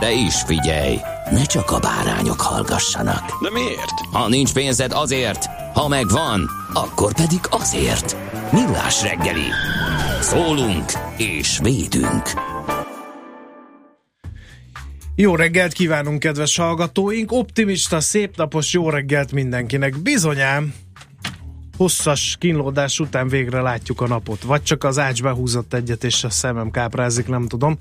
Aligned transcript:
De 0.00 0.12
is 0.12 0.42
figyelj, 0.42 0.98
ne 1.30 1.44
csak 1.44 1.70
a 1.70 1.78
bárányok 1.78 2.40
hallgassanak. 2.40 3.42
De 3.42 3.50
miért? 3.50 4.00
Ha 4.12 4.28
nincs 4.28 4.52
pénzed 4.52 4.92
azért, 4.92 5.46
ha 5.74 5.88
megvan, 5.88 6.50
akkor 6.72 7.14
pedig 7.14 7.40
azért. 7.50 8.16
Millás 8.52 9.02
reggeli. 9.02 9.46
Szólunk 10.20 10.92
és 11.16 11.58
védünk. 11.62 12.30
Jó 15.14 15.36
reggelt 15.36 15.72
kívánunk, 15.72 16.18
kedves 16.18 16.56
hallgatóink! 16.56 17.32
Optimista, 17.32 18.00
szép 18.00 18.36
napos 18.36 18.72
jó 18.72 18.90
reggelt 18.90 19.32
mindenkinek! 19.32 19.98
Bizonyám, 19.98 20.74
hosszas 21.76 22.36
kínlódás 22.40 23.00
után 23.00 23.28
végre 23.28 23.60
látjuk 23.60 24.00
a 24.00 24.06
napot. 24.06 24.42
Vagy 24.42 24.62
csak 24.62 24.84
az 24.84 24.98
ács 24.98 25.22
behúzott 25.22 25.74
egyet, 25.74 26.04
és 26.04 26.24
a 26.24 26.30
szemem 26.30 26.70
káprázik, 26.70 27.26
nem 27.26 27.48
tudom. 27.48 27.76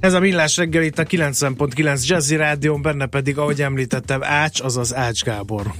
Ez 0.00 0.14
a 0.14 0.20
Millás 0.20 0.56
reggel 0.56 0.82
itt 0.82 0.98
a 0.98 1.04
90.9 1.04 2.06
Jazzy 2.06 2.36
Rádión, 2.36 2.82
benne 2.82 3.06
pedig, 3.06 3.38
ahogy 3.38 3.62
említettem, 3.62 4.22
Ács, 4.22 4.60
azaz 4.60 4.94
Ács 4.94 5.22
Gábor. 5.22 5.72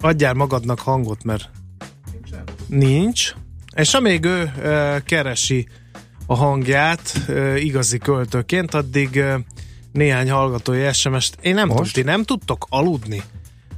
Adjál 0.00 0.34
magadnak 0.34 0.80
hangot, 0.80 1.24
mert 1.24 1.50
nincs. 2.66 3.34
És 3.76 3.94
amíg 3.94 4.24
ő 4.24 4.40
e, 4.42 5.02
keresi 5.06 5.66
a 6.26 6.34
hangját 6.34 7.24
e, 7.28 7.58
igazi 7.58 7.98
költőként, 7.98 8.74
addig 8.74 9.16
e, 9.16 9.40
néhány 9.92 10.30
hallgatói 10.30 10.92
SMS-t. 10.92 11.38
Én 11.42 11.54
nem 11.54 11.68
tudom, 11.68 11.84
ti 11.84 12.02
nem 12.02 12.22
tudtok 12.22 12.66
aludni? 12.68 13.22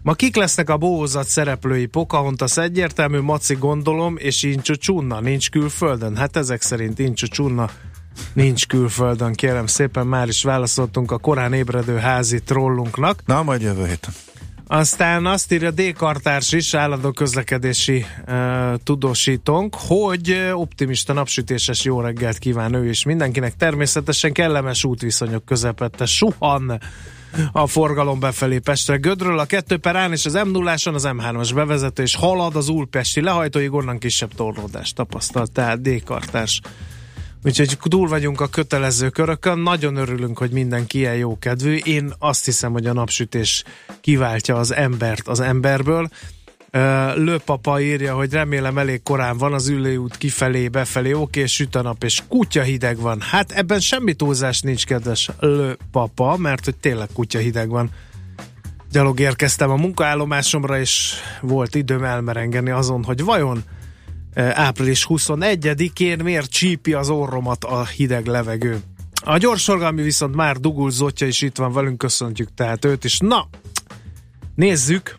Ma 0.03 0.13
kik 0.13 0.37
lesznek 0.37 0.71
a 0.71 0.77
bózat 0.77 1.27
szereplői? 1.27 1.87
Pocahontas 1.87 2.57
egyértelmű, 2.57 3.21
Maci 3.21 3.55
gondolom, 3.55 4.17
és 4.19 4.43
Incsó 4.43 4.75
Csunna 4.75 5.21
nincs 5.21 5.51
külföldön. 5.51 6.17
Hát 6.17 6.37
ezek 6.37 6.63
szerint 6.63 6.99
Incsó 6.99 7.27
Csunna 7.27 7.71
nincs 8.33 8.67
külföldön, 8.67 9.33
kérem 9.33 9.67
szépen, 9.67 10.07
már 10.07 10.29
is 10.29 10.43
válaszoltunk 10.43 11.11
a 11.11 11.19
korán 11.19 11.53
ébredő 11.53 11.97
házi 11.97 12.43
trollunknak. 12.43 13.23
Na, 13.27 13.43
majd 13.43 13.61
jövő 13.61 13.87
héten. 13.87 14.13
Aztán 14.67 15.27
azt 15.27 15.53
írja 15.53 15.71
D. 15.71 15.93
Kartárs 15.93 16.53
is, 16.53 16.75
állandó 16.75 17.11
közlekedési 17.11 18.07
uh, 18.27 18.75
tudósítónk, 18.85 19.77
hogy 19.79 20.51
optimista 20.53 21.13
napsütéses 21.13 21.85
jó 21.85 22.01
reggelt 22.01 22.39
kíván 22.39 22.75
ő 22.75 22.89
is 22.89 23.05
mindenkinek. 23.05 23.57
Természetesen 23.57 24.33
kellemes 24.33 24.85
útviszonyok 24.85 25.45
közepette 25.45 26.07
suhan 26.07 26.81
a 27.53 27.67
forgalom 27.67 28.21
befelé 28.21 28.59
Pestre 28.59 28.97
Gödről, 28.97 29.39
a 29.39 29.45
2 29.45 29.77
perán 29.77 30.13
és 30.13 30.27
az 30.27 30.35
m 30.45 30.51
0 30.51 30.73
az 30.73 30.83
M3-as 30.85 31.51
bevezető, 31.55 32.03
és 32.03 32.15
halad 32.15 32.57
az 32.57 32.69
Úlpesti 32.69 33.21
lehajtóig, 33.21 33.73
onnan 33.73 33.99
kisebb 33.99 34.35
torlódást 34.35 34.95
tapasztalt, 34.95 35.53
tehát 35.53 35.81
D. 35.81 36.05
Kartárs 36.05 36.61
Úgyhogy 37.45 37.79
túl 37.83 38.09
vagyunk 38.09 38.41
a 38.41 38.47
kötelező 38.47 39.09
körökön, 39.09 39.59
nagyon 39.59 39.97
örülünk, 39.97 40.39
hogy 40.39 40.51
mindenki 40.51 40.99
ilyen 40.99 41.15
jó 41.15 41.39
kedvű. 41.39 41.77
Én 41.77 42.13
azt 42.19 42.45
hiszem, 42.45 42.73
hogy 42.73 42.87
a 42.87 42.93
napsütés 42.93 43.65
kiváltja 44.01 44.57
az 44.57 44.75
embert 44.75 45.29
az 45.29 45.41
emberből. 45.41 46.09
Lőpapa 47.15 47.81
írja, 47.81 48.15
hogy 48.15 48.33
remélem 48.33 48.79
elég 48.79 49.03
korán 49.03 49.39
van 49.39 49.53
az 49.53 49.69
ülőút 49.69 50.17
kifelé, 50.17 50.69
befelé, 50.69 51.13
oké, 51.13 51.47
süt 51.47 51.75
a 51.75 51.83
nap, 51.83 52.05
és 52.05 52.23
kutya 52.29 52.63
hideg 52.63 52.99
van. 52.99 53.21
Hát 53.21 53.53
ebben 53.53 53.81
semmi 53.81 54.15
túlzás 54.15 54.61
nincs, 54.61 54.87
kedves 54.87 55.31
Lőpapa, 55.41 56.37
mert 56.37 56.65
hogy 56.65 56.77
tényleg 56.77 57.09
kutya 57.13 57.39
hideg 57.39 57.69
van. 57.69 57.91
Gyalog 58.91 59.21
érkeztem 59.21 59.71
a 59.71 59.77
munkaállomásomra, 59.77 60.79
és 60.79 61.15
volt 61.41 61.75
időm 61.75 62.05
elmerengeni 62.05 62.71
azon, 62.71 63.05
hogy 63.05 63.25
vajon 63.25 63.63
április 64.35 65.07
21-én 65.09 66.19
miért 66.23 66.51
csípi 66.51 66.93
az 66.93 67.09
orromat 67.09 67.65
a 67.65 67.85
hideg 67.85 68.27
levegő. 68.27 68.81
A 69.25 69.39
gyorsorgalmi 69.39 70.03
viszont 70.03 70.35
már 70.35 70.57
Dugul 70.57 70.91
Zotya 70.91 71.27
is 71.27 71.43
itt 71.43 71.57
van 71.57 71.73
velünk, 71.73 71.99
köszöntjük 71.99 72.55
tehát 72.55 72.85
őt 72.85 73.05
is. 73.05 73.19
Na, 73.19 73.49
nézzük, 74.55 75.17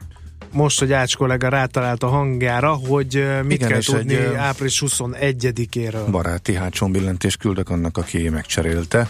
most, 0.51 0.79
hogy 0.79 0.91
Ács 0.91 1.15
kollega 1.15 1.49
rátalált 1.49 2.03
a 2.03 2.07
hangjára, 2.07 2.73
hogy 2.73 3.25
mit 3.43 3.57
Igen, 3.57 3.69
kell 3.69 3.81
tudni 3.81 4.15
egy 4.15 4.33
április 4.33 4.83
21-éről. 4.85 6.07
Baráti 6.11 6.53
hátsón 6.53 6.91
billentést 6.91 7.37
küldök 7.37 7.69
annak, 7.69 7.97
aki 7.97 8.29
megcserélte 8.29 9.09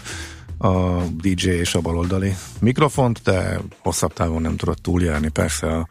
a 0.58 1.02
DJ 1.02 1.48
és 1.48 1.74
a 1.74 1.80
baloldali 1.80 2.34
mikrofont, 2.60 3.20
de 3.22 3.60
hosszabb 3.78 4.12
távon 4.12 4.42
nem 4.42 4.56
tudott 4.56 4.82
túljárni 4.82 5.28
persze 5.28 5.66
a, 5.66 5.88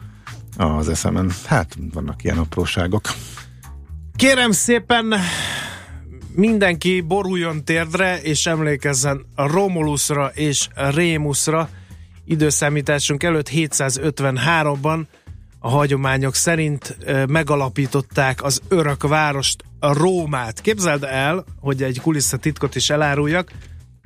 az 0.63 0.89
eszemen. 0.89 1.31
Hát, 1.45 1.77
vannak 1.93 2.23
ilyen 2.23 2.37
apróságok. 2.37 3.01
Kérem 4.15 4.51
szépen, 4.51 5.13
mindenki 6.35 7.01
boruljon 7.01 7.63
térdre, 7.63 8.21
és 8.21 8.45
emlékezzen 8.45 9.25
Romulusra 9.35 10.31
és 10.33 10.67
Rémusra. 10.75 11.69
Időszámításunk 12.25 13.23
előtt 13.23 13.49
753-ban 13.49 15.05
a 15.59 15.69
hagyományok 15.69 16.35
szerint 16.35 16.97
megalapították 17.27 18.43
az 18.43 18.61
örök 18.67 19.07
várost, 19.07 19.63
Rómát. 19.79 20.61
Képzeld 20.61 21.03
el, 21.03 21.43
hogy 21.59 21.83
egy 21.83 22.01
kulisszatitkot 22.01 22.75
is 22.75 22.89
eláruljak, 22.89 23.51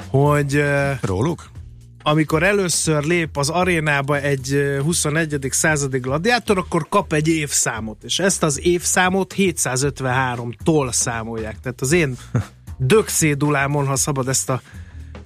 hogy... 0.07 0.63
Róluk? 1.01 1.49
Amikor 2.03 2.43
először 2.43 3.03
lép 3.03 3.37
az 3.37 3.49
arénába 3.49 4.19
egy 4.19 4.77
21. 4.83 5.47
századi 5.49 5.97
gladiátor, 5.97 6.57
akkor 6.57 6.89
kap 6.89 7.13
egy 7.13 7.27
évszámot, 7.27 8.03
és 8.03 8.19
ezt 8.19 8.43
az 8.43 8.59
évszámot 8.63 9.33
753-tól 9.37 10.91
számolják. 10.91 11.59
Tehát 11.59 11.81
az 11.81 11.91
én 11.91 12.17
dögszédulámon, 12.77 13.87
ha 13.87 13.95
szabad 13.95 14.27
ezt 14.27 14.49
a 14.49 14.61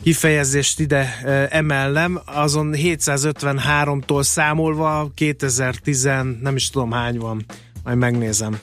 kifejezést 0.03 0.79
ide 0.79 1.19
emelnem, 1.49 2.21
azon 2.25 2.73
753-tól 2.73 4.23
számolva 4.23 5.11
2010 5.13 6.03
nem 6.41 6.55
is 6.55 6.69
tudom 6.69 6.91
hány 6.91 7.17
van, 7.17 7.45
majd 7.83 7.97
megnézem. 7.97 8.59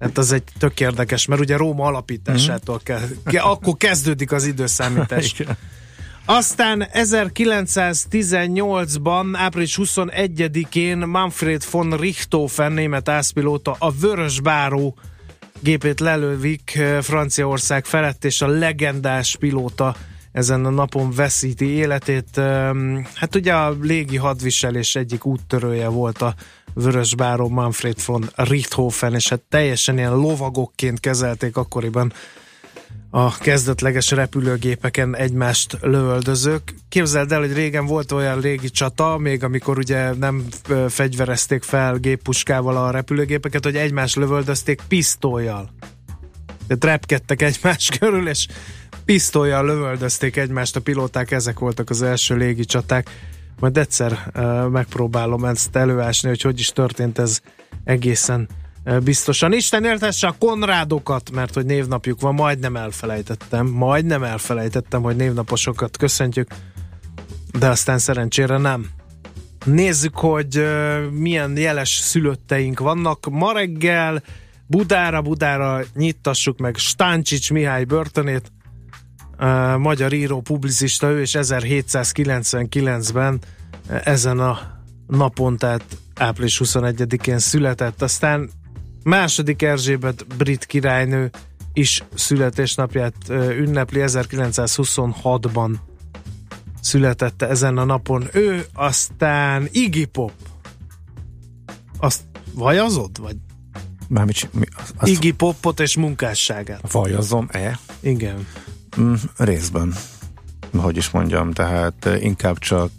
Hát 0.00 0.18
az 0.18 0.32
egy 0.32 0.42
tök 0.58 0.80
érdekes, 0.80 1.26
mert 1.26 1.40
ugye 1.40 1.56
Róma 1.56 1.84
alapításától 1.84 2.80
kell, 2.82 3.02
akkor 3.24 3.76
kezdődik 3.76 4.32
az 4.32 4.46
időszámítás. 4.46 5.34
Aztán 6.28 6.86
1918-ban, 6.92 9.30
április 9.32 9.78
21-én 9.82 10.98
Manfred 10.98 11.62
von 11.70 11.96
Richthofen, 11.96 12.72
német 12.72 13.08
ászpilóta, 13.08 13.76
a 13.78 13.92
Vörös 13.92 14.40
Báró 14.40 14.96
gépét 15.60 16.00
lelővik 16.00 16.74
eh, 16.74 17.02
Franciaország 17.02 17.84
felett, 17.84 18.24
és 18.24 18.42
a 18.42 18.46
legendás 18.46 19.36
pilóta 19.36 19.96
ezen 20.32 20.64
a 20.64 20.70
napon 20.70 21.10
veszíti 21.10 21.66
életét. 21.66 22.40
Hát 23.14 23.34
ugye 23.34 23.54
a 23.54 23.76
légi 23.80 24.16
hadviselés 24.16 24.94
egyik 24.94 25.24
úttörője 25.24 25.88
volt 25.88 26.22
a 26.22 26.34
Vörös 26.74 27.14
Báró 27.14 27.48
Manfred 27.48 28.04
von 28.06 28.30
Richthofen, 28.34 29.14
és 29.14 29.28
hát 29.28 29.42
teljesen 29.48 29.98
ilyen 29.98 30.16
lovagokként 30.16 31.00
kezelték 31.00 31.56
akkoriban 31.56 32.12
a 33.16 33.36
kezdetleges 33.38 34.10
repülőgépeken 34.10 35.16
egymást 35.16 35.76
lövöldözők. 35.80 36.74
Képzeld 36.88 37.32
el, 37.32 37.40
hogy 37.40 37.52
régen 37.52 37.86
volt 37.86 38.12
olyan 38.12 38.40
régi 38.40 38.70
csata, 38.70 39.18
még 39.18 39.44
amikor 39.44 39.78
ugye 39.78 40.14
nem 40.14 40.44
fegyverezték 40.88 41.62
fel 41.62 41.96
géppuskával 41.96 42.76
a 42.76 42.90
repülőgépeket, 42.90 43.64
hogy 43.64 43.76
egymást 43.76 44.16
lövöldözték 44.16 44.80
pisztolyjal. 44.88 45.70
Tehát 46.66 46.84
repkedtek 46.84 47.42
egymás 47.42 47.88
körül, 47.98 48.28
és 48.28 48.46
pisztolyjal 49.04 49.64
lövöldözték 49.64 50.36
egymást 50.36 50.76
a 50.76 50.80
pilóták, 50.80 51.30
ezek 51.30 51.58
voltak 51.58 51.90
az 51.90 52.02
első 52.02 52.36
légi 52.36 52.64
csaták. 52.64 53.10
majd 53.60 53.76
egyszer 53.76 54.30
uh, 54.34 54.68
megpróbálom 54.68 55.44
ezt 55.44 55.76
előásni, 55.76 56.28
hogy 56.28 56.42
hogy 56.42 56.58
is 56.58 56.68
történt 56.68 57.18
ez 57.18 57.40
egészen 57.84 58.48
biztosan. 59.04 59.52
Isten 59.52 59.84
értesse 59.84 60.26
a 60.26 60.34
Konrádokat, 60.38 61.30
mert 61.30 61.54
hogy 61.54 61.66
névnapjuk 61.66 62.20
van, 62.20 62.34
majdnem 62.34 62.76
elfelejtettem, 62.76 63.66
majdnem 63.66 64.22
elfelejtettem, 64.22 65.02
hogy 65.02 65.16
névnaposokat 65.16 65.96
köszöntjük, 65.96 66.48
de 67.58 67.68
aztán 67.68 67.98
szerencsére 67.98 68.58
nem. 68.58 68.86
Nézzük, 69.64 70.16
hogy 70.16 70.66
milyen 71.10 71.56
jeles 71.56 71.90
szülötteink 71.90 72.78
vannak. 72.78 73.26
Ma 73.30 73.52
reggel 73.52 74.22
Budára, 74.66 75.22
Budára 75.22 75.80
nyittassuk 75.94 76.58
meg 76.58 76.76
Stáncsics 76.76 77.50
Mihály 77.50 77.84
börtönét, 77.84 78.52
magyar 79.78 80.12
író, 80.12 80.40
publicista, 80.40 81.10
ő 81.10 81.20
és 81.20 81.36
1799-ben 81.38 83.40
ezen 84.04 84.38
a 84.38 84.58
napon, 85.06 85.56
tehát 85.56 85.84
április 86.14 86.60
21-én 86.64 87.38
született. 87.38 88.02
Aztán 88.02 88.50
második 89.06 89.62
Erzsébet 89.62 90.26
brit 90.36 90.64
királynő 90.64 91.30
is 91.72 92.04
születésnapját 92.14 93.14
ünnepli 93.30 94.00
1926-ban 94.04 95.70
születette 96.80 97.48
ezen 97.48 97.78
a 97.78 97.84
napon 97.84 98.28
ő, 98.32 98.66
aztán 98.72 99.68
Iggy 99.72 100.06
Pop. 100.06 100.32
Azt 101.98 102.20
vajazod? 102.54 103.20
Vagy 103.20 103.36
Mármint, 104.08 104.52
mi, 104.52 104.64
azt 104.96 105.10
Iggy 105.10 105.34
Popot 105.34 105.80
és 105.80 105.96
munkásságát. 105.96 106.92
Vajazom-e? 106.92 107.78
Igen. 108.00 108.46
Mm, 109.00 109.14
részben. 109.36 109.94
Hogy 110.76 110.96
is 110.96 111.10
mondjam, 111.10 111.52
tehát 111.52 112.08
inkább 112.20 112.58
csak 112.58 112.90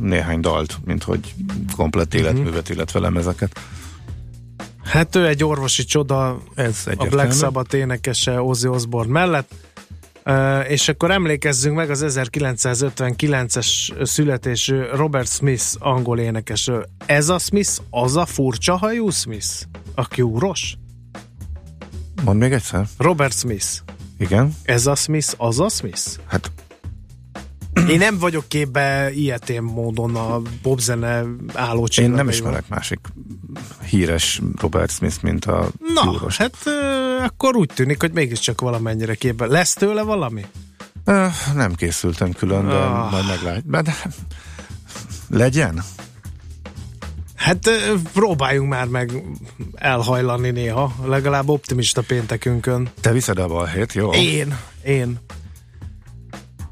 néhány 0.00 0.40
dalt, 0.40 0.78
mint 0.84 1.02
hogy 1.02 1.34
komplett 1.76 2.12
mhm. 2.12 2.22
életművet, 2.22 2.60
uh-huh. 2.60 2.76
illetve 2.76 3.00
lemezeket. 3.00 3.60
Hát 4.84 5.16
ő 5.16 5.26
egy 5.26 5.44
orvosi 5.44 5.84
csoda, 5.84 6.42
Ez 6.54 6.86
a 6.96 7.04
Black 7.04 7.32
Sabbath 7.32 7.74
énekese 7.74 8.42
Ozzy 8.42 8.68
Osbourne 8.68 9.12
mellett. 9.12 9.52
Uh, 10.24 10.70
és 10.70 10.88
akkor 10.88 11.10
emlékezzünk 11.10 11.76
meg 11.76 11.90
az 11.90 12.04
1959-es 12.08 13.92
születésű 14.06 14.80
Robert 14.94 15.28
Smith 15.28 15.64
angol 15.78 16.18
énekesről. 16.18 16.86
Ez 17.06 17.28
a 17.28 17.38
Smith 17.38 17.70
az 17.90 18.16
a 18.16 18.26
furcsa 18.26 18.76
hajú 18.76 19.10
Smith? 19.10 19.48
A 19.94 20.08
kiúros? 20.08 20.76
Mondd 22.24 22.38
még 22.38 22.52
egyszer. 22.52 22.86
Robert 22.98 23.38
Smith. 23.38 23.66
Igen. 24.18 24.54
Ez 24.62 24.86
a 24.86 24.94
Smith 24.94 25.34
az 25.36 25.60
a 25.60 25.68
Smith? 25.68 26.02
Hát 26.26 26.50
én 27.88 27.98
nem 27.98 28.18
vagyok 28.18 28.44
képbe 28.48 29.10
ilyetén 29.14 29.62
módon 29.62 30.16
a 30.16 30.40
popzene 30.62 31.24
álló 31.54 31.88
Én 31.96 32.10
nem 32.10 32.28
ismerek 32.28 32.68
másik 32.68 32.98
híres 33.88 34.40
Robert 34.60 34.90
Smith, 34.90 35.22
mint 35.22 35.44
a 35.44 35.68
Na, 35.94 36.02
Júros. 36.04 36.36
hát 36.36 36.54
euh, 36.64 37.24
akkor 37.24 37.56
úgy 37.56 37.70
tűnik, 37.74 38.00
hogy 38.00 38.12
mégiscsak 38.12 38.60
valamennyire 38.60 39.14
képbe. 39.14 39.46
Lesz 39.46 39.74
tőle 39.74 40.02
valami? 40.02 40.44
Uh, 41.06 41.26
nem 41.54 41.74
készültem 41.74 42.32
külön, 42.32 42.68
de 42.68 42.74
uh. 42.74 43.10
majd 43.10 43.26
meglátjuk. 43.26 43.80
De, 43.80 43.96
legyen? 45.28 45.82
Hát 47.34 47.70
próbáljunk 48.12 48.68
már 48.68 48.86
meg 48.86 49.22
elhajlani 49.74 50.50
néha, 50.50 50.94
legalább 51.04 51.48
optimista 51.48 52.02
péntekünkön. 52.02 52.88
Te 53.00 53.12
viszed 53.12 53.38
a 53.38 53.46
balhét, 53.46 53.92
jó? 53.92 54.10
Én, 54.12 54.58
én. 54.84 55.18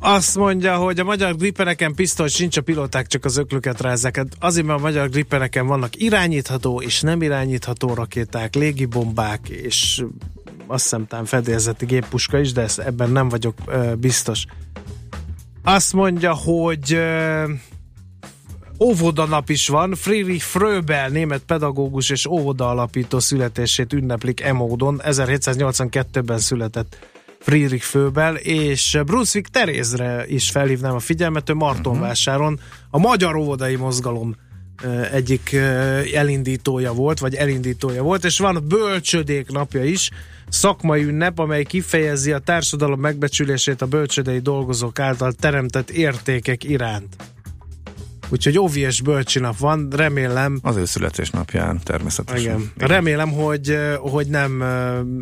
Azt 0.02 0.36
mondja, 0.36 0.76
hogy 0.76 1.00
a 1.00 1.04
magyar 1.04 1.36
grippereken 1.36 1.94
pisztoly 1.94 2.28
sincs, 2.28 2.56
a 2.56 2.60
pilóták 2.60 3.06
csak 3.06 3.24
az 3.24 3.36
öklüket 3.36 3.80
rázzák. 3.80 4.16
Hát 4.16 4.26
azért, 4.38 4.66
mert 4.66 4.78
a 4.78 4.82
magyar 4.82 5.08
grippereken 5.08 5.66
vannak 5.66 5.96
irányítható 5.96 6.80
és 6.82 7.00
nem 7.00 7.22
irányítható 7.22 7.94
rakéták, 7.94 8.54
légibombák, 8.54 9.48
és 9.48 10.02
azt 10.66 10.82
hiszem 10.82 11.06
talán 11.06 11.24
fedélzeti 11.24 11.86
géppuska 11.86 12.38
is, 12.38 12.52
de 12.52 12.60
ezt, 12.60 12.78
ebben 12.78 13.10
nem 13.10 13.28
vagyok 13.28 13.54
uh, 13.66 13.94
biztos. 13.94 14.44
Azt 15.62 15.92
mondja, 15.92 16.34
hogy 16.34 16.94
uh, 16.94 17.50
óvodanap 18.80 19.48
is 19.48 19.68
van. 19.68 19.94
Friedrich 19.94 20.44
Fröbel, 20.44 21.08
német 21.08 21.42
pedagógus 21.46 22.10
és 22.10 22.26
óvoda 22.26 22.68
alapító 22.68 23.18
születését 23.18 23.92
ünneplik 23.92 24.40
emódon. 24.40 25.00
1782-ben 25.04 26.38
született 26.38 27.09
Friedrich 27.40 27.84
Főbel, 27.84 28.36
és 28.36 28.98
Brunswick 29.06 29.48
Terézre 29.48 30.24
is 30.26 30.50
felhívnám 30.50 30.94
a 30.94 30.98
figyelmet, 30.98 31.50
ő 31.50 31.54
Martonvásáron 31.54 32.52
mhm. 32.52 32.62
a 32.90 32.98
Magyar 32.98 33.36
Óvodai 33.36 33.76
Mozgalom 33.76 34.36
egyik 35.12 35.56
elindítója 36.14 36.92
volt, 36.92 37.18
vagy 37.18 37.34
elindítója 37.34 38.02
volt, 38.02 38.24
és 38.24 38.38
van 38.38 38.64
bölcsödék 38.68 39.50
napja 39.50 39.84
is, 39.84 40.10
szakmai 40.48 41.02
ünnep, 41.02 41.38
amely 41.38 41.62
kifejezi 41.62 42.32
a 42.32 42.38
társadalom 42.38 43.00
megbecsülését 43.00 43.82
a 43.82 43.86
bölcsödei 43.86 44.38
dolgozók 44.38 44.98
által 44.98 45.32
teremtett 45.32 45.90
értékek 45.90 46.64
iránt. 46.64 47.16
Úgyhogy 48.28 48.58
óvi 48.58 48.80
és 48.80 49.00
bölcsinap 49.00 49.58
van, 49.58 49.88
remélem... 49.96 50.58
Az 50.62 50.76
ő 50.76 50.84
születésnapján 50.84 51.80
természetesen. 51.84 52.42
Igen. 52.42 52.72
Remélem, 52.76 53.32
hogy, 53.32 53.78
hogy 53.98 54.26
nem 54.26 54.64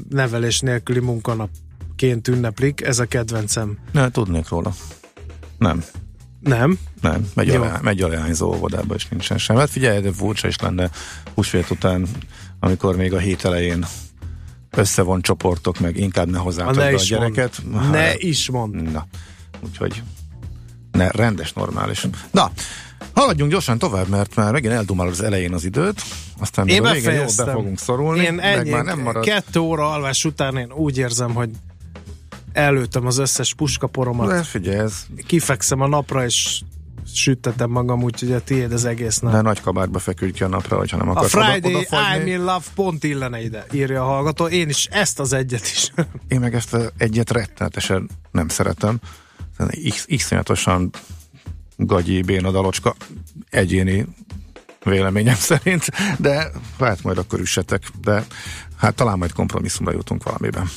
nevelés 0.09 0.61
nélküli 0.61 1.01
munkanap 1.01 1.49
ként 1.99 2.29
ünneplik, 2.29 2.81
ez 2.81 2.99
a 2.99 3.05
kedvencem. 3.05 3.79
Ne, 3.93 4.11
tudnék 4.11 4.49
róla. 4.49 4.75
Nem. 5.59 5.85
Nem? 6.41 6.79
Nem, 7.01 7.31
megy, 7.35 7.51
a, 7.51 7.79
megy 7.83 8.03
a 8.03 8.09
leányzó 8.09 8.55
óvodába, 8.55 8.95
és 8.95 9.07
nincsen 9.09 9.39
sem. 9.39 9.57
Hát 9.57 9.71
figyelj, 9.71 10.01
de 10.01 10.13
furcsa 10.13 10.49
is 10.49 10.59
lenne 10.59 10.91
húsvét 11.35 11.71
után, 11.71 12.07
amikor 12.61 12.97
még 12.97 13.13
a 13.15 13.19
hét 13.19 13.45
elején 13.45 13.87
összevon 14.71 15.23
csoportok, 15.23 15.81
meg 15.81 15.97
inkább 15.97 16.31
ne 16.31 16.39
hozzátok 16.39 16.75
be 16.75 16.87
a 16.87 17.03
gyereket. 17.09 17.63
Mond. 17.71 17.91
Ne 17.91 18.15
is 18.17 18.51
mond. 18.51 18.93
Na, 18.93 19.07
úgyhogy 19.61 20.03
ne, 20.93 21.11
rendes, 21.11 21.53
normális. 21.53 22.07
Na, 22.31 22.51
haladjunk 23.13 23.51
gyorsan 23.51 23.79
tovább, 23.79 24.09
mert 24.09 24.35
már 24.35 24.53
megint 24.53 24.73
eldumál 24.73 25.09
az 25.09 25.23
elején 25.23 25.53
az 25.53 25.65
időt, 25.65 26.03
aztán 26.39 26.65
még 26.65 26.83
a 26.83 26.93
végén 26.93 27.13
jól 27.13 27.27
be 27.37 27.53
fogunk 27.53 27.79
szorulni. 27.79 28.25
Én 28.25 28.41
ennyi, 28.41 28.71
már 28.71 28.85
nem 28.85 29.01
marad. 29.01 29.25
kettő 29.25 29.61
óra 29.61 29.93
alvás 29.93 30.25
után 30.25 30.57
én 30.57 30.73
úgy 30.73 30.99
érzem, 30.99 31.35
hogy 31.35 31.51
előttem 32.59 33.07
az 33.07 33.19
összes 33.19 33.55
puskaporomat. 33.55 34.29
De 34.29 34.43
figyelj, 34.43 34.79
ez... 34.79 35.07
Kifekszem 35.27 35.81
a 35.81 35.87
napra, 35.87 36.25
és 36.25 36.61
süttetem 37.15 37.71
magam, 37.71 38.03
úgyhogy 38.03 38.33
a 38.33 38.41
tiéd 38.41 38.73
az 38.73 38.85
egész 38.85 39.19
nap. 39.19 39.33
De 39.33 39.41
nagy 39.41 39.61
kabátba 39.61 39.99
feküdj 39.99 40.33
ki 40.33 40.43
a 40.43 40.49
napra, 40.49 40.77
hogyha 40.77 40.97
nem 40.97 41.09
akarsz 41.09 41.35
A 41.35 41.45
Friday 41.45 41.75
oda, 41.75 41.87
I'm 41.91 42.27
in 42.27 42.39
love 42.39 42.65
pont 42.75 43.05
illene 43.05 43.43
ide, 43.43 43.67
írja 43.73 44.03
a 44.03 44.07
hallgató. 44.07 44.47
Én 44.47 44.69
is 44.69 44.87
ezt 44.87 45.21
az 45.21 45.33
egyet 45.33 45.63
is. 45.63 45.93
Én 46.29 46.41
meg 46.41 46.55
ezt 46.55 46.75
az 46.75 46.93
egyet 46.97 47.31
rettenetesen 47.31 48.09
nem 48.31 48.49
szeretem. 48.49 49.01
Iszonyatosan 50.07 50.91
gagyi, 51.77 52.23
béna 52.23 52.51
dalocska 52.51 52.95
egyéni 53.51 54.07
véleményem 54.85 55.35
szerint, 55.35 55.85
de 56.19 56.51
hát 56.79 57.03
majd 57.03 57.19
akkor 57.19 57.41
üssetek, 57.41 57.83
de 58.01 58.25
hát 58.77 58.95
talán 58.95 59.19
majd 59.19 59.33
kompromisszumra 59.33 59.93
jutunk 59.93 60.23
valamiben. 60.23 60.69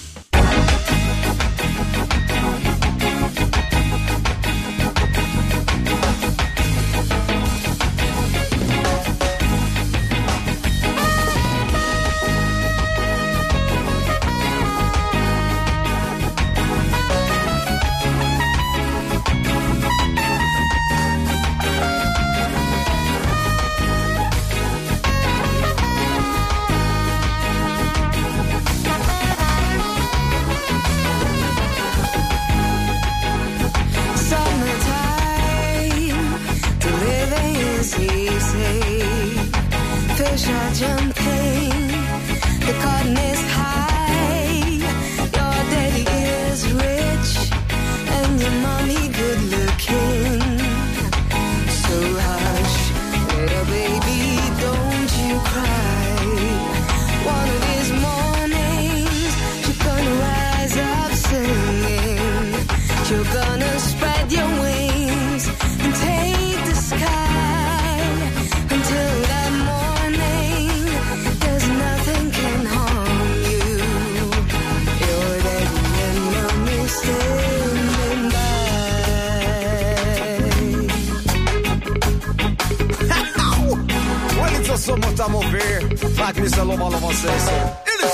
Mr. 86.41 86.65
Loma 86.67 86.89
Loma 86.89 87.13
says 87.13 87.45
so. 87.45 87.55
Is. 87.93 88.13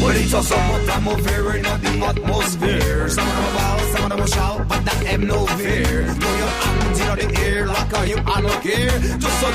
Well, 0.00 0.16
it's 0.16 0.30
just 0.30 0.48
so 0.48 0.56
much 0.56 0.88
I'm 0.88 1.08
over 1.08 1.56
in 1.56 1.62
the 1.62 2.06
atmosphere. 2.06 3.08
Some 3.10 3.28
of 3.28 3.34
them 3.34 3.54
wild, 3.54 3.80
some 3.92 4.12
of 4.12 4.16
them 4.16 4.26
shout, 4.26 4.68
but 4.68 4.84
that 4.86 5.06
have 5.06 5.20
no 5.20 5.46
fear. 5.58 6.06
Throw 6.08 6.36
your 6.42 6.52
hands 6.64 7.00
in 7.00 7.06
the 7.20 7.40
air 7.44 7.66
like 7.66 8.08
you 8.08 8.16
I 8.16 8.40
don't 8.40 8.62
care. 8.62 8.98
Just 9.20 9.40
so 9.40 9.48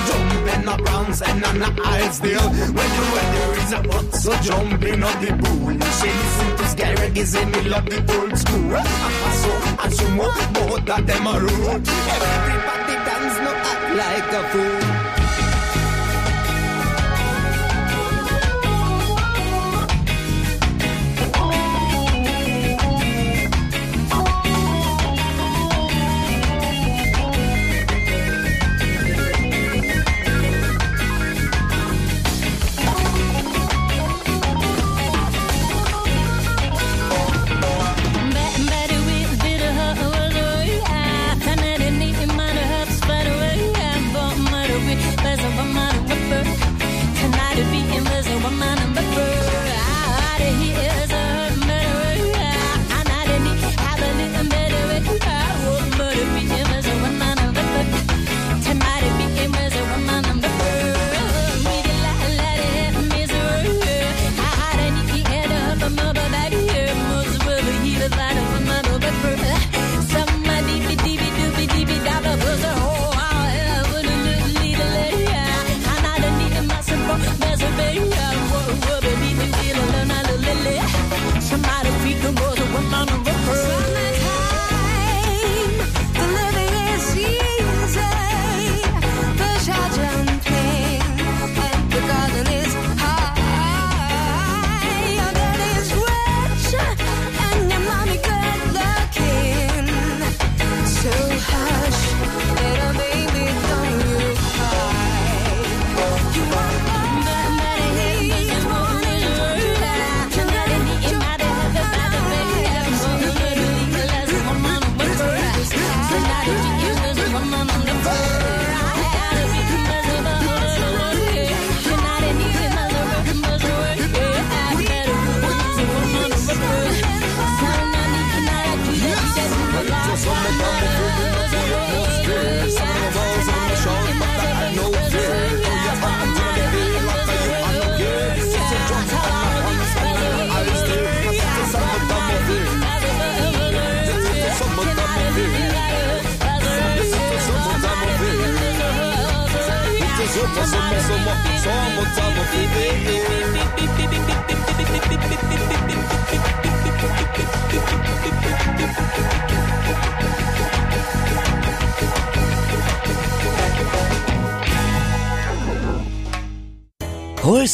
around 0.69 1.21
and 1.25 1.45
on 1.45 1.59
the 1.59 1.81
aisle 1.83 2.11
still. 2.11 2.49
When 2.77 2.89
the 2.95 3.03
weather 3.13 3.49
is 3.61 3.71
a 3.73 3.79
hot, 3.89 4.13
so 4.13 4.31
jumping 4.45 5.03
up 5.03 5.19
the 5.19 5.31
pool. 5.41 5.69
She 5.97 6.09
listen 6.19 6.49
to 6.57 6.65
scary 6.67 7.09
gives 7.09 7.33
me 7.33 7.61
love 7.69 7.85
the 7.85 7.99
old 8.17 8.37
school. 8.37 8.75
I 8.75 9.33
so 9.41 9.51
and 9.83 9.93
so 9.93 10.09
more, 10.11 10.41
both 10.53 10.89
of 10.89 11.07
them 11.07 11.27
are 11.27 11.39
rude. 11.41 11.87
Everybody 12.13 12.95
dance, 13.07 13.37
no 13.45 13.51
act 13.71 13.85
like 13.97 14.31
a 14.37 14.41
fool. 14.51 14.88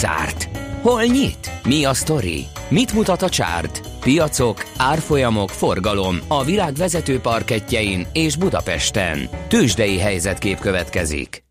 Zárt? 0.06 0.50
Hol 0.82 1.04
nyit? 1.04 1.52
Mi 1.64 1.86
a 1.86 1.94
sztori? 1.94 2.46
Mit 2.70 2.94
mutat 2.94 3.22
a 3.22 3.30
csárt? 3.30 3.82
Piacok, 4.00 4.66
árfolyamok, 4.78 5.50
forgalom 5.50 6.18
a 6.28 6.44
világ 6.44 6.74
vezető 6.74 7.20
parketjein 7.20 8.08
és 8.14 8.36
Budapesten. 8.36 9.30
Tősdei 9.48 10.00
helyzetkép 10.00 10.60
következik. 10.60 11.44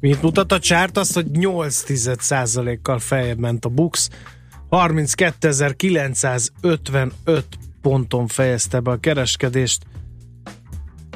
Mit 0.00 0.22
mutat 0.22 0.52
a 0.52 0.58
csárt? 0.58 0.98
Azt, 0.98 1.14
hogy 1.14 1.26
8% 1.32 2.78
kal 2.82 2.98
feljebb 2.98 3.38
ment 3.38 3.64
a 3.64 3.68
Bux. 3.68 4.08
32.955 4.70 7.42
ponton 7.82 8.26
fejezte 8.26 8.80
be 8.80 8.90
a 8.90 8.96
kereskedést. 8.96 9.84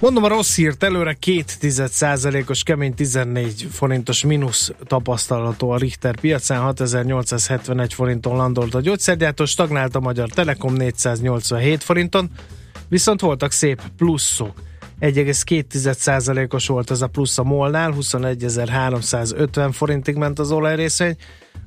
Mondom 0.00 0.24
a 0.24 0.28
rossz 0.28 0.56
hírt, 0.56 0.82
előre 0.82 1.16
2 1.58 2.44
os 2.48 2.62
kemény 2.62 2.94
14 2.94 3.66
forintos 3.70 4.24
mínusz 4.24 4.72
tapasztalható 4.86 5.70
a 5.70 5.76
Richter 5.76 6.20
piacán, 6.20 6.60
6871 6.60 7.94
forinton 7.94 8.36
landolt 8.36 8.74
a 8.74 8.80
gyógyszergyártó, 8.80 9.44
stagnált 9.44 9.94
a 9.94 10.00
Magyar 10.00 10.28
Telekom 10.28 10.74
487 10.74 11.82
forinton, 11.82 12.30
viszont 12.88 13.20
voltak 13.20 13.52
szép 13.52 13.82
pluszok. 13.96 14.62
1,2%-os 15.00 16.66
volt 16.66 16.90
ez 16.90 17.02
a 17.02 17.06
plusz 17.06 17.38
a 17.38 17.42
MOL-nál, 17.42 17.94
21.350 18.00 19.70
forintig 19.72 20.14
ment 20.14 20.38
az 20.38 20.50
olajrészvény, 20.50 21.16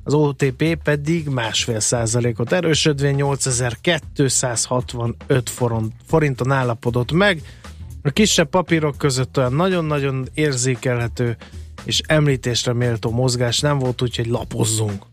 az 0.04 0.14
OTP 0.14 0.78
pedig 0.82 1.28
másfél 1.28 1.80
százalékot 1.80 2.52
erősödve 2.52 3.10
8265 3.10 5.50
forint, 5.50 5.92
forinton 6.06 6.50
állapodott 6.50 7.12
meg, 7.12 7.42
a 8.06 8.10
kisebb 8.10 8.48
papírok 8.48 8.98
között 8.98 9.38
olyan 9.38 9.54
nagyon-nagyon 9.54 10.28
érzékelhető 10.34 11.36
és 11.84 12.00
említésre 12.06 12.72
méltó 12.72 13.10
mozgás 13.10 13.60
nem 13.60 13.78
volt, 13.78 14.02
úgyhogy 14.02 14.26
lapozzunk. 14.26 15.04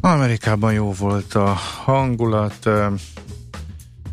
Amerikában 0.00 0.72
jó 0.72 0.92
volt 0.92 1.34
a 1.34 1.48
hangulat, 1.84 2.68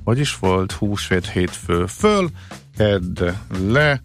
hogy 0.03 0.19
is 0.19 0.37
volt, 0.37 0.71
húsvét 0.71 1.29
hétfő 1.29 1.85
föl, 1.85 2.29
kedd 2.77 3.23
le, 3.63 4.01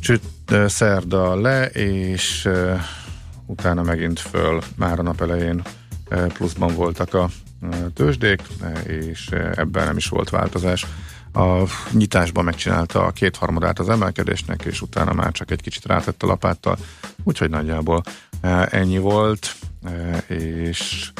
csüt, 0.00 0.22
szerda 0.66 1.40
le, 1.40 1.66
és 1.66 2.48
utána 3.46 3.82
megint 3.82 4.20
föl, 4.20 4.60
már 4.76 4.98
a 4.98 5.02
nap 5.02 5.20
elején 5.20 5.62
pluszban 6.08 6.74
voltak 6.74 7.14
a 7.14 7.28
tőzsdék, 7.94 8.42
és 8.86 9.28
ebben 9.54 9.86
nem 9.86 9.96
is 9.96 10.08
volt 10.08 10.30
változás 10.30 10.86
a 11.36 11.66
nyitásban 11.90 12.44
megcsinálta 12.44 13.04
a 13.04 13.10
kétharmadát 13.10 13.78
az 13.78 13.88
emelkedésnek, 13.88 14.62
és 14.64 14.80
utána 14.80 15.12
már 15.12 15.32
csak 15.32 15.50
egy 15.50 15.62
kicsit 15.62 15.86
rátett 15.86 16.22
a 16.22 16.26
lapáttal, 16.26 16.78
úgyhogy 17.24 17.50
nagyjából 17.50 18.02
e, 18.40 18.68
ennyi 18.70 18.98
volt, 18.98 19.56
e, 19.84 20.16
és 20.34 21.10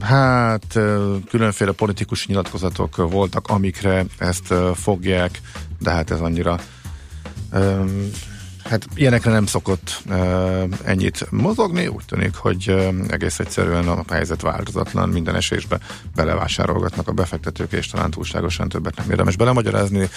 hát 0.00 0.76
e, 0.76 0.96
különféle 1.28 1.72
politikus 1.72 2.26
nyilatkozatok 2.26 2.96
voltak, 2.96 3.48
amikre 3.48 4.04
ezt 4.18 4.54
fogják, 4.74 5.40
de 5.78 5.90
hát 5.90 6.10
ez 6.10 6.20
annyira 6.20 6.58
hát 8.72 8.86
ilyenekre 8.94 9.30
nem 9.30 9.46
szokott 9.46 10.02
uh, 10.06 10.62
ennyit 10.84 11.30
mozogni, 11.30 11.86
úgy 11.86 12.04
tűnik, 12.04 12.34
hogy 12.34 12.64
uh, 12.68 12.94
egész 13.08 13.38
egyszerűen 13.38 13.88
a 13.88 14.04
helyzet 14.08 14.40
változatlan, 14.40 15.08
minden 15.08 15.34
esésbe 15.34 15.78
belevásárolgatnak 16.14 17.08
a 17.08 17.12
befektetők, 17.12 17.72
és 17.72 17.86
talán 17.86 18.10
túlságosan 18.10 18.68
többet 18.68 18.96
nem 18.96 19.10
érdemes 19.10 19.36
belemagyarázni. 19.36 20.08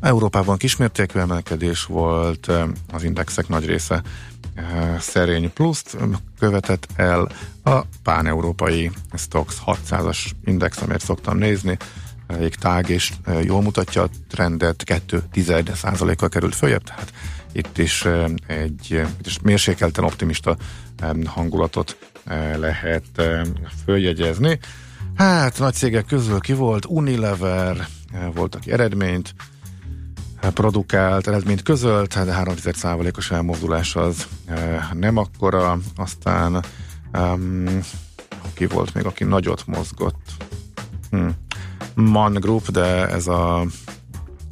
Európában 0.00 0.56
kismértékű 0.56 1.18
emelkedés 1.18 1.84
volt, 1.84 2.46
uh, 2.48 2.62
az 2.92 3.02
indexek 3.04 3.48
nagy 3.48 3.66
része 3.66 4.02
szerény 4.98 5.52
pluszt 5.52 5.96
követett 6.38 6.88
el 6.96 7.28
a 7.64 7.80
pán-európai 8.02 8.90
Stox 9.12 9.60
600-as 9.66 10.18
index, 10.44 10.82
amért 10.82 11.04
szoktam 11.04 11.38
nézni, 11.38 11.76
elég 12.26 12.54
tág 12.54 12.88
és 12.88 13.12
jól 13.42 13.62
mutatja 13.62 14.02
a 14.02 14.08
trendet, 14.28 14.82
2% 14.86 16.14
kal 16.16 16.28
került 16.28 16.54
följebb, 16.54 16.82
tehát 16.82 17.12
itt 17.52 17.78
is 17.78 18.04
egy 18.46 18.90
itt 18.90 19.26
is 19.26 19.38
mérsékelten 19.42 20.04
optimista 20.04 20.56
hangulatot 21.24 21.96
lehet 22.56 23.22
följegyezni. 23.84 24.58
Hát 25.14 25.58
nagy 25.58 25.74
cégek 25.74 26.06
közül 26.06 26.40
ki 26.40 26.52
volt? 26.52 26.84
Unilever 26.84 27.86
volt, 28.34 28.54
aki 28.54 28.72
eredményt 28.72 29.34
produkált, 30.40 31.26
eredményt 31.26 31.62
közölt, 31.62 32.24
de 32.24 32.42
3,1%-os 32.44 33.30
elmozdulás 33.30 33.96
az 33.96 34.26
nem 34.92 35.16
akkora. 35.16 35.78
Aztán 35.96 36.64
um, 37.12 37.80
ki 38.54 38.66
volt 38.66 38.94
még, 38.94 39.04
aki 39.04 39.24
nagyot 39.24 39.66
mozgott? 39.66 40.30
Hm. 41.10 41.28
Man 41.94 42.32
Group, 42.32 42.70
de 42.70 43.08
ez 43.08 43.26
a 43.26 43.66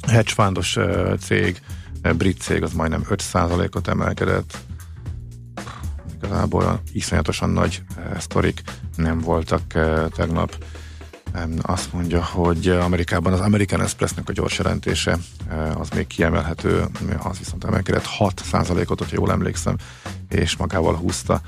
hedge 0.07 0.31
fundos 0.31 0.77
cég, 1.19 1.61
brit 2.13 2.41
cég, 2.41 2.63
az 2.63 2.73
majdnem 2.73 3.03
5%-ot 3.09 3.87
emelkedett. 3.87 4.57
Igazából 6.15 6.81
iszonyatosan 6.91 7.49
nagy 7.49 7.83
sztorik 8.17 8.61
nem 8.95 9.19
voltak 9.19 9.61
tegnap 10.15 10.65
azt 11.61 11.93
mondja, 11.93 12.23
hogy 12.23 12.67
Amerikában 12.67 13.33
az 13.33 13.39
American 13.39 13.81
Expressnek 13.81 14.29
a 14.29 14.31
gyors 14.31 14.57
jelentése 14.57 15.17
az 15.77 15.89
még 15.95 16.07
kiemelhető, 16.07 16.85
az 17.23 17.37
viszont 17.37 17.63
emelkedett 17.63 18.05
6%-ot, 18.19 18.99
hogyha 18.99 19.15
jól 19.15 19.31
emlékszem, 19.31 19.75
és 20.29 20.55
magával 20.55 20.95
húzta 20.95 21.41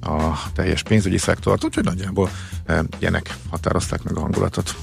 a 0.00 0.50
teljes 0.54 0.82
pénzügyi 0.82 1.18
szektort, 1.18 1.64
úgyhogy 1.64 1.84
nagyjából 1.84 2.30
ilyenek 2.98 3.36
határozták 3.50 4.02
meg 4.02 4.16
a 4.16 4.20
hangulatot. 4.20 4.74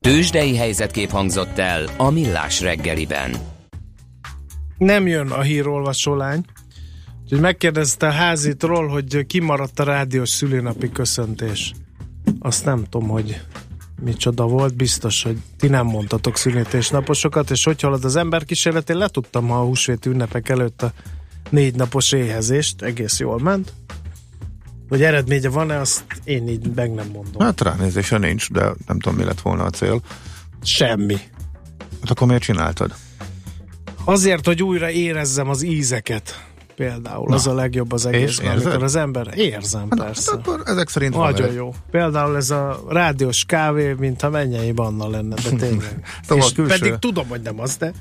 Tőzsdei 0.00 0.56
helyzetkép 0.56 1.10
hangzott 1.10 1.58
el 1.58 1.84
a 1.96 2.10
Millás 2.10 2.60
reggeliben. 2.60 3.58
Nem 4.80 5.06
jön 5.06 5.30
a 5.30 5.40
hírolvasó 5.40 6.14
lány, 6.14 6.44
úgyhogy 7.22 7.40
megkérdezte 7.40 8.06
a 8.06 8.10
házitról, 8.10 8.88
hogy 8.88 9.26
kimaradt 9.26 9.80
a 9.80 9.84
rádiós 9.84 10.28
szülinapi 10.28 10.90
köszöntés. 10.92 11.72
Azt 12.38 12.64
nem 12.64 12.84
tudom, 12.84 13.08
hogy 13.08 13.40
micsoda 14.02 14.46
volt, 14.46 14.76
biztos, 14.76 15.22
hogy 15.22 15.38
ti 15.58 15.68
nem 15.68 15.86
mondtatok 15.86 16.36
születésnaposokat, 16.36 17.50
és 17.50 17.64
hogy 17.64 17.80
halad 17.80 18.04
az 18.04 18.16
ember 18.16 18.44
kísérlet, 18.44 18.90
én 18.90 18.96
letudtam 18.96 19.50
a 19.50 19.60
húsvét 19.60 20.06
ünnepek 20.06 20.48
előtt 20.48 20.82
a 20.82 20.92
négy 21.50 21.74
napos 21.74 22.12
éhezést, 22.12 22.82
egész 22.82 23.18
jól 23.18 23.38
ment. 23.38 23.72
Hogy 24.88 25.02
eredménye 25.02 25.48
van-e, 25.48 25.78
azt 25.78 26.04
én 26.24 26.48
így 26.48 26.74
meg 26.74 26.94
nem 26.94 27.06
mondom. 27.12 27.42
Hát 27.42 27.60
ránézése 27.60 28.18
nincs, 28.18 28.50
de 28.50 28.62
nem 28.86 29.00
tudom, 29.00 29.18
mi 29.18 29.24
lett 29.24 29.40
volna 29.40 29.64
a 29.64 29.70
cél. 29.70 30.00
Semmi. 30.62 31.16
Hát 32.00 32.10
akkor 32.10 32.26
miért 32.26 32.42
csináltad? 32.42 32.94
Azért, 34.04 34.46
hogy 34.46 34.62
újra 34.62 34.90
érezzem 34.90 35.48
az 35.48 35.62
ízeket 35.62 36.44
például. 36.80 37.28
Na. 37.28 37.34
Az 37.34 37.46
a 37.46 37.54
legjobb 37.54 37.92
az 37.92 38.06
egész. 38.06 38.38
amikor 38.38 38.82
az 38.82 38.94
ember 38.94 39.32
érzem, 39.36 39.86
hát, 39.90 39.98
persze. 39.98 40.30
Hát 40.30 40.46
akkor 40.46 40.62
ezek 40.66 40.88
szerint 40.88 41.14
Nagyon 41.14 41.46
van 41.46 41.54
jó. 41.54 41.74
Például 41.90 42.36
ez 42.36 42.50
a 42.50 42.84
rádiós 42.88 43.44
kávé, 43.44 43.92
mintha 43.92 44.30
mennyei 44.30 44.72
Banna 44.72 45.08
lenne, 45.08 45.34
de 45.34 45.56
tényleg. 45.56 46.00
szóval 46.28 46.44
És 46.46 46.52
külső... 46.52 46.78
pedig 46.78 46.98
tudom, 46.98 47.28
hogy 47.28 47.40
nem 47.40 47.60
az, 47.60 47.76
de 47.76 47.92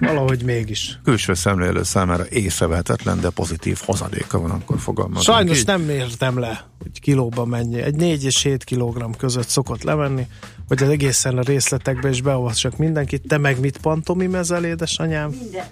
valahogy 0.00 0.42
mégis. 0.42 0.98
Külső 1.04 1.34
szemlélő 1.34 1.82
számára 1.82 2.28
észrevehetetlen, 2.28 3.20
de 3.20 3.30
pozitív 3.30 3.80
hozadéka 3.84 4.40
van, 4.40 4.50
akkor 4.50 4.78
fogalmazom. 4.78 5.34
Sajnos 5.34 5.58
így. 5.58 5.66
nem 5.66 5.80
mértem 5.80 6.38
le, 6.38 6.66
hogy 6.82 7.00
kilóba 7.00 7.44
mennyi. 7.44 7.80
Egy 7.80 7.94
4 7.94 8.24
és 8.24 8.42
7 8.42 8.64
kilogramm 8.64 9.12
között 9.12 9.48
szokott 9.48 9.82
levenni, 9.82 10.26
hogy 10.68 10.82
az 10.82 10.88
egészen 10.88 11.38
a 11.38 11.42
részletekbe 11.42 12.08
is 12.08 12.22
beolvassak 12.22 12.76
mindenkit. 12.76 13.22
Te 13.28 13.38
meg 13.38 13.60
mit 13.60 13.78
pantomimezel, 13.78 14.64
édesanyám? 14.64 15.30
Minden. 15.30 15.64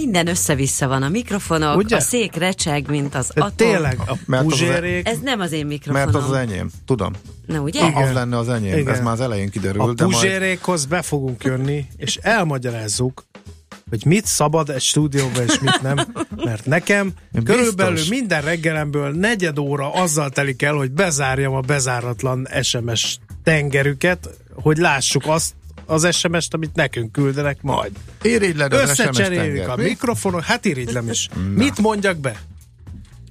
Minden 0.00 0.26
össze-vissza 0.26 0.88
van 0.88 1.02
a 1.02 1.08
mikrofonok, 1.08 1.76
Ugye? 1.76 1.96
a 1.96 2.00
szék 2.00 2.34
recseg, 2.34 2.88
mint 2.88 3.14
az 3.14 3.30
De 3.34 3.40
atom. 3.40 3.56
Tényleg, 3.56 3.98
a 4.06 4.16
mert 4.26 4.44
az 4.52 4.62
Ez 5.02 5.18
nem 5.22 5.40
az 5.40 5.52
én 5.52 5.66
mikrofonom. 5.66 6.10
Mert 6.10 6.24
az 6.24 6.30
az 6.30 6.36
enyém, 6.36 6.70
tudom. 6.86 7.12
Na 7.46 7.60
ugye? 7.60 7.86
Igen. 7.88 8.02
Az 8.02 8.12
lenne 8.12 8.38
az 8.38 8.48
enyém, 8.48 8.78
Igen. 8.78 8.94
ez 8.94 9.00
már 9.00 9.12
az 9.12 9.20
elején 9.20 9.50
kiderül. 9.50 9.80
A 9.80 9.92
puzsérékhoz 9.92 10.78
majd... 10.78 10.90
be 10.90 11.02
fogunk 11.08 11.44
jönni, 11.44 11.86
és 11.96 12.16
elmagyarázzuk, 12.16 13.24
hogy 13.90 14.04
mit 14.04 14.26
szabad 14.26 14.70
egy 14.70 14.80
stúdióban, 14.80 15.42
és 15.42 15.58
mit 15.58 15.82
nem. 15.82 15.96
Mert 16.44 16.66
nekem 16.66 17.12
Biztos. 17.32 17.56
körülbelül 17.56 18.02
minden 18.08 18.42
reggelemből 18.42 19.10
negyed 19.10 19.58
óra 19.58 19.92
azzal 19.92 20.30
telik 20.30 20.62
el, 20.62 20.74
hogy 20.74 20.90
bezárjam 20.90 21.54
a 21.54 21.60
bezáratlan 21.60 22.48
SMS 22.62 23.18
tengerüket, 23.42 24.30
hogy 24.54 24.76
lássuk 24.76 25.26
azt, 25.26 25.54
az 25.86 26.14
SMS-t, 26.14 26.54
amit 26.54 26.74
nekünk 26.74 27.12
küldenek 27.12 27.62
majd. 27.62 27.92
Irigyled 28.22 28.72
az 28.72 28.90
Összecseréljük 28.90 29.68
a 29.68 29.76
mikrofonot, 29.76 30.44
hát 30.44 30.64
irigylem 30.64 31.08
is. 31.10 31.28
Na. 31.34 31.40
Mit 31.40 31.78
mondjak 31.78 32.16
be? 32.16 32.40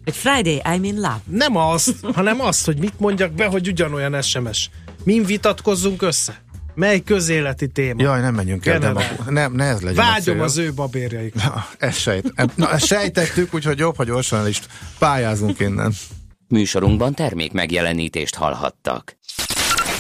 Egy 0.04 0.16
Friday, 0.16 0.62
I'm 0.64 0.80
in 0.82 0.96
love. 0.96 1.22
Nem 1.30 1.56
azt, 1.56 1.96
hanem 2.14 2.42
azt, 2.42 2.66
hogy 2.66 2.78
mit 2.78 3.00
mondjak 3.00 3.32
be, 3.32 3.46
hogy 3.46 3.68
ugyanolyan 3.68 4.22
SMS. 4.22 4.70
Min 5.04 5.24
vitatkozzunk 5.24 6.02
össze? 6.02 6.44
Mely 6.76 7.00
közéleti 7.00 7.68
téma? 7.68 8.02
Jaj, 8.04 8.22
nem 8.22 8.34
menjünk 8.34 8.66
el, 8.66 8.80
nem, 8.80 8.98
nem, 9.30 9.54
ne 9.54 9.64
ez 9.64 9.82
legyen 9.82 10.06
Vágyom 10.06 10.40
az 10.40 10.58
ő 10.58 10.74
babérjaik. 10.74 11.34
Na, 11.34 11.68
ezt, 11.78 12.00
sejt, 12.00 12.56
na, 12.56 12.72
ezt 12.72 12.86
sejtettük, 12.86 13.54
úgyhogy 13.54 13.80
jobb, 13.80 13.96
hogy 13.96 14.06
gyorsan 14.06 14.48
is 14.48 14.62
pályázunk 15.00 15.60
innen. 15.60 15.94
Műsorunkban 16.48 17.14
termék 17.14 17.52
megjelenítést 17.52 18.36
hallhattak. 18.36 19.18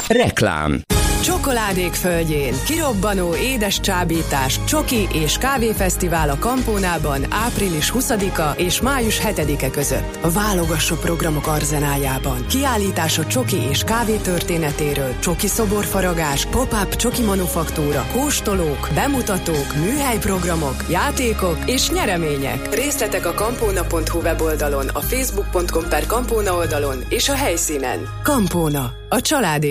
Reklám 0.08 0.82
Csokoládék 1.26 1.94
földjén 1.94 2.54
kirobbanó 2.66 3.36
édes 3.36 3.80
csábítás, 3.80 4.60
csoki 4.64 5.08
és 5.14 5.38
kávéfesztivál 5.38 6.30
a 6.30 6.38
Kampónában 6.40 7.26
április 7.30 7.92
20-a 7.96 8.60
és 8.60 8.82
május 8.82 9.22
7-e 9.24 9.70
között. 9.70 10.18
A 10.22 10.32
válogassó 10.32 10.96
programok 10.96 11.48
arzenájában. 11.48 12.46
Kiállítás 12.48 13.18
a 13.18 13.26
csoki 13.26 13.56
és 13.56 13.84
kávé 13.84 14.16
történetéről, 14.16 15.20
csoki 15.20 15.48
szoborfaragás, 15.48 16.46
pop-up 16.46 16.96
csoki 16.96 17.22
manufaktúra, 17.22 18.06
kóstolók, 18.14 18.90
bemutatók, 18.94 19.76
műhelyprogramok, 19.76 20.86
játékok 20.90 21.58
és 21.66 21.90
nyeremények. 21.90 22.76
Részletek 22.76 23.26
a 23.26 23.34
kampóna.hu 23.34 24.20
weboldalon, 24.20 24.88
a 24.88 25.02
facebook.com 25.02 25.90
per 25.90 26.06
kampóna 26.06 26.56
oldalon 26.56 27.04
és 27.10 27.30
a 27.30 27.36
helyszínen. 27.36 28.00
Kampóna, 28.24 28.92
a 29.10 29.22
család 29.22 29.64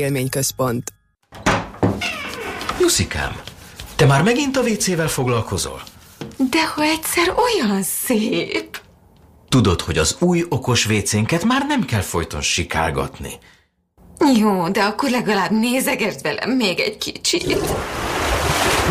Juszikám, 2.80 3.40
te 3.96 4.06
már 4.06 4.22
megint 4.22 4.56
a 4.56 4.60
WC-vel 4.60 5.08
foglalkozol? 5.08 5.82
De 6.36 6.66
ha 6.66 6.82
egyszer 6.82 7.34
olyan 7.36 7.82
szép! 7.82 8.80
Tudod, 9.48 9.80
hogy 9.80 9.98
az 9.98 10.16
új 10.18 10.44
okos 10.48 10.86
WC-nket 10.86 11.44
már 11.44 11.66
nem 11.66 11.84
kell 11.84 12.00
folyton 12.00 12.40
sikálgatni. 12.40 13.32
Jó, 14.36 14.68
de 14.68 14.82
akkor 14.82 15.10
legalább 15.10 15.50
nézegesd 15.50 16.22
velem 16.22 16.50
még 16.50 16.80
egy 16.80 16.98
kicsit. 16.98 17.58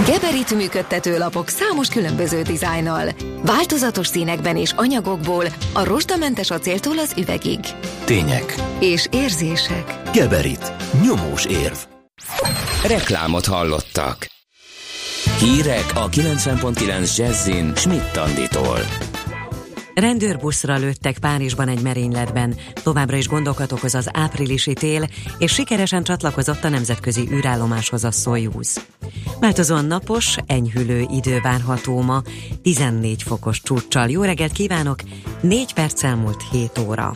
Geberit 0.06 0.56
működtető 0.56 1.18
lapok 1.18 1.48
számos 1.48 1.88
különböző 1.88 2.42
dizájnnal. 2.42 3.10
Változatos 3.46 4.08
színekben 4.08 4.58
és 4.58 4.72
anyagokból, 4.76 5.46
a 5.74 5.84
rozsdamentes 5.84 6.52
acéltól 6.52 7.00
az 7.00 7.14
üvegig. 7.18 7.60
Tények. 8.06 8.56
És 8.80 9.08
érzések. 9.12 10.02
Geberit. 10.14 10.72
Nyomós 11.02 11.46
érv. 11.46 11.93
Reklámot 12.88 13.46
hallottak. 13.46 14.28
Hírek 15.40 15.86
a 15.94 16.10
90.9 16.10 17.18
Jazzin 17.18 17.76
Schmidt 17.76 18.12
Tanditól. 18.12 18.80
Rendőrbuszra 19.94 20.78
lőttek 20.78 21.20
Párizsban 21.20 21.68
egy 21.68 21.82
merényletben. 21.82 22.56
Továbbra 22.84 23.18
is 23.18 23.28
gondokat 23.28 23.72
okoz 23.72 23.96
az 23.96 24.10
áprilisi 24.14 24.74
tél, 24.74 25.08
és 25.38 25.54
sikeresen 25.54 26.04
csatlakozott 26.04 26.64
a 26.64 26.70
nemzetközi 26.70 27.28
űrállomáshoz 27.32 28.04
a 28.04 28.12
Soyuz. 28.12 28.86
Változóan 29.40 29.86
napos, 29.86 30.36
enyhülő 30.46 31.06
idő 31.10 31.40
várható 31.42 32.02
ma, 32.02 32.22
14 32.62 33.24
fokos 33.24 33.62
csúccsal. 33.62 34.10
Jó 34.10 34.22
reggelt 34.22 34.52
kívánok, 34.52 35.00
4 35.42 35.74
perc 35.74 36.04
elmúlt 36.04 36.44
7 36.52 36.78
óra. 36.78 37.16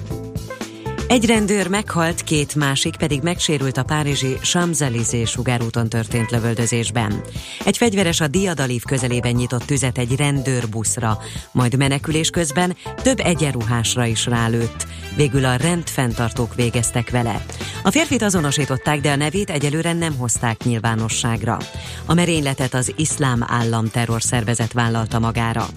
Egy 1.07 1.25
rendőr 1.25 1.67
meghalt, 1.67 2.23
két 2.23 2.55
másik 2.55 2.95
pedig 2.95 3.21
megsérült 3.21 3.77
a 3.77 3.83
párizsi 3.83 4.37
Champs-Élysées 4.41 5.29
sugárúton 5.29 5.89
történt 5.89 6.31
lövöldözésben. 6.31 7.21
Egy 7.65 7.77
fegyveres 7.77 8.21
a 8.21 8.27
Diadalív 8.27 8.83
közelében 8.83 9.31
nyitott 9.31 9.63
tüzet 9.63 9.97
egy 9.97 10.15
rendőrbuszra, 10.15 11.17
majd 11.51 11.77
menekülés 11.77 12.29
közben 12.29 12.75
több 13.03 13.19
egyenruhásra 13.19 14.05
is 14.05 14.25
rálőtt. 14.25 14.87
Végül 15.17 15.45
a 15.45 15.55
rendfenntartók 15.55 16.55
végeztek 16.55 17.09
vele. 17.09 17.45
A 17.83 17.91
férfit 17.91 18.21
azonosították, 18.21 18.99
de 18.99 19.11
a 19.11 19.15
nevét 19.15 19.49
egyelőre 19.49 19.93
nem 19.93 20.17
hozták 20.17 20.63
nyilvánosságra. 20.63 21.57
A 22.05 22.13
merényletet 22.13 22.73
az 22.73 22.93
iszlám 22.95 23.45
állam 23.47 23.89
terrorszervezet 23.89 24.73
vállalta 24.73 25.19
magára. 25.19 25.67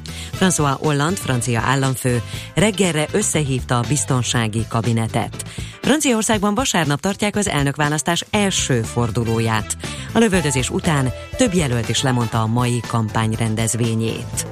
François 0.41 0.77
Hollande, 0.79 1.21
francia 1.21 1.61
államfő, 1.61 2.23
reggelre 2.55 3.07
összehívta 3.13 3.79
a 3.79 3.85
biztonsági 3.89 4.67
kabinetet. 4.69 5.45
Franciaországban 5.81 6.55
vasárnap 6.55 7.01
tartják 7.01 7.37
az 7.37 7.49
elnökválasztás 7.49 8.25
első 8.31 8.83
fordulóját. 8.83 9.77
A 10.13 10.19
lövöldözés 10.19 10.71
után 10.71 11.13
több 11.37 11.55
jelölt 11.55 11.89
is 11.89 12.03
lemondta 12.03 12.43
a 12.43 12.47
mai 12.47 12.81
kampány 12.89 13.35
rendezvényét. 13.39 14.47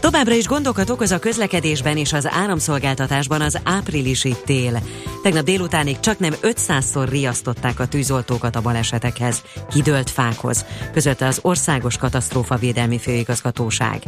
Továbbra 0.00 0.34
is 0.34 0.46
gondokat 0.46 0.90
okoz 0.90 1.10
a 1.10 1.18
közlekedésben 1.18 1.96
és 1.96 2.12
az 2.12 2.26
áramszolgáltatásban 2.26 3.40
az 3.40 3.58
áprilisi 3.64 4.34
tél. 4.44 4.82
Tegnap 5.22 5.44
délutánig 5.44 6.00
csak 6.00 6.18
nem 6.18 6.34
500-szor 6.42 7.06
riasztották 7.08 7.80
a 7.80 7.86
tűzoltókat 7.86 8.56
a 8.56 8.60
balesetekhez, 8.60 9.42
kidőlt 9.70 10.10
fákhoz, 10.10 10.64
közölte 10.92 11.26
az 11.26 11.38
Országos 11.42 11.96
Katasztrófa 11.96 12.56
Védelmi 12.56 12.98
Főigazgatóság. 12.98 14.02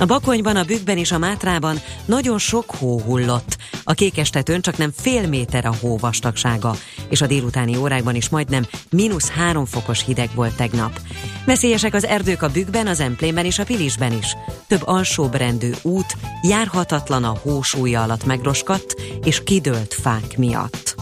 A 0.00 0.06
Bakonyban, 0.06 0.56
a 0.56 0.64
Bükkben 0.64 0.98
és 0.98 1.12
a 1.12 1.18
Mátrában 1.18 1.80
nagyon 2.04 2.38
sok 2.38 2.70
hó 2.70 3.00
hullott. 3.00 3.56
A 3.84 3.92
Kékestetőn 3.92 4.60
csak 4.60 4.76
nem 4.76 4.92
fél 4.96 5.28
méter 5.28 5.66
a 5.66 5.74
hó 5.80 5.96
vastagsága, 5.96 6.74
és 7.08 7.20
a 7.20 7.26
délutáni 7.26 7.76
órákban 7.76 8.14
is 8.14 8.28
majdnem 8.28 8.66
mínusz 8.90 9.30
három 9.30 9.64
fokos 9.64 10.04
hideg 10.04 10.30
volt 10.34 10.56
tegnap. 10.56 11.00
Veszélyesek 11.46 11.94
az 11.94 12.04
erdők 12.04 12.42
a 12.42 12.48
Bükkben, 12.48 12.86
az 12.86 13.00
Emplénben 13.00 13.44
és 13.44 13.58
a 13.58 13.64
Pilisben 13.64 14.12
is. 14.12 14.36
Több 14.66 14.82
alsóbrendű 14.84 15.70
út 15.82 16.16
járhatatlan 16.42 17.24
a 17.24 17.38
hósúlya 17.42 18.02
alatt 18.02 18.24
megroskadt 18.24 18.94
és 19.24 19.42
kidőlt 19.42 19.94
fák 19.94 20.36
miatt. 20.36 20.94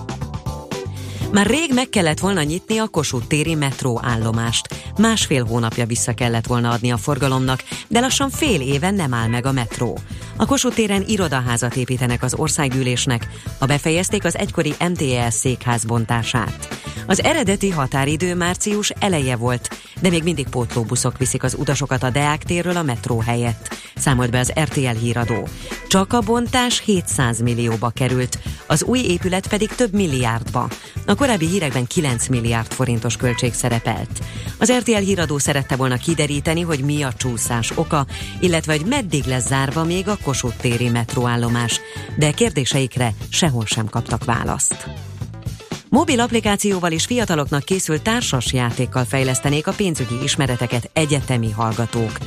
Már 1.32 1.46
rég 1.46 1.74
meg 1.74 1.88
kellett 1.88 2.18
volna 2.18 2.42
nyitni 2.42 2.78
a 2.78 2.88
Kossuth 2.88 3.26
téri 3.26 3.54
metróállomást. 3.54 4.68
Másfél 4.98 5.44
hónapja 5.44 5.86
vissza 5.86 6.14
kellett 6.14 6.46
volna 6.46 6.70
adni 6.70 6.90
a 6.90 6.96
forgalomnak, 6.96 7.64
de 7.88 8.00
lassan 8.00 8.30
fél 8.30 8.60
éven 8.60 8.94
nem 8.94 9.14
áll 9.14 9.28
meg 9.28 9.46
a 9.46 9.52
metró. 9.52 9.98
A 10.36 10.46
Kossuth 10.46 10.74
téren 10.74 11.04
irodaházat 11.06 11.76
építenek 11.76 12.22
az 12.22 12.34
országgyűlésnek, 12.34 13.26
a 13.58 13.66
befejezték 13.66 14.24
az 14.24 14.36
egykori 14.36 14.74
MTS 14.88 15.34
székház 15.34 15.84
bontását. 15.84 16.68
Az 17.06 17.22
eredeti 17.22 17.70
határidő 17.70 18.34
március 18.34 18.90
eleje 18.90 19.36
volt, 19.36 19.68
de 20.00 20.08
még 20.08 20.22
mindig 20.22 20.48
pótlóbuszok 20.48 21.18
viszik 21.18 21.42
az 21.42 21.54
utasokat 21.58 22.02
a 22.02 22.10
Deák 22.10 22.42
térről 22.42 22.76
a 22.76 22.82
metró 22.82 23.20
helyett, 23.20 23.76
számolt 23.96 24.30
be 24.30 24.38
az 24.38 24.52
RTL 24.60 24.86
híradó. 24.86 25.48
Csak 25.88 26.12
a 26.12 26.20
bontás 26.20 26.82
700 26.84 27.40
millióba 27.40 27.90
került, 27.90 28.38
az 28.66 28.82
új 28.82 28.98
épület 28.98 29.48
pedig 29.48 29.68
több 29.68 29.92
milliárdba. 29.92 30.68
A 31.06 31.14
korábbi 31.18 31.46
hírekben 31.46 31.86
9 31.86 32.26
milliárd 32.26 32.72
forintos 32.72 33.16
költség 33.16 33.54
szerepelt. 33.54 34.20
Az 34.58 34.72
RTL 34.72 34.96
híradó 34.96 35.38
szerette 35.38 35.76
volna 35.76 35.96
kideríteni, 35.96 36.60
hogy 36.60 36.80
mi 36.80 37.02
a 37.02 37.12
csúszás 37.12 37.72
oka, 37.74 38.06
illetve 38.40 38.72
hogy 38.76 38.86
meddig 38.86 39.24
lesz 39.24 39.46
zárva 39.46 39.84
még 39.84 40.08
a 40.08 40.18
Kossuth 40.22 40.56
téri 40.56 40.88
metróállomás, 40.88 41.80
de 42.16 42.30
kérdéseikre 42.30 43.14
sehol 43.28 43.66
sem 43.66 43.88
kaptak 43.88 44.24
választ. 44.24 44.88
Mobil 45.90 46.20
applikációval 46.20 46.92
és 46.92 47.04
fiataloknak 47.04 47.62
készült 47.64 48.02
társas 48.02 48.52
játékkal 48.52 49.04
fejlesztenék 49.04 49.66
a 49.66 49.72
pénzügyi 49.72 50.22
ismereteket 50.22 50.90
egyetemi 50.92 51.50
hallgatók. 51.50 52.18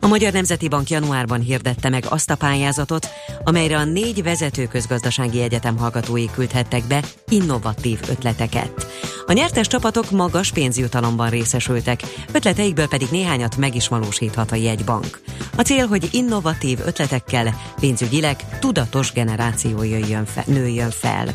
A 0.00 0.06
Magyar 0.06 0.32
Nemzeti 0.32 0.68
Bank 0.68 0.90
januárban 0.90 1.40
hirdette 1.40 1.88
meg 1.88 2.04
azt 2.08 2.30
a 2.30 2.36
pályázatot, 2.36 3.08
amelyre 3.44 3.76
a 3.76 3.84
négy 3.84 4.22
vezető 4.22 4.66
közgazdasági 4.66 5.42
egyetem 5.42 5.78
hallgatói 5.78 6.30
küldhettek 6.30 6.86
be 6.86 7.02
innovatív 7.28 8.00
ötleteket. 8.08 8.86
A 9.26 9.32
nyertes 9.32 9.66
csapatok 9.66 10.10
magas 10.10 10.52
pénzjutalomban 10.52 11.30
részesültek, 11.30 12.02
ötleteikből 12.32 12.88
pedig 12.88 13.08
néhányat 13.10 13.56
meg 13.56 13.74
is 13.74 13.88
valósíthat 13.88 14.52
a 14.52 14.56
jegybank. 14.56 15.20
A 15.56 15.62
cél, 15.62 15.86
hogy 15.86 16.08
innovatív 16.12 16.78
ötletekkel 16.86 17.54
pénzügyileg 17.80 18.58
tudatos 18.58 19.12
generáció 19.12 19.82
jöjjön 19.82 20.24
fe, 20.24 20.44
nőjön 20.46 20.90
fel. 20.90 21.26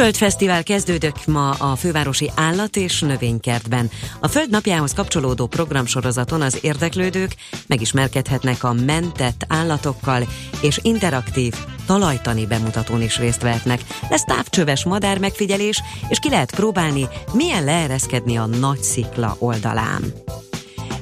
Földfesztivál 0.00 0.62
kezdődött 0.62 1.26
ma 1.26 1.50
a 1.50 1.76
fővárosi 1.76 2.30
állat- 2.34 2.76
és 2.76 3.00
növénykertben. 3.00 3.90
A 4.20 4.28
Föld 4.28 4.50
napjához 4.50 4.92
kapcsolódó 4.92 5.46
programsorozaton 5.46 6.42
az 6.42 6.58
érdeklődők 6.62 7.34
megismerkedhetnek 7.66 8.64
a 8.64 8.72
mentett 8.72 9.44
állatokkal, 9.48 10.28
és 10.62 10.78
interaktív 10.82 11.54
talajtani 11.86 12.46
bemutatón 12.46 13.02
is 13.02 13.18
részt 13.18 13.42
vehetnek. 13.42 13.80
Lesz 14.10 14.24
távcsöves 14.24 14.84
madár 14.84 15.18
megfigyelés, 15.18 15.82
és 16.08 16.18
ki 16.18 16.30
lehet 16.30 16.54
próbálni, 16.54 17.08
milyen 17.32 17.64
leereszkedni 17.64 18.36
a 18.36 18.46
nagy 18.46 18.82
szikla 18.82 19.36
oldalán. 19.38 20.12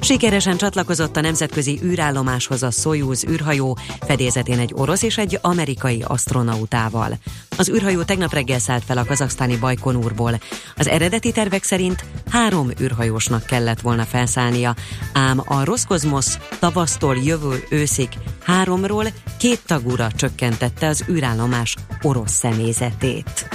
Sikeresen 0.01 0.57
csatlakozott 0.57 1.17
a 1.17 1.21
nemzetközi 1.21 1.79
űrállomáshoz 1.83 2.63
a 2.63 2.71
Soyuz 2.71 3.25
űrhajó, 3.27 3.77
fedélzetén 4.01 4.59
egy 4.59 4.71
orosz 4.73 5.01
és 5.01 5.17
egy 5.17 5.39
amerikai 5.41 6.03
astronautával. 6.07 7.17
Az 7.57 7.69
űrhajó 7.69 8.03
tegnap 8.03 8.33
reggel 8.33 8.59
szállt 8.59 8.83
fel 8.83 8.97
a 8.97 9.05
kazaksztáni 9.05 9.57
Bajkonúrból. 9.57 10.39
Az 10.75 10.87
eredeti 10.87 11.31
tervek 11.31 11.63
szerint 11.63 12.05
három 12.29 12.71
űrhajósnak 12.81 13.45
kellett 13.45 13.81
volna 13.81 14.03
felszállnia, 14.03 14.75
ám 15.13 15.41
a 15.45 15.63
Roszkozmosz 15.63 16.37
tavasztól 16.59 17.15
jövő 17.15 17.65
őszig 17.69 18.09
háromról 18.43 19.05
két 19.37 19.61
tagúra 19.65 20.11
csökkentette 20.11 20.87
az 20.87 21.03
űrállomás 21.09 21.75
orosz 22.01 22.33
személyzetét. 22.33 23.47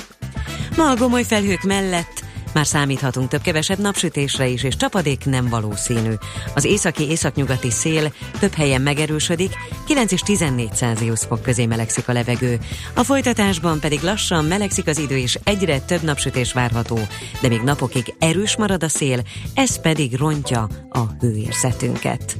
Ma 0.76 0.90
a 0.90 0.96
gomoly 0.96 1.22
felhők 1.22 1.62
mellett 1.62 2.23
már 2.55 2.67
számíthatunk 2.67 3.29
több-kevesebb 3.29 3.79
napsütésre 3.79 4.47
is, 4.47 4.62
és 4.62 4.77
csapadék 4.77 5.25
nem 5.25 5.49
valószínű. 5.49 6.12
Az 6.55 6.64
északi 6.64 7.09
északnyugati 7.09 7.71
szél 7.71 8.12
több 8.40 8.53
helyen 8.55 8.81
megerősödik, 8.81 9.53
9 9.87 10.12
és 10.12 10.21
14 10.21 10.75
Celsius 10.75 11.21
fok 11.21 11.43
közé 11.43 11.67
melegszik 11.67 12.09
a 12.09 12.12
levegő. 12.12 12.59
A 12.95 13.03
folytatásban 13.03 13.81
pedig 13.81 14.03
lassan 14.03 14.45
melegszik 14.45 14.87
az 14.87 14.99
idő, 14.99 15.17
és 15.17 15.38
egyre 15.45 15.81
több 15.81 16.03
napsütés 16.03 16.53
várható, 16.53 16.99
de 17.40 17.49
még 17.49 17.61
napokig 17.61 18.14
erős 18.19 18.57
marad 18.57 18.83
a 18.83 18.88
szél, 18.88 19.23
ez 19.55 19.81
pedig 19.81 20.17
rontja 20.17 20.69
a 20.90 21.01
hőérzetünket. 21.21 22.37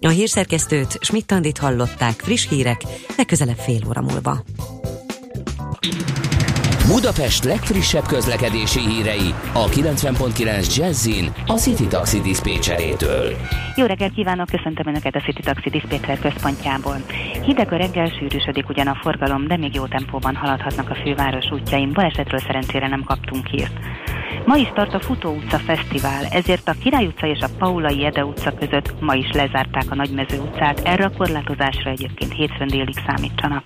A 0.00 0.08
hírszerkesztőt 0.08 0.98
Schmidt-Tandit 1.00 1.58
hallották 1.58 2.20
friss 2.20 2.48
hírek, 2.48 2.82
legközelebb 3.16 3.58
fél 3.58 3.80
óra 3.88 4.00
múlva. 4.00 4.44
Budapest 6.94 7.44
legfrissebb 7.44 8.06
közlekedési 8.06 8.80
hírei 8.80 9.34
a 9.52 9.64
90.9 9.64 10.76
Jazzin 10.76 11.32
a 11.46 11.52
City 11.52 11.86
Taxi 11.86 12.20
Dispécsejétől. 12.20 13.36
Jó 13.76 13.86
reggelt 13.86 14.14
kívánok, 14.14 14.46
köszöntöm 14.46 14.86
Önöket 14.86 15.14
a 15.14 15.20
City 15.20 15.42
Taxi 15.42 15.70
Dispatcher 15.70 16.18
központjából. 16.18 16.96
Hideg 17.42 17.72
a 17.72 17.76
reggel, 17.76 18.08
sűrűsödik 18.18 18.68
ugyan 18.68 18.86
a 18.86 18.98
forgalom, 19.02 19.46
de 19.46 19.56
még 19.56 19.74
jó 19.74 19.86
tempóban 19.86 20.34
haladhatnak 20.34 20.90
a 20.90 20.94
főváros 20.94 21.50
útjain. 21.50 21.92
Balesetről 21.92 22.40
szerencsére 22.40 22.88
nem 22.88 23.02
kaptunk 23.04 23.46
hírt. 23.46 23.78
Ma 24.44 24.56
is 24.56 24.70
tart 24.74 24.94
a 24.94 25.00
Futó 25.00 25.30
utca 25.30 25.58
fesztivál, 25.58 26.24
ezért 26.30 26.68
a 26.68 26.74
Király 26.82 27.06
utca 27.06 27.26
és 27.26 27.40
a 27.40 27.48
Paulai 27.58 28.04
Ede 28.04 28.24
utca 28.24 28.54
között 28.54 29.00
ma 29.00 29.14
is 29.14 29.32
lezárták 29.32 29.84
a 29.88 29.94
Nagymező 29.94 30.38
utcát, 30.40 30.80
erre 30.84 31.04
a 31.04 31.12
korlátozásra 31.16 31.90
egyébként 31.90 32.32
hétfőn 32.32 32.68
délig 32.68 32.96
számítsanak. 33.06 33.62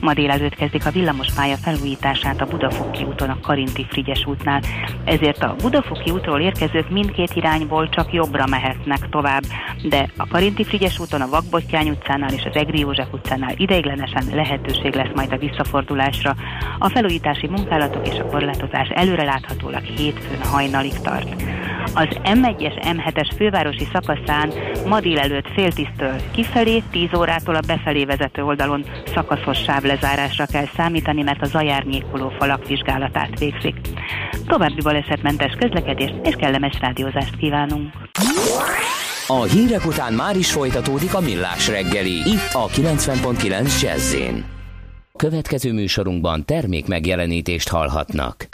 Ma 0.00 0.14
délelőtt 0.14 0.54
kezdik 0.54 0.86
a 0.86 0.90
villamospálya 0.90 1.56
felújítását 1.56 2.40
a 2.40 2.46
Budafoki 2.50 3.04
úton 3.04 3.30
a 3.30 3.40
Karinti 3.42 3.86
Frigyes 3.88 4.26
útnál, 4.26 4.60
ezért 5.04 5.42
a 5.42 5.54
Budafoki 5.62 6.10
útról 6.10 6.40
érkezők 6.40 6.90
mindkét 6.90 7.32
irányból 7.34 7.88
csak 7.88 8.12
jobbra 8.12 8.46
mehetnek 8.46 9.08
tovább, 9.08 9.42
de 9.82 10.10
a 10.16 10.26
Karinti 10.26 10.64
Frigyes 10.64 10.98
úton 10.98 11.20
a 11.20 11.28
Vakbottyány 11.28 11.88
utcánál 11.88 12.32
és 12.32 12.44
az 12.44 12.56
Egri 12.56 12.78
József 12.78 13.12
utcánál 13.12 13.54
ideiglenesen 13.56 14.24
lehetőség 14.32 14.94
lesz 14.94 15.14
majd 15.14 15.32
a 15.32 15.38
visszafordulásra. 15.38 16.34
A 16.78 16.88
felújítási 16.88 17.46
munkálatok 17.46 18.08
és 18.08 18.18
a 18.18 18.26
korlátozás 18.26 18.88
előreláthatólag 18.88 19.82
hétfőn 19.82 20.42
hajnalig 20.42 21.00
tart. 21.02 21.42
Az 21.94 22.08
M1-es 22.24 22.74
M7-es 22.82 23.30
fővárosi 23.36 23.88
szakaszán 23.92 24.52
ma 24.86 25.00
délelőtt 25.00 25.48
fél 25.54 25.72
tisztől 25.72 26.14
kifelé, 26.30 26.82
10 26.90 27.08
órától 27.16 27.54
a 27.54 27.60
befelé 27.66 28.04
vezető 28.04 28.42
oldalon 28.42 28.84
szakaszos 29.14 29.58
sávlezárásra 29.58 30.46
kell 30.46 30.66
számítani, 30.76 31.22
mert 31.22 31.42
a 31.42 31.46
zajárnyékoló 31.46 32.32
falak 32.40 32.66
vizsgálatát 32.66 33.38
végzik. 33.38 33.76
További 34.46 34.80
balesetmentes 34.82 35.52
közlekedést 35.58 36.14
és 36.22 36.34
kellemes 36.34 36.78
rádiózást 36.80 37.36
kívánunk! 37.36 37.92
A 39.26 39.42
hírek 39.42 39.86
után 39.86 40.12
már 40.12 40.36
is 40.36 40.52
folytatódik 40.52 41.14
a 41.14 41.20
millás 41.20 41.68
reggeli, 41.68 42.12
itt 42.12 42.50
a 42.52 42.66
90.9 42.66 43.80
jazz 43.80 44.16
Következő 45.16 45.72
műsorunkban 45.72 46.44
termék 46.44 46.86
megjelenítést 46.86 47.68
hallhatnak. 47.68 48.48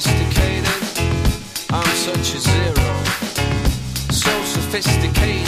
Sophisticated, 0.00 0.66
I'm 1.70 1.86
such 1.94 2.34
a 2.34 2.40
zero. 2.40 3.04
So 4.10 4.30
sophisticated, 4.44 5.43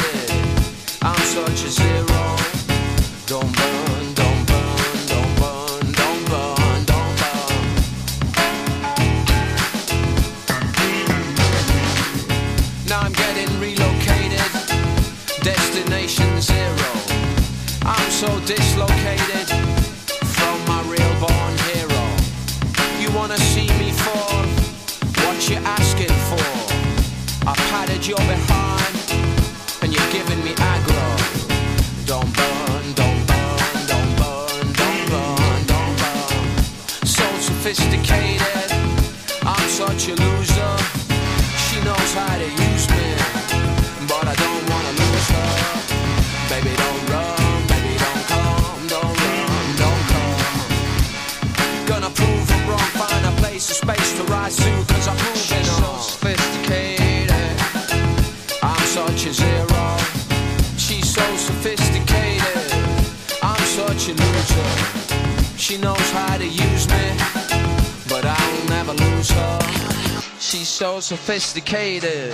sophisticated. 71.07 72.33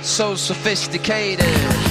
So 0.00 0.36
sophisticated. 0.36 1.85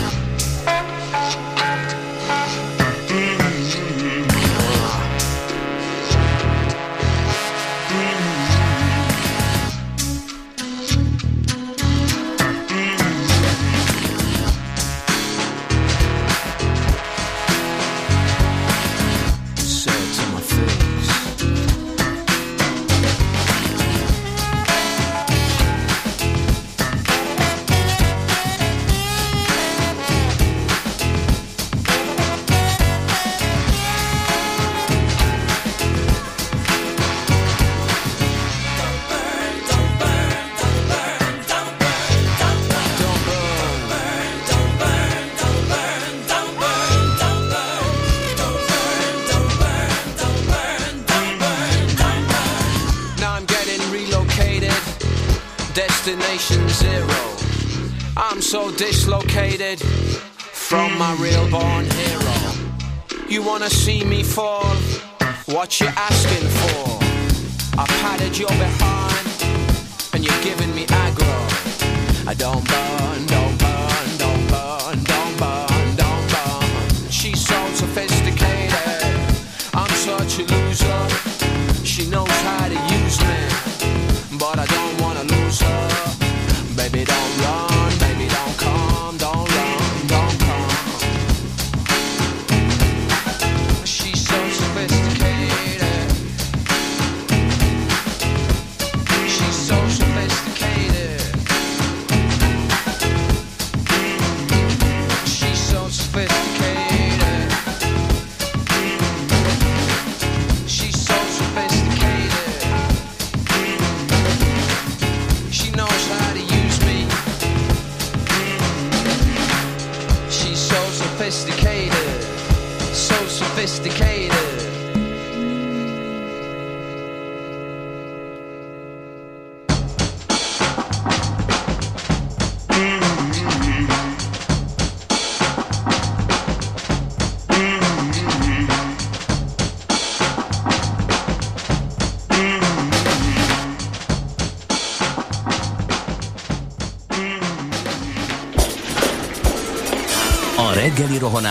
Fall? 64.35 64.75
What 65.45 65.79
you 65.79 65.87
asking 65.95 66.47
for? 66.59 66.99
I 67.79 67.85
patted 68.01 68.37
your 68.37 68.49
behind, 68.49 69.27
and 70.13 70.25
you're 70.25 70.43
giving 70.43 70.75
me 70.75 70.85
aggro. 70.87 71.35
I 72.27 72.33
don't 72.33 72.67
burn, 72.67 72.84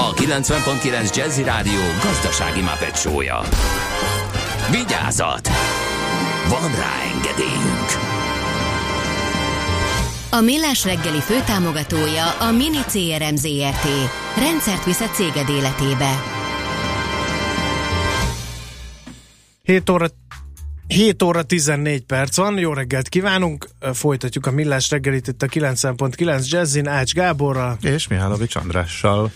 a 0.00 0.12
90.9 0.14 1.16
Jazzy 1.16 1.42
Rádió 1.42 1.80
gazdasági 2.02 2.60
mapetsója. 2.60 3.40
Vigyázat! 4.70 5.48
Van 6.48 6.70
rá 6.74 6.92
engedélyünk! 7.14 7.88
A 10.30 10.40
Millás 10.40 10.84
reggeli 10.84 11.20
főtámogatója 11.20 12.30
a 12.30 12.50
Mini 12.50 12.80
CRM 12.86 13.34
Zrt. 13.34 13.88
Rendszert 14.36 14.84
visz 14.84 15.00
a 15.00 15.08
céged 15.08 15.48
életébe. 15.48 16.22
7 19.62 19.90
óra 19.90 20.06
7 20.86 21.22
óra 21.22 21.42
14 21.42 22.02
perc 22.02 22.36
van, 22.36 22.58
jó 22.58 22.72
reggelt 22.72 23.08
kívánunk, 23.08 23.68
folytatjuk 23.92 24.46
a 24.46 24.50
millás 24.50 24.90
reggelit 24.90 25.28
itt 25.28 25.42
a 25.42 25.46
9.9 25.46 26.48
Jazzin 26.48 26.88
Ács 26.88 27.12
Gáborral. 27.12 27.78
És 27.82 28.08
Mihálovics 28.08 28.56
Andrással. 28.56 29.32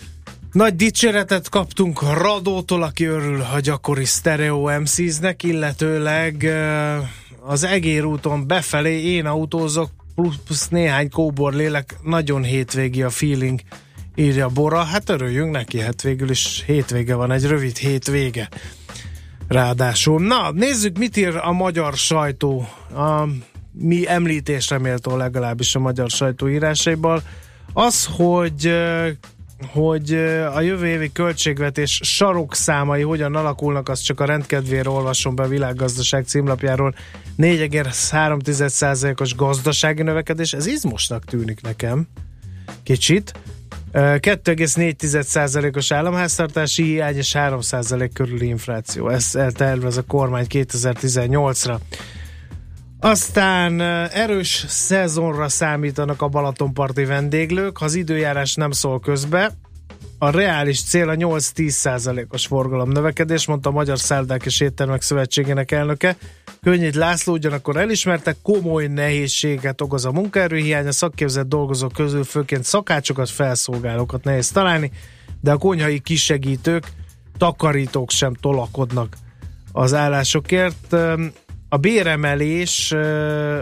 Nagy 0.53 0.75
dicséretet 0.75 1.49
kaptunk 1.49 2.01
Radótól, 2.01 2.83
aki 2.83 3.05
örül 3.05 3.41
a 3.41 3.59
gyakori 3.59 4.05
Stereo 4.05 4.79
MC-znek, 4.79 5.43
illetőleg 5.43 6.49
az 7.39 7.63
Egér 7.63 8.05
úton 8.05 8.47
befelé 8.47 9.01
én 9.01 9.25
autózok, 9.25 9.89
plusz 10.15 10.67
néhány 10.67 11.09
kóbor 11.09 11.53
lélek, 11.53 11.95
nagyon 12.03 12.43
hétvégi 12.43 13.03
a 13.03 13.09
feeling, 13.09 13.59
írja 14.15 14.47
Bora. 14.47 14.83
Hát 14.83 15.09
örüljünk 15.09 15.51
neki, 15.51 15.79
hát 15.79 16.01
végül 16.01 16.29
is 16.29 16.63
hétvége 16.65 17.15
van, 17.15 17.31
egy 17.31 17.45
rövid 17.45 17.77
hétvége. 17.77 18.49
Ráadásul. 19.47 20.21
Na, 20.21 20.51
nézzük, 20.51 20.97
mit 20.97 21.17
ír 21.17 21.35
a 21.35 21.51
magyar 21.51 21.93
sajtó. 21.93 22.67
A 22.95 23.27
mi 23.71 24.09
említésre 24.09 24.77
méltó 24.77 25.17
legalábbis 25.17 25.75
a 25.75 25.79
magyar 25.79 26.09
sajtó 26.09 26.49
írásaiból. 26.49 27.23
Az, 27.73 28.05
hogy 28.11 28.73
hogy 29.71 30.13
a 30.53 30.61
jövő 30.61 30.87
évi 30.87 31.11
költségvetés 31.11 31.99
sarokszámai 32.03 33.01
hogyan 33.01 33.35
alakulnak, 33.35 33.89
azt 33.89 34.03
csak 34.03 34.19
a 34.19 34.25
rendkedvére 34.25 34.89
olvasom 34.89 35.35
be 35.35 35.43
a 35.43 35.47
világgazdaság 35.47 36.25
címlapjáról. 36.25 36.95
4,3%-os 37.37 39.35
gazdasági 39.35 40.01
növekedés, 40.01 40.53
ez 40.53 40.65
izmosnak 40.65 41.25
tűnik 41.25 41.61
nekem. 41.61 42.07
Kicsit. 42.83 43.33
2,4%-os 43.93 45.91
államháztartási 45.91 46.83
hiány 46.83 47.15
és 47.15 47.31
3% 47.37 48.09
körüli 48.13 48.47
infláció. 48.47 49.09
Ez 49.09 49.37
tervez 49.53 49.97
a 49.97 50.03
kormány 50.03 50.45
2018-ra. 50.49 51.77
Aztán 53.03 53.81
erős 54.11 54.65
szezonra 54.67 55.49
számítanak 55.49 56.21
a 56.21 56.27
Balatonparti 56.27 57.05
vendéglők, 57.05 57.77
ha 57.77 57.85
az 57.85 57.95
időjárás 57.95 58.55
nem 58.55 58.71
szól 58.71 58.99
közbe. 58.99 59.51
A 60.17 60.29
reális 60.29 60.83
cél 60.83 61.09
a 61.09 61.15
8-10 61.15 62.25
os 62.29 62.45
forgalom 62.45 62.89
növekedés, 62.89 63.47
mondta 63.47 63.69
a 63.69 63.71
Magyar 63.71 63.99
Szállodák 63.99 64.45
és 64.45 64.59
Éttermek 64.59 65.01
Szövetségének 65.01 65.71
elnöke. 65.71 66.15
Könnyít 66.61 66.95
László 66.95 67.33
ugyanakkor 67.33 67.77
elismerte, 67.77 68.35
komoly 68.41 68.87
nehézséget 68.87 69.81
okoz 69.81 70.05
a 70.05 70.11
munkaerőhiány, 70.11 70.87
a 70.87 70.91
szakképzett 70.91 71.47
dolgozók 71.47 71.91
közül 71.91 72.23
főként 72.23 72.63
szakácsokat, 72.63 73.29
felszolgálókat 73.29 74.23
nehéz 74.23 74.49
találni, 74.49 74.91
de 75.41 75.51
a 75.51 75.57
konyhai 75.57 75.99
kisegítők, 75.99 76.87
takarítók 77.37 78.11
sem 78.11 78.33
tolakodnak 78.33 79.15
az 79.71 79.93
állásokért. 79.93 80.95
A 81.73 81.77
béremelés 81.77 82.93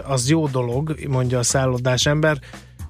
az 0.04 0.28
jó 0.28 0.48
dolog, 0.48 0.96
mondja 1.08 1.38
a 1.38 1.42
szállodás 1.42 2.06
ember, 2.06 2.38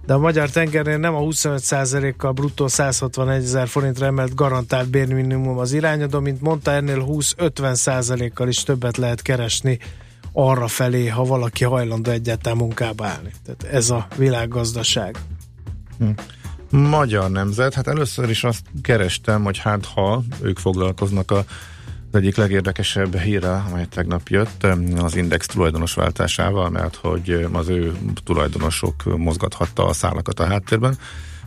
de 0.06 0.12
a 0.12 0.18
magyar 0.18 0.50
tengernél 0.50 0.98
nem 0.98 1.14
a 1.14 1.20
25%-kal 1.20 2.32
bruttó 2.32 2.68
161 2.68 3.42
ezer 3.42 3.68
forintra 3.68 4.06
emelt 4.06 4.34
garantált 4.34 4.88
bérminimum 4.88 5.58
az 5.58 5.72
irányadó, 5.72 6.20
mint 6.20 6.40
mondta, 6.40 6.70
ennél 6.70 7.04
20-50%-kal 7.08 8.48
is 8.48 8.62
többet 8.62 8.96
lehet 8.96 9.22
keresni 9.22 9.78
arra 10.32 10.68
felé, 10.68 11.08
ha 11.08 11.24
valaki 11.24 11.64
hajlandó 11.64 12.10
egyáltalán 12.10 12.58
munkába 12.58 13.06
állni. 13.06 13.30
Tehát 13.44 13.74
ez 13.74 13.90
a 13.90 14.06
világgazdaság. 14.16 15.18
Hm. 15.98 16.78
Magyar 16.78 17.30
nemzet, 17.30 17.74
hát 17.74 17.88
először 17.88 18.30
is 18.30 18.44
azt 18.44 18.62
kerestem, 18.82 19.42
hogy 19.42 19.58
hát 19.58 19.84
ha 19.84 20.22
ők 20.40 20.58
foglalkoznak 20.58 21.30
a 21.30 21.44
az 22.12 22.18
egyik 22.18 22.36
legérdekesebb 22.36 23.16
híre, 23.16 23.50
amely 23.50 23.86
tegnap 23.86 24.28
jött, 24.28 24.66
az 24.96 25.16
Index 25.16 25.46
tulajdonos 25.46 25.94
váltásával, 25.94 26.70
mert 26.70 26.94
hogy 26.94 27.46
az 27.52 27.68
ő 27.68 27.92
tulajdonosok 28.24 29.16
mozgathatta 29.16 29.86
a 29.86 29.92
szálakat 29.92 30.40
a 30.40 30.46
háttérben, 30.46 30.98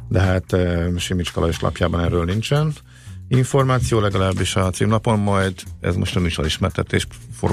de 0.07 0.19
hát 0.19 0.55
Simics 0.97 1.31
Kalajos 1.31 1.59
lapjában 1.59 1.99
erről 1.99 2.25
nincsen 2.25 2.73
információ, 3.27 3.99
legalábbis 3.99 4.55
a 4.55 4.69
címlapon, 4.69 5.19
majd 5.19 5.53
ez 5.81 5.95
most 5.95 6.15
nem 6.15 6.25
is 6.25 6.37
ismertetés, 6.37 7.07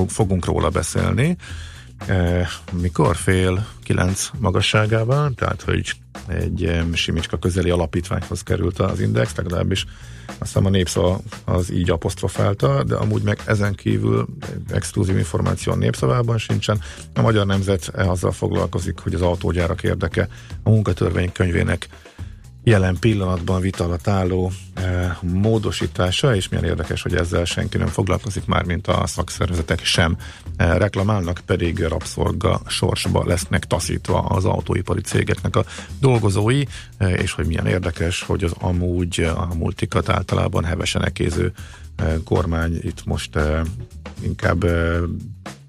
fogunk 0.09 0.45
róla 0.45 0.69
beszélni. 0.69 1.37
Mikor? 2.81 3.17
Fél 3.17 3.67
kilenc 3.83 4.31
magasságában, 4.39 5.35
tehát 5.35 5.63
hogy 5.63 5.93
egy 6.29 6.83
Simicska 6.93 7.39
közeli 7.39 7.71
alapítványhoz 7.71 8.43
került 8.43 8.79
az 8.79 9.01
Index, 9.01 9.35
legalábbis 9.35 9.87
aztán 10.39 10.65
a 10.65 10.69
népszava 10.69 11.21
az 11.45 11.73
így 11.73 11.91
apostrofálta, 11.91 12.85
de 12.85 12.95
amúgy 12.95 13.23
meg 13.23 13.41
ezen 13.47 13.75
kívül 13.75 14.27
exkluzív 14.71 15.17
információ 15.17 15.73
a 15.73 15.77
népszavában 15.77 16.39
sincsen. 16.39 16.81
A 17.15 17.21
Magyar 17.21 17.47
Nemzet 17.47 17.89
azzal 17.89 18.33
foglalkozik, 18.33 18.99
hogy 18.99 19.15
az 19.15 19.23
autógyárak 19.23 19.83
érdeke 19.83 20.29
a 20.63 20.71
munkatörvénykönyvének 20.71 21.89
jelen 22.65 22.97
pillanatban 23.01 23.61
vita 23.61 23.85
alatt 23.85 24.09
álló 24.09 24.53
e, 24.75 25.19
módosítása, 25.21 26.37
és 26.37 26.49
milyen 26.49 26.65
érdekes, 26.65 27.03
hogy 27.03 27.15
ezzel 27.15 27.45
senki 27.45 27.77
nem 27.77 27.87
foglalkozik 27.87 28.45
már, 28.45 28.65
mint 28.65 28.87
a 28.87 29.07
szakszervezetek 29.07 29.85
sem 29.85 30.17
e, 30.17 30.42
reklamálnak, 30.57 31.41
pedig 31.47 31.79
rabszolga 31.79 32.61
sorsba 32.67 33.25
lesznek 33.27 33.65
taszítva 33.65 34.19
az 34.19 34.45
autóipari 34.45 35.01
cégeknek 35.01 35.57
a 35.57 35.65
dolgozói, 36.01 36.63
e, 36.99 37.09
és 37.09 37.33
hogy 37.33 37.47
milyen 37.47 37.67
érdekes, 37.67 38.23
hogy 38.23 38.45
az 38.45 38.53
amúgy 38.59 39.21
a 39.21 39.55
multikat 39.55 40.09
általában 40.09 40.65
hevesen 40.65 41.05
ekéző 41.05 41.53
e, 41.97 42.17
kormány 42.25 42.79
itt 42.83 43.05
most 43.05 43.37
e, 43.37 43.63
inkább 44.21 44.65
e, 44.65 45.01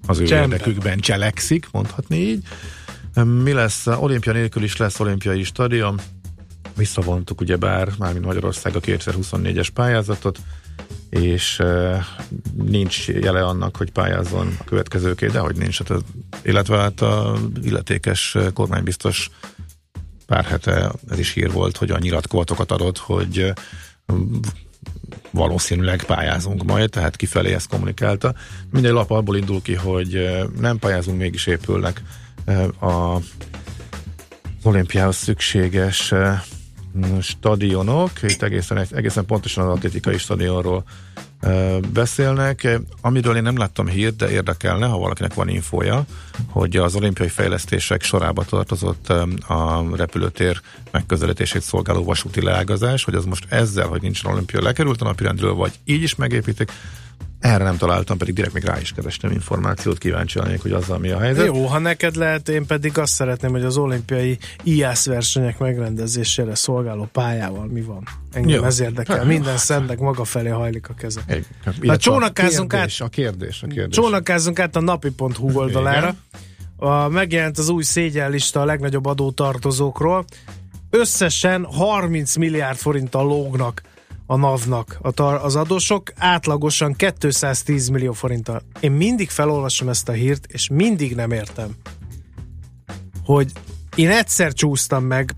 az 0.06 0.18
ő 0.18 0.24
Csemben. 0.24 0.50
érdekükben 0.50 0.98
cselekszik, 0.98 1.68
mondhatni 1.72 2.16
így. 2.16 2.42
E, 3.14 3.24
mi 3.24 3.52
lesz? 3.52 3.86
Olimpia 3.86 4.32
nélkül 4.32 4.62
is 4.62 4.76
lesz 4.76 5.00
olimpiai 5.00 5.42
stadion, 5.42 6.00
visszavontuk 6.76 7.40
ugyebár, 7.40 7.88
mármint 7.98 8.24
Magyarország 8.24 8.76
a 8.76 8.80
2024-es 8.80 9.68
pályázatot, 9.74 10.38
és 11.10 11.62
nincs 12.54 13.08
jele 13.08 13.44
annak, 13.44 13.76
hogy 13.76 13.90
pályázzon 13.90 14.56
a 14.58 14.64
következőké, 14.64 15.26
de 15.26 15.38
hogy 15.38 15.56
nincs. 15.56 15.82
Hát, 15.82 16.04
illetve 16.42 16.78
hát 16.78 17.00
a 17.00 17.38
illetékes 17.62 18.36
kormánybiztos 18.54 19.30
pár 20.26 20.44
hete 20.44 20.92
ez 21.10 21.18
is 21.18 21.32
hír 21.32 21.52
volt, 21.52 21.76
hogy 21.76 21.90
a 21.90 21.98
nyilatkozatokat 21.98 22.72
adott, 22.72 22.98
hogy 22.98 23.52
valószínűleg 25.30 26.04
pályázunk 26.04 26.64
majd, 26.64 26.90
tehát 26.90 27.16
kifelé 27.16 27.52
ezt 27.52 27.68
kommunikálta. 27.68 28.34
Minden 28.70 28.92
lap 28.92 29.10
abból 29.10 29.36
indul 29.36 29.62
ki, 29.62 29.74
hogy 29.74 30.28
nem 30.60 30.78
pályázunk, 30.78 31.18
mégis 31.18 31.46
épülnek 31.46 32.02
a 32.80 33.20
az 34.64 34.70
olimpiához 34.70 35.16
szükséges 35.16 36.14
stadionok, 37.20 38.10
itt 38.22 38.42
egészen, 38.42 38.86
egészen 38.90 39.26
pontosan 39.26 39.68
az 39.68 39.76
atlétikai 39.76 40.18
stadionról 40.18 40.84
beszélnek, 41.92 42.68
amiről 43.00 43.36
én 43.36 43.42
nem 43.42 43.56
láttam 43.56 43.86
hírt, 43.86 44.16
de 44.16 44.30
érdekelne, 44.30 44.86
ha 44.86 44.98
valakinek 44.98 45.34
van 45.34 45.48
infója, 45.48 46.04
hogy 46.48 46.76
az 46.76 46.94
olimpiai 46.94 47.28
fejlesztések 47.28 48.02
sorába 48.02 48.44
tartozott 48.44 49.08
a 49.48 49.84
repülőtér 49.96 50.60
megközelítését 50.90 51.62
szolgáló 51.62 52.04
vasúti 52.04 52.42
leágazás, 52.42 53.04
hogy 53.04 53.14
az 53.14 53.24
most 53.24 53.46
ezzel, 53.48 53.86
hogy 53.86 54.02
nincsen 54.02 54.32
olimpia, 54.32 54.62
lekerült 54.62 55.00
a 55.00 55.04
napirendről, 55.04 55.54
vagy 55.54 55.72
így 55.84 56.02
is 56.02 56.14
megépítik, 56.14 56.72
erre 57.44 57.64
nem 57.64 57.76
találtam, 57.76 58.18
pedig 58.18 58.34
direkt 58.34 58.52
még 58.52 58.64
rá 58.64 58.80
is 58.80 58.92
kerestem 58.92 59.30
információt, 59.30 59.98
kíváncsi 59.98 60.38
lennék, 60.38 60.62
hogy 60.62 60.72
azzal 60.72 60.98
mi 60.98 61.10
a 61.10 61.18
helyzet. 61.18 61.46
Jó, 61.46 61.66
ha 61.66 61.78
neked 61.78 62.16
lehet, 62.16 62.48
én 62.48 62.66
pedig 62.66 62.98
azt 62.98 63.12
szeretném, 63.12 63.50
hogy 63.50 63.64
az 63.64 63.76
olimpiai 63.76 64.38
IASZ 64.62 65.06
versenyek 65.06 65.58
megrendezésére 65.58 66.54
szolgáló 66.54 67.08
pályával 67.12 67.66
mi 67.66 67.80
van. 67.80 68.02
Engem 68.32 68.58
Jó. 68.58 68.64
ez 68.64 68.80
érdekel. 68.80 69.16
Hát, 69.16 69.26
Minden 69.26 69.56
szendek 69.56 69.98
maga 69.98 70.24
felé 70.24 70.48
hajlik 70.48 70.88
a 70.88 70.94
keze. 70.94 71.20
Egy, 71.26 71.46
hát, 71.86 72.00
csónakázzunk 72.00 72.72
a 72.72 72.76
kérdés, 72.76 73.00
át, 73.00 73.08
a 73.08 73.10
kérdés, 73.10 73.62
a 73.62 73.66
kérdés. 73.66 73.96
Csónakázzunk 73.96 74.58
át 74.58 74.76
a 74.76 74.80
napi.hu 74.80 75.58
oldalára. 75.58 76.14
A, 76.76 77.08
megjelent 77.08 77.58
az 77.58 77.68
új 77.68 77.82
szégyenlista 77.82 78.60
a 78.60 78.64
legnagyobb 78.64 79.06
adótartozókról. 79.06 80.24
Összesen 80.90 81.64
30 81.64 82.36
milliárd 82.36 82.76
forinttal 82.76 83.26
lógnak 83.26 83.82
a 84.26 84.36
NAV-nak 84.36 84.98
a 85.02 85.10
tar- 85.10 85.42
az 85.42 85.56
adósok 85.56 86.12
átlagosan 86.16 86.92
210 86.92 87.88
millió 87.88 88.12
forinttal. 88.12 88.62
Én 88.80 88.92
mindig 88.92 89.30
felolvasom 89.30 89.88
ezt 89.88 90.08
a 90.08 90.12
hírt, 90.12 90.46
és 90.46 90.68
mindig 90.68 91.14
nem 91.14 91.30
értem, 91.30 91.74
hogy 93.24 93.52
én 93.94 94.10
egyszer 94.10 94.52
csúsztam 94.52 95.04
meg 95.04 95.34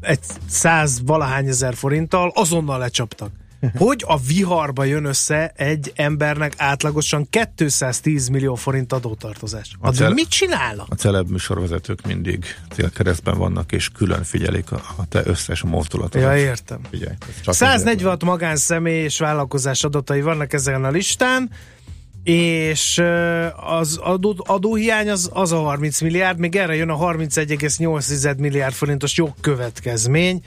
egy 0.00 0.20
száz 0.48 1.02
valahány 1.04 1.46
ezer 1.46 1.74
forinttal, 1.74 2.32
azonnal 2.34 2.78
lecsaptak. 2.78 3.30
Hogy 3.76 4.04
a 4.06 4.18
viharba 4.18 4.84
jön 4.84 5.04
össze 5.04 5.52
egy 5.56 5.92
embernek 5.94 6.52
átlagosan 6.56 7.28
210 7.30 8.28
millió 8.28 8.54
forint 8.54 8.92
adótartozás? 8.92 9.70
A 9.80 9.90
cel- 9.90 10.14
mit 10.14 10.28
csinálnak? 10.28 10.86
A 10.90 10.94
celeb 10.94 11.30
műsorvezetők 11.30 12.06
mindig 12.06 12.44
célkeresztben 12.74 13.38
vannak, 13.38 13.72
és 13.72 13.88
külön 13.88 14.22
figyelik 14.24 14.72
a, 14.72 14.82
a 14.96 15.08
te 15.08 15.22
összes 15.24 15.62
mozdulatodat. 15.62 16.30
Ja, 16.30 16.36
értem. 16.36 16.80
Figyelj. 16.90 17.14
ez 17.28 17.40
csak 17.42 17.54
146 17.54 18.24
magánszemély 18.24 19.02
és 19.02 19.18
vállalkozás 19.18 19.84
adatai 19.84 20.20
vannak 20.20 20.52
ezen 20.52 20.84
a 20.84 20.90
listán, 20.90 21.50
és 22.24 23.02
az 23.56 23.96
adó, 23.96 24.34
adóhiány 24.38 25.10
az, 25.10 25.30
az 25.32 25.52
a 25.52 25.60
30 25.60 26.00
milliárd, 26.00 26.38
még 26.38 26.56
erre 26.56 26.74
jön 26.74 26.88
a 26.88 26.98
31,8 26.98 28.36
milliárd 28.36 28.74
forintos 28.74 29.16
jogkövetkezmény. 29.16 30.40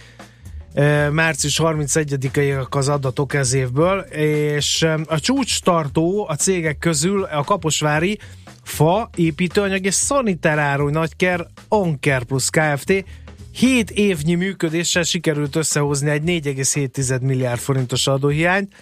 Március 1.11 1.59
31-ig 1.63 2.69
az 2.69 2.89
adatok 2.89 3.33
ez 3.33 3.53
évből, 3.53 3.99
és 3.99 4.87
a 5.05 5.19
csúcs 5.19 5.61
tartó 5.61 6.25
a 6.29 6.35
cégek 6.35 6.77
közül 6.77 7.23
a 7.23 7.43
Kaposvári 7.43 8.19
fa, 8.63 9.09
építőanyag 9.15 9.85
és 9.85 9.93
szaniteráru 9.93 10.89
nagyker 10.89 11.47
Anker 11.67 12.23
plusz 12.23 12.49
Kft. 12.49 13.05
7 13.51 13.91
évnyi 13.91 14.35
működéssel 14.35 15.03
sikerült 15.03 15.55
összehozni 15.55 16.09
egy 16.09 16.23
4,7 16.23 17.21
milliárd 17.21 17.59
forintos 17.59 18.07
adóhiányt. 18.07 18.73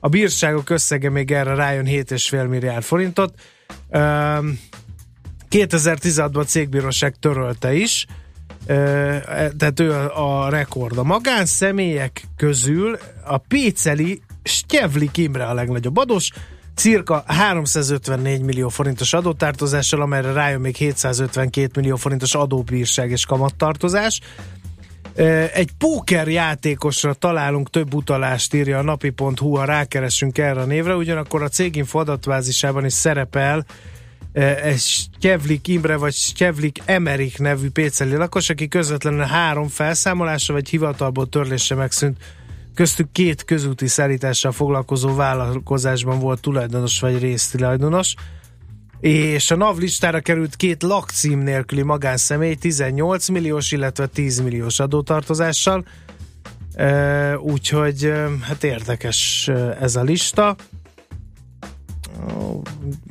A 0.00 0.08
bírságok 0.08 0.70
összege 0.70 1.10
még 1.10 1.32
erre 1.32 1.54
rájön 1.54 1.86
7,5 1.86 2.48
milliárd 2.48 2.82
forintot. 2.82 3.34
Üm, 3.94 4.58
2016-ban 5.50 6.38
a 6.38 6.44
cégbíróság 6.44 7.14
törölte 7.20 7.74
is, 7.74 8.06
tehát 9.56 9.80
ő 9.80 9.92
a, 9.92 10.44
a 10.44 10.48
rekord. 10.48 10.98
A 10.98 11.02
magánszemélyek 11.02 12.22
közül 12.36 12.98
a 13.24 13.38
Péceli 13.38 14.22
Stjevlik 14.42 15.16
Imre 15.16 15.46
a 15.46 15.54
legnagyobb 15.54 15.96
adós, 15.96 16.30
cirka 16.74 17.24
354 17.26 18.42
millió 18.42 18.68
forintos 18.68 19.12
adótartozással, 19.12 20.00
amelyre 20.00 20.32
rájön 20.32 20.60
még 20.60 20.76
752 20.76 21.80
millió 21.80 21.96
forintos 21.96 22.34
adóbírság 22.34 23.10
és 23.10 23.26
kamattartozás. 23.26 24.20
Egy 25.52 25.70
póker 25.78 26.28
játékosra 26.28 27.14
találunk 27.14 27.70
több 27.70 27.94
utalást, 27.94 28.54
írja 28.54 28.78
a 28.78 28.82
napi.hu, 28.82 29.56
ha 29.56 29.64
rákeresünk 29.64 30.38
erre 30.38 30.60
a 30.60 30.64
névre, 30.64 30.96
ugyanakkor 30.96 31.42
a 31.42 31.48
céginfo 31.48 31.98
adatbázisában 31.98 32.84
is 32.84 32.92
szerepel 32.92 33.64
ö, 34.32 34.40
egy 34.40 34.78
Stjevlik 34.78 35.68
Imre 35.68 35.96
vagy 35.96 36.12
Stjevlik 36.12 36.78
Emerik 36.84 37.38
nevű 37.38 37.70
péceli 37.70 38.16
lakos, 38.16 38.50
aki 38.50 38.68
közvetlenül 38.68 39.20
három 39.20 39.68
felszámolása 39.68 40.52
vagy 40.52 40.68
hivatalból 40.68 41.28
törlése 41.28 41.74
megszűnt. 41.74 42.18
Köztük 42.74 43.12
két 43.12 43.44
közúti 43.44 43.86
szállítással 43.86 44.52
foglalkozó 44.52 45.14
vállalkozásban 45.14 46.18
volt 46.18 46.40
tulajdonos 46.40 47.00
vagy 47.00 47.18
résztulajdonos, 47.18 48.14
és 49.00 49.50
a 49.50 49.56
NAV 49.56 49.78
listára 49.78 50.20
került 50.20 50.56
két 50.56 50.82
lakcím 50.82 51.38
nélküli 51.38 51.82
magánszemély 51.82 52.54
18 52.54 53.28
milliós, 53.28 53.72
illetve 53.72 54.06
10 54.06 54.40
milliós 54.40 54.80
adótartozással, 54.80 55.84
úgyhogy 57.38 58.12
hát 58.40 58.64
érdekes 58.64 59.50
ez 59.80 59.96
a 59.96 60.02
lista. 60.02 60.56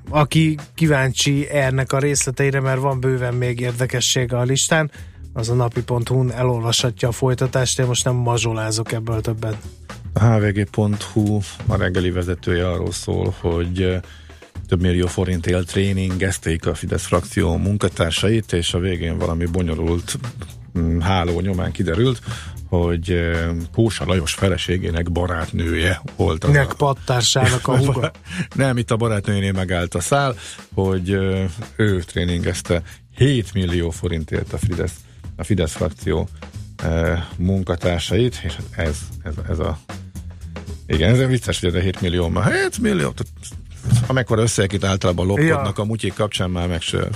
Aki 0.09 0.57
kíváncsi 0.73 1.47
ennek 1.51 1.91
a 1.91 1.99
részleteire, 1.99 2.59
mert 2.59 2.79
van 2.79 2.99
bőven 2.99 3.33
még 3.33 3.59
érdekessége 3.59 4.37
a 4.37 4.43
listán, 4.43 4.91
az 5.33 5.49
a 5.49 5.53
napi.hu-n 5.53 6.31
elolvashatja 6.31 7.07
a 7.07 7.11
folytatást, 7.11 7.79
én 7.79 7.85
most 7.85 8.05
nem 8.05 8.15
mazsolázok 8.15 8.91
ebből 8.91 9.21
többet. 9.21 9.57
A 10.13 10.19
hvg.hu 10.19 11.39
a 11.67 11.75
reggeli 11.75 12.11
vezetője 12.11 12.69
arról 12.69 12.91
szól, 12.91 13.35
hogy 13.39 13.99
több 14.67 14.81
millió 14.81 15.07
forintért 15.07 15.67
tréningezték 15.67 16.65
a 16.65 16.73
Fidesz 16.73 17.05
frakció 17.05 17.57
munkatársait, 17.57 18.53
és 18.53 18.73
a 18.73 18.79
végén 18.79 19.17
valami 19.17 19.45
bonyolult 19.45 20.19
mm, 20.79 20.99
háló 20.99 21.39
nyomán 21.39 21.71
kiderült, 21.71 22.21
hogy 22.69 23.31
Kósa 23.73 24.05
Lajos 24.05 24.33
feleségének 24.33 25.11
barátnője 25.11 26.01
volt 26.15 26.43
az 26.43 26.51
Nek 26.51 26.73
pattársának 26.73 27.67
a 27.67 27.77
húga. 27.77 28.11
Nem, 28.55 28.77
itt 28.77 28.91
a 28.91 28.95
barátnőjénél 28.95 29.51
megállt 29.51 29.95
a 29.95 29.99
szál, 29.99 30.35
hogy 30.73 31.09
ő 31.75 32.01
tréningezte 32.05 32.81
7 33.15 33.53
millió 33.53 33.89
forintért 33.89 34.53
a 34.53 34.57
Fidesz, 34.57 34.95
a 35.35 35.43
Fidesz 35.43 35.71
frakció 35.71 36.29
munkatársait, 37.37 38.41
és 38.43 38.55
ez, 38.75 38.97
ez, 39.23 39.33
ez 39.49 39.59
a 39.59 39.79
igen, 40.87 41.13
ez 41.13 41.27
vicces, 41.27 41.59
hogy 41.59 41.69
ez 41.69 41.75
a 41.75 41.79
7 41.79 42.01
millió, 42.01 42.27
már 42.27 42.51
7 42.51 42.77
millió, 42.79 43.13
amekkora 44.07 44.41
összegek 44.41 44.73
itt 44.73 44.83
általában 44.83 45.25
lopkodnak 45.25 45.77
ja. 45.77 45.83
a 45.83 45.85
mutyék 45.85 46.13
kapcsán 46.13 46.49
már 46.49 46.67
meg 46.67 46.81
se, 46.81 47.07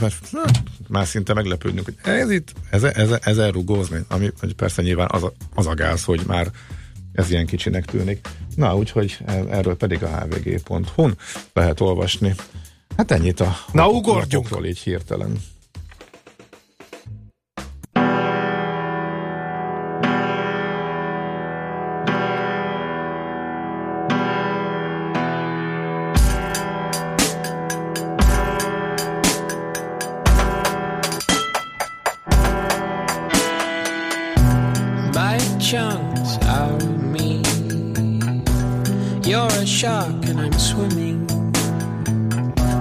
már 0.88 1.08
szinte 1.08 1.34
meglepődünk, 1.34 1.86
hogy 1.86 2.14
ez 2.14 2.32
itt, 2.32 2.54
ez, 2.70 2.84
ez, 2.84 3.10
ez 3.22 3.38
elrugózni, 3.38 4.00
ami 4.08 4.32
persze 4.56 4.82
nyilván 4.82 5.08
az 5.12 5.24
a, 5.24 5.34
az 5.56 5.68
a 5.68 5.74
gáz, 5.74 6.04
hogy 6.04 6.22
már 6.28 6.52
ez 7.14 7.30
ilyen 7.30 7.46
kicsinek 7.46 7.86
tűnik. 7.86 8.28
Na, 8.56 8.76
úgyhogy 8.76 9.18
erről 9.50 9.76
pedig 9.76 10.04
a 10.04 10.08
hvg.hu-n 10.08 11.18
lehet 11.54 11.80
olvasni. 11.80 12.36
Hát 12.98 13.12
ennyit 13.12 13.40
a 13.40 13.56
Na, 13.72 13.90
ugorjunk! 13.90 14.48
így 14.66 14.80
hirtelen. 14.80 15.38
You're 39.34 39.48
a 39.48 39.66
shark 39.66 40.28
and 40.30 40.40
I'm 40.42 40.54
swimming. 40.60 41.26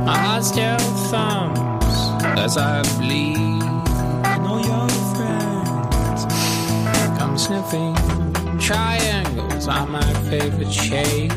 My 0.05 0.19
heart 0.19 0.45
still 0.45 0.77
thumps 1.09 1.97
as 2.39 2.59
I 2.59 2.83
bleed. 2.99 3.39
And 3.39 4.47
all 4.47 4.61
your 4.61 4.89
friends 5.15 6.27
come 7.19 7.39
sniffing. 7.39 7.95
Triangles 8.59 9.67
are 9.67 9.87
my 9.87 10.13
favorite 10.29 10.71
shape. 10.71 11.33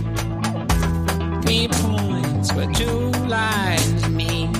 Me 1.46 1.70
points 1.70 2.52
where 2.52 2.70
two 2.74 3.12
lines 3.30 4.10
meet. 4.10 4.54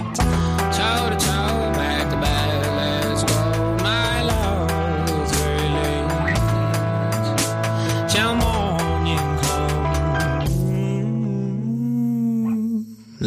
Toe 0.78 1.10
to 1.10 1.18
toe, 1.20 1.45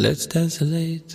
Let's 0.01 0.27
dance 0.27 0.61
late. 0.61 1.13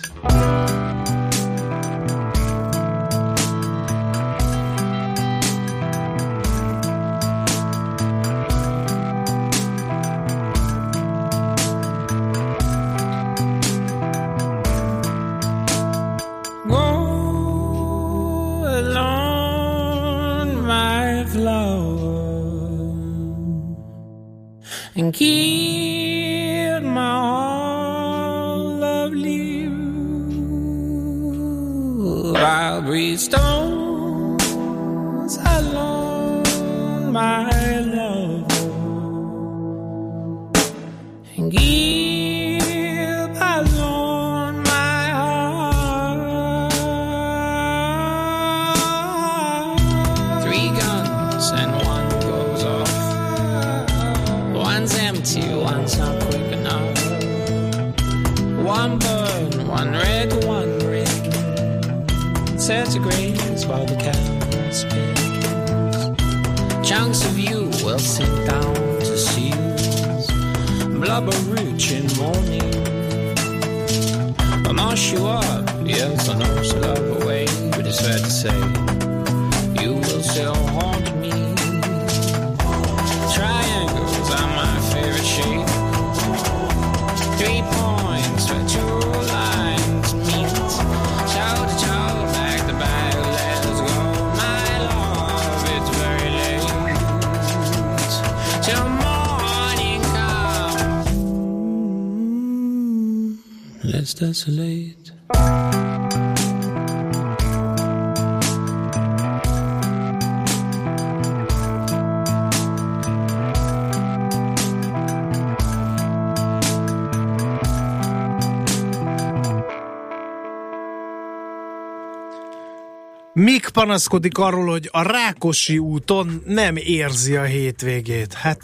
Mik 123.37 123.69
panaszkodik 123.69 124.37
arról, 124.37 124.65
hogy 124.65 124.89
a 124.91 125.01
Rákosi 125.01 125.77
úton 125.77 126.41
nem 126.45 126.75
érzi 126.75 127.35
a 127.35 127.43
hétvégét? 127.43 128.33
Hát 128.33 128.61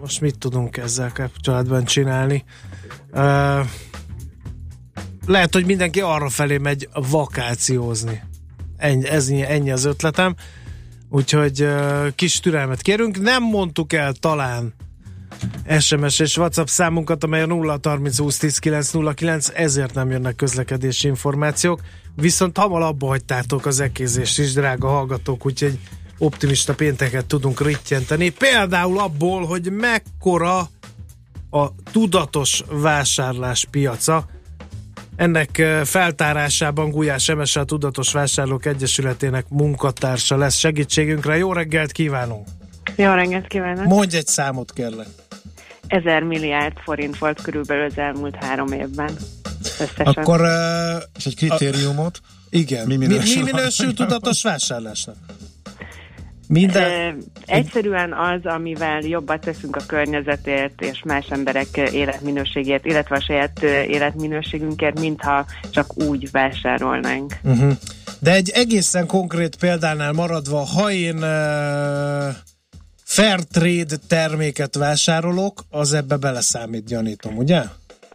most 0.00 0.20
mit 0.20 0.38
tudunk 0.38 0.76
ezzel 0.76 1.12
kapcsolatban 1.12 1.84
csinálni? 1.84 2.44
Lehet, 5.26 5.52
hogy 5.52 5.66
mindenki 5.66 6.00
arra 6.00 6.28
felé 6.28 6.58
megy 6.58 6.88
vakációzni. 6.92 8.22
Ennyi, 8.76 9.08
ez, 9.08 9.28
ennyi 9.28 9.70
az 9.70 9.84
ötletem. 9.84 10.34
Úgyhogy 11.08 11.68
kis 12.14 12.40
türelmet 12.40 12.82
kérünk. 12.82 13.20
Nem 13.20 13.42
mondtuk 13.42 13.92
el 13.92 14.12
talán 14.12 14.74
SMS 15.78 16.18
és 16.18 16.36
WhatsApp 16.36 16.66
számunkat, 16.66 17.24
amely 17.24 17.42
a 17.42 17.46
0 17.46 17.78
30 17.82 18.18
20 18.18 18.38
10 18.38 18.58
909, 18.58 19.50
ezért 19.54 19.94
nem 19.94 20.10
jönnek 20.10 20.36
közlekedési 20.36 21.08
információk. 21.08 21.80
Viszont 22.16 22.58
hamar 22.58 22.82
abba 22.82 23.06
hagytátok 23.06 23.66
az 23.66 23.80
ekézést 23.80 24.38
is, 24.38 24.52
drága 24.52 24.88
hallgatók, 24.88 25.46
úgyhogy 25.46 25.78
optimista 26.18 26.74
pénteket 26.74 27.26
tudunk 27.26 27.60
rittyenteni. 27.60 28.28
Például 28.30 28.98
abból, 28.98 29.46
hogy 29.46 29.72
mekkora 29.72 30.58
a 31.50 31.68
tudatos 31.92 32.62
vásárlás 32.70 33.66
piaca. 33.70 34.26
Ennek 35.16 35.62
feltárásában 35.84 36.90
Gulyás 36.90 37.28
Emese, 37.28 37.60
a 37.60 37.64
Tudatos 37.64 38.12
Vásárlók 38.12 38.66
Egyesületének 38.66 39.44
munkatársa 39.48 40.36
lesz 40.36 40.56
segítségünkre. 40.56 41.36
Jó 41.36 41.52
reggelt 41.52 41.92
kívánunk! 41.92 42.48
Jó 42.96 43.12
reggelt 43.12 43.46
kívánok! 43.46 43.84
Mondj 43.84 44.16
egy 44.16 44.26
számot, 44.26 44.72
kérlek! 44.72 45.06
1000 45.86 46.22
milliárd 46.22 46.78
forint 46.78 47.18
volt 47.18 47.42
körülbelül 47.42 47.84
az 47.84 47.98
elmúlt 47.98 48.34
három 48.34 48.72
évben. 48.72 49.16
Összesen. 49.80 50.06
Akkor... 50.06 50.40
Uh, 50.40 51.02
És 51.16 51.26
egy 51.26 51.36
kritériumot? 51.36 52.20
Igen. 52.50 52.86
Mi 52.86 52.96
minősül? 52.96 53.42
mi, 53.42 53.50
mi 53.50 53.50
minősül 53.52 53.94
tudatos 53.94 54.42
vásárlásnak? 54.42 55.16
Minden... 56.48 56.90
E, 56.90 57.16
egyszerűen 57.46 58.12
az, 58.12 58.40
amivel 58.44 59.00
jobban 59.00 59.40
teszünk 59.40 59.76
a 59.76 59.80
környezetért 59.86 60.80
és 60.80 61.02
más 61.04 61.26
emberek 61.28 61.76
életminőségért, 61.76 62.84
illetve 62.84 63.16
a 63.16 63.20
saját 63.20 63.62
életminőségünkért, 63.62 65.00
mintha 65.00 65.46
csak 65.70 66.02
úgy 66.02 66.30
vásárolnánk. 66.30 67.34
Uh-huh. 67.42 67.72
De 68.18 68.34
egy 68.34 68.50
egészen 68.50 69.06
konkrét 69.06 69.56
példánál 69.56 70.12
maradva, 70.12 70.58
ha 70.58 70.90
én 70.90 71.16
uh, 71.16 72.34
fair 73.04 73.40
trade 73.40 73.96
terméket 74.08 74.74
vásárolok, 74.74 75.64
az 75.70 75.92
ebbe 75.92 76.16
beleszámít, 76.16 76.84
gyanítom, 76.84 77.36
ugye? 77.36 77.62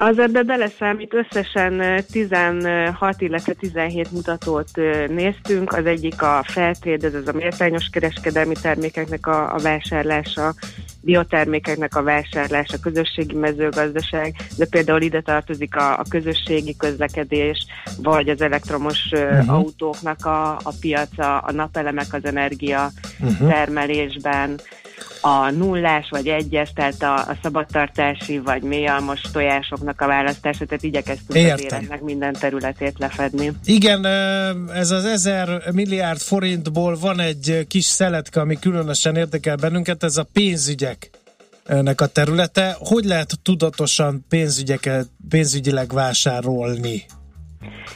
Az 0.04 0.20
ebbe 0.20 0.44
beleszámít, 0.44 1.14
összesen 1.14 2.04
16, 2.12 3.22
illetve 3.22 3.54
17 3.54 4.12
mutatót 4.12 4.70
néztünk. 5.08 5.74
Az 5.74 5.86
egyik 5.86 6.22
a 6.22 6.44
Fairtrade, 6.48 7.08
ez 7.08 7.14
az 7.14 7.28
a 7.28 7.32
méltányos 7.34 7.90
kereskedelmi 7.92 8.54
termékeknek 8.62 9.28
a, 9.28 9.54
a 9.54 9.58
vásárlása, 9.58 10.54
biotermékeknek 11.02 11.96
a 11.96 12.04
vásárlása, 12.04 12.80
közösségi 12.80 13.36
mezőgazdaság, 13.36 14.36
de 14.58 14.66
például 14.70 15.02
ide 15.02 15.22
tartozik 15.22 15.76
a, 15.76 16.00
a 16.00 16.04
közösségi 16.10 16.76
közlekedés, 16.76 17.66
vagy 17.98 18.30
az 18.30 18.42
elektromos 18.42 19.12
uh-huh. 19.12 19.54
autóknak 19.54 20.26
a, 20.26 20.52
a 20.52 20.74
piaca, 20.80 21.38
a 21.38 21.52
napelemek 21.52 22.14
az 22.14 22.26
energia 22.26 22.92
uh-huh. 23.20 23.50
termelésben, 23.50 24.60
a 25.22 25.50
nullás 25.50 26.10
vagy 26.10 26.28
egyes, 26.28 26.72
tehát 26.74 27.04
a, 27.04 27.16
a 27.16 27.38
szabadtartási 27.42 28.40
vagy 28.40 28.62
mélyalmos 28.62 29.22
tojásoknak 29.32 30.02
a 30.02 30.08
választása, 30.08 30.66
tehát 30.66 30.84
igyekeztünk 30.84 31.40
Értem. 31.40 31.54
az 31.54 31.62
életnek 31.62 32.02
minden 32.02 32.34
területét 32.34 32.96
lefedni. 32.98 33.52
Igen, 33.66 34.06
ez 34.74 34.92
az 34.92 35.06
ezer 35.06 35.62
milliárd 35.72 36.20
forintból 36.20 36.98
van 37.00 37.20
egy 37.20 37.66
kis 37.68 37.86
szeletke, 37.86 38.40
ami 38.40 38.60
különösen 38.60 39.16
érdekel 39.16 39.56
bennünket, 39.56 40.04
ez 40.04 40.18
a 40.18 40.28
pénzügyek 40.34 41.10
ennek 41.66 42.02
a 42.02 42.06
területe. 42.06 42.76
Hogy 42.80 43.04
lehet 43.04 43.40
tudatosan 43.44 44.26
pénzügyeket, 44.30 45.08
pénzügyileg 45.30 45.94
vásárolni? 45.94 47.06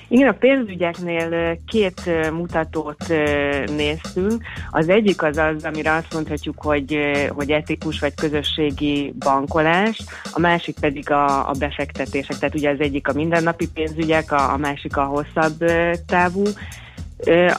Igen, 0.07 0.27
a 0.27 0.31
pénzügyeknél 0.31 1.57
két 1.67 2.01
mutatót 2.31 3.07
néztünk. 3.75 4.43
Az 4.71 4.89
egyik 4.89 5.23
az 5.23 5.37
az, 5.37 5.63
amire 5.63 5.91
azt 5.91 6.13
mondhatjuk, 6.13 6.61
hogy, 6.61 6.99
hogy 7.29 7.51
etikus 7.51 7.99
vagy 7.99 8.13
közösségi 8.15 9.13
bankolás, 9.19 10.01
a 10.33 10.39
másik 10.39 10.79
pedig 10.79 11.11
a, 11.11 11.49
a 11.49 11.51
befektetések. 11.59 12.37
Tehát 12.37 12.55
ugye 12.55 12.69
az 12.69 12.79
egyik 12.79 13.07
a 13.07 13.13
mindennapi 13.13 13.67
pénzügyek, 13.73 14.31
a, 14.31 14.53
a 14.53 14.57
másik 14.57 14.97
a 14.97 15.03
hosszabb 15.03 15.65
távú 16.05 16.43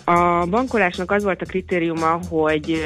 a 0.04 0.46
bankolásnak 0.46 1.11
az 1.11 1.22
volt 1.22 1.42
a 1.42 1.46
kritériuma, 1.46 2.20
hogy 2.28 2.82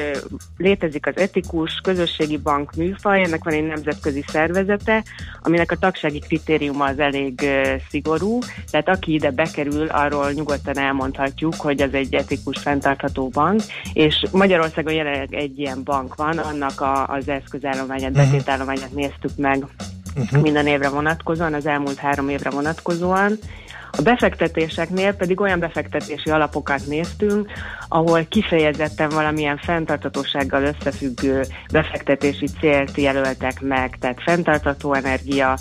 létezik 0.56 1.06
az 1.06 1.16
etikus 1.16 1.80
közösségi 1.82 2.36
bank 2.36 2.74
műfaj, 2.74 3.22
ennek 3.22 3.44
van 3.44 3.54
egy 3.54 3.66
nemzetközi 3.66 4.24
szervezete, 4.26 5.04
aminek 5.42 5.70
a 5.70 5.76
tagsági 5.76 6.18
kritériuma 6.18 6.84
az 6.84 6.98
elég 6.98 7.40
szigorú, 7.88 8.38
tehát 8.70 8.88
aki 8.88 9.12
ide 9.12 9.30
bekerül, 9.30 9.86
arról 9.86 10.32
nyugodtan 10.32 10.78
elmondhatjuk, 10.78 11.54
hogy 11.54 11.82
az 11.82 11.94
egy 11.94 12.14
etikus 12.14 12.58
fenntartható 12.58 13.28
bank, 13.28 13.60
és 13.92 14.26
Magyarországon 14.32 14.92
jelenleg 14.92 15.34
egy 15.34 15.58
ilyen 15.58 15.84
bank 15.84 16.14
van, 16.14 16.38
annak 16.38 16.80
a, 16.80 17.06
az 17.06 17.28
eszközállományát, 17.28 18.10
uh-huh. 18.10 18.30
betétállományát 18.30 18.92
néztük 18.92 19.36
meg 19.36 19.64
uh-huh. 20.16 20.42
minden 20.42 20.66
évre 20.66 20.88
vonatkozóan, 20.88 21.54
az 21.54 21.66
elmúlt 21.66 21.98
három 21.98 22.28
évre 22.28 22.50
vonatkozóan, 22.50 23.38
a 23.90 24.02
befektetéseknél 24.02 25.14
pedig 25.14 25.40
olyan 25.40 25.58
befektetési 25.58 26.30
alapokat 26.30 26.86
néztünk, 26.86 27.50
ahol 27.88 28.24
kifejezetten 28.28 29.08
valamilyen 29.08 29.56
fenntartatósággal 29.56 30.62
összefüggő 30.62 31.42
befektetési 31.72 32.46
célt 32.60 32.96
jelöltek 32.96 33.60
meg, 33.60 33.96
tehát 34.00 34.22
fenntartató 34.22 34.94
energia, 34.94 35.58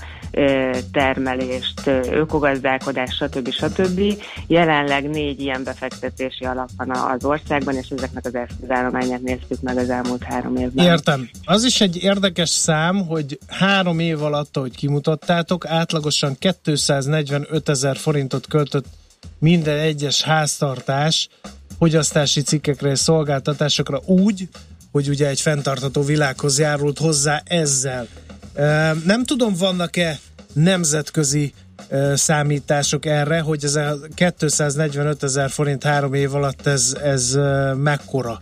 termelést, 0.92 1.88
ökogazdálkodás, 2.12 3.16
stb. 3.16 3.52
stb. 3.52 4.02
Jelenleg 4.48 5.10
négy 5.10 5.42
ilyen 5.42 5.64
befektetési 5.64 6.46
alap 6.46 6.70
van 6.78 6.92
az 6.92 7.26
országban, 7.26 7.76
és 7.76 7.88
ezeknek 7.90 8.26
az 8.26 8.36
eszközállományát 8.36 9.22
néztük 9.22 9.62
meg 9.62 9.78
az 9.78 9.90
elmúlt 9.90 10.24
három 10.24 10.56
évben. 10.56 10.86
Értem. 10.86 11.30
Az 11.46 11.64
is 11.64 11.82
egy 11.82 12.04
érdekes 12.04 12.50
szám, 12.50 13.08
hogy 13.08 13.40
három 13.48 14.00
év 14.00 14.24
alatt, 14.24 14.58
ahogy 14.58 14.76
kimutattátok, 14.76 15.66
átlagosan 15.66 16.38
245 16.40 17.70
ezer 17.70 17.98
forintot 17.98 18.48
költött 18.48 18.86
minden 19.40 19.80
egyes 19.80 20.22
háztartás 20.22 21.30
fogyasztási 21.78 22.42
cikkekre 22.42 22.90
és 22.90 23.00
szolgáltatásokra 23.00 24.02
úgy, 24.06 24.48
hogy 24.92 25.10
ugye 25.10 25.28
egy 25.28 25.42
fenntartató 25.42 26.02
világhoz 26.02 26.60
járult 26.60 27.00
hozzá 27.00 27.42
ezzel. 27.46 28.08
Nem 29.06 29.24
tudom, 29.26 29.54
vannak-e 29.54 30.20
nemzetközi 30.54 31.54
számítások 32.14 33.06
erre, 33.06 33.40
hogy 33.40 33.64
ez 33.64 33.76
a 33.76 33.98
245 34.16 35.24
ezer 35.24 35.50
forint 35.50 35.84
három 35.84 36.14
év 36.14 36.36
alatt 36.36 36.68
ez, 36.68 36.98
ez 37.04 37.38
mekkora? 37.76 38.42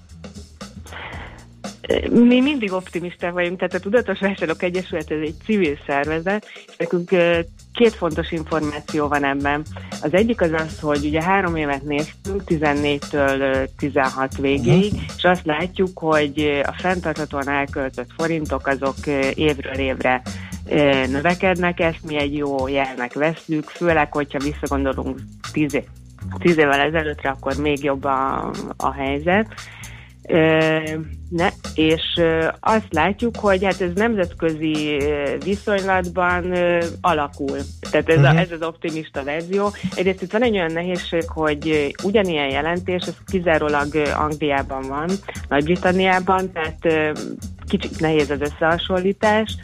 Mi 2.09 2.41
mindig 2.41 2.71
optimisták 2.71 3.31
vagyunk, 3.31 3.57
tehát 3.57 3.73
a 3.73 3.79
Tudatos 3.79 4.19
Vásárlók 4.19 4.63
Egyesület 4.63 5.11
ez 5.11 5.19
egy 5.21 5.35
civil 5.45 5.77
szervezet, 5.85 6.45
és 6.67 6.75
nekünk 6.77 7.11
két 7.77 7.95
fontos 7.95 8.31
információ 8.31 9.07
van 9.07 9.23
ebben. 9.23 9.65
Az 10.01 10.13
egyik 10.13 10.41
az 10.41 10.51
az, 10.51 10.79
hogy 10.79 11.05
ugye 11.05 11.23
három 11.23 11.55
évet 11.55 11.83
néztünk, 11.83 12.41
14-től 12.45 13.67
16 13.77 14.37
végéig, 14.37 14.93
uh-huh. 14.93 15.09
és 15.17 15.23
azt 15.23 15.45
látjuk, 15.45 15.99
hogy 15.99 16.61
a 16.63 16.73
fenntarthatóan 16.77 17.49
elköltött 17.49 18.09
forintok 18.17 18.67
azok 18.67 19.07
évről 19.33 19.73
évre 19.73 20.21
növekednek, 21.09 21.79
ezt 21.79 22.05
mi 22.07 22.17
egy 22.17 22.37
jó 22.37 22.67
jelnek 22.67 23.13
veszük, 23.13 23.69
főleg, 23.69 24.13
hogyha 24.13 24.39
visszagondolunk 24.39 25.19
tíz, 25.51 25.73
év, 25.73 25.83
tíz 26.39 26.57
évvel 26.57 26.79
ezelőttre, 26.79 27.29
akkor 27.29 27.55
még 27.55 27.83
jobb 27.83 28.03
a, 28.03 28.51
a 28.77 28.93
helyzet. 28.93 29.47
Ne, 31.29 31.49
és 31.73 32.21
azt 32.59 32.87
látjuk, 32.89 33.35
hogy 33.35 33.63
hát 33.63 33.81
ez 33.81 33.93
nemzetközi 33.95 34.97
viszonylatban 35.43 36.53
alakul. 37.01 37.57
Tehát 37.91 38.09
ez, 38.09 38.15
uh-huh. 38.15 38.29
a, 38.29 38.33
mhm. 38.33 38.41
ez 38.41 38.51
az 38.51 38.61
optimista 38.61 39.23
verzió. 39.23 39.71
Egyrészt 39.95 40.21
itt 40.21 40.31
van 40.31 40.43
egy 40.43 40.55
olyan 40.55 40.71
nehézség, 40.71 41.23
hogy 41.27 41.93
ugyanilyen 42.03 42.49
jelentés, 42.49 43.03
ez 43.05 43.15
kizárólag 43.25 43.95
Angliában 44.17 44.87
van, 44.87 45.09
Nagy-Britanniában, 45.49 46.51
tehát 46.51 47.13
kicsit 47.67 47.99
nehéz 47.99 48.29
az 48.29 48.41
összehasonlítás, 48.41 49.55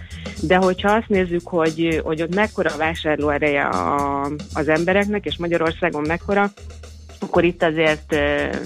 de 0.41 0.55
hogyha 0.55 0.91
azt 0.91 1.07
nézzük, 1.09 1.47
hogy, 1.47 2.01
hogy 2.03 2.22
ott 2.22 2.36
mekkora 2.36 2.74
a 2.74 2.78
vásárló 2.78 3.30
ereje 3.30 3.64
a, 3.64 4.24
az 4.53 4.68
embereknek, 4.68 5.26
és 5.26 5.38
Magyarországon 5.38 6.03
mekkora, 6.07 6.51
akkor 7.24 7.43
itt 7.43 7.63
azért 7.63 8.15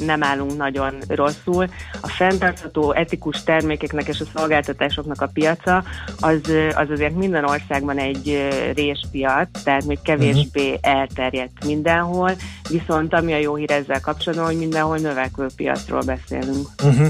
nem 0.05 0.23
állunk 0.23 0.57
nagyon 0.57 0.95
rosszul. 1.07 1.69
A 2.01 2.07
fenntartható 2.07 2.91
etikus 2.91 3.43
termékeknek 3.43 4.07
és 4.07 4.19
a 4.19 4.25
szolgáltatásoknak 4.35 5.21
a 5.21 5.29
piaca 5.33 5.83
az, 6.19 6.41
az 6.75 6.89
azért 6.89 7.15
minden 7.15 7.45
országban 7.45 7.97
egy 7.97 8.47
réspiac, 8.75 9.63
tehát 9.63 9.85
még 9.85 9.99
kevésbé 10.01 10.73
uh-huh. 10.73 10.97
elterjedt 10.97 11.65
mindenhol, 11.65 12.31
viszont 12.69 13.13
ami 13.13 13.33
a 13.33 13.37
jó 13.37 13.55
hír 13.55 13.71
ezzel 13.71 14.01
kapcsolatban, 14.01 14.47
hogy 14.47 14.57
mindenhol 14.57 14.97
növekvő 14.97 15.47
piacról 15.55 16.01
beszélünk. 16.01 16.67
Uh-huh. 16.83 17.07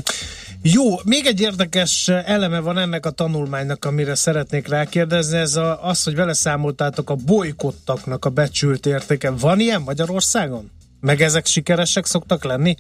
Jó, 0.62 0.84
még 1.04 1.26
egy 1.26 1.42
érdekes 1.42 2.08
eleme 2.08 2.60
van 2.60 2.78
ennek 2.78 3.06
a 3.06 3.10
tanulmánynak, 3.10 3.86
amire 3.86 4.16
szeretnék 4.16 4.68
rákérdezni, 4.68 5.38
ez 5.38 5.56
a, 5.56 5.84
az, 5.84 6.04
hogy 6.04 6.16
vele 6.16 6.34
számoltátok 6.34 7.10
a 7.10 7.16
bolykottaknak 7.16 8.26
a 8.26 8.30
becsült 8.30 8.86
értéke. 8.86 9.32
Van 9.32 9.60
ilyen 9.60 9.82
Magyarországon? 9.82 10.72
Meg 11.00 11.22
ezek 11.22 11.46
sikeresek 11.46 12.06
szoktak 12.06 12.44
lenni? 12.44 12.76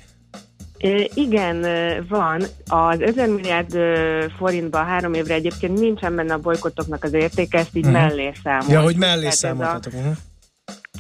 Igen, 1.13 1.65
van. 2.09 2.43
Az 2.68 3.01
1000 3.01 3.30
milliárd 3.30 3.78
forintban 4.38 4.86
három 4.86 5.13
évre 5.13 5.34
egyébként 5.34 5.80
nincsen 5.80 6.15
benne 6.15 6.34
a 6.34 6.38
bolykotoknak 6.38 7.03
az 7.03 7.13
értéke, 7.13 7.57
ezt 7.57 7.76
így 7.76 7.86
uh-huh. 7.86 8.01
mellé 8.01 8.32
számoltuk. 8.43 8.72
Ja, 8.72 8.82
hogy 8.82 8.95
mellé 8.95 9.30
számoltatok. 9.30 9.93
Ez, 9.93 9.99
a, 9.99 10.01
uh-huh. 10.01 10.18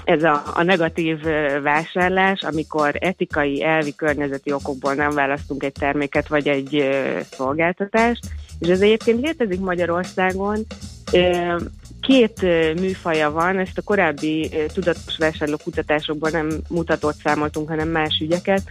ez 0.03 0.23
a, 0.23 0.43
a 0.53 0.63
negatív 0.63 1.19
vásárlás, 1.63 2.41
amikor 2.41 2.95
etikai, 2.99 3.63
elvi, 3.63 3.95
környezeti 3.95 4.51
okokból 4.51 4.93
nem 4.93 5.11
választunk 5.11 5.63
egy 5.63 5.71
terméket 5.71 6.27
vagy 6.27 6.47
egy 6.47 6.89
szolgáltatást, 7.31 8.25
és 8.59 8.67
ez 8.67 8.81
egyébként 8.81 9.21
létezik 9.21 9.59
Magyarországon, 9.59 10.65
Két 12.01 12.41
műfaja 12.79 13.31
van, 13.31 13.59
ezt 13.59 13.77
a 13.77 13.81
korábbi 13.81 14.49
tudatos 14.73 15.17
vásárló 15.17 15.57
kutatásokban 15.63 16.31
nem 16.31 16.49
mutatott 16.69 17.15
számoltunk, 17.23 17.69
hanem 17.69 17.89
más 17.89 18.19
ügyeket 18.21 18.63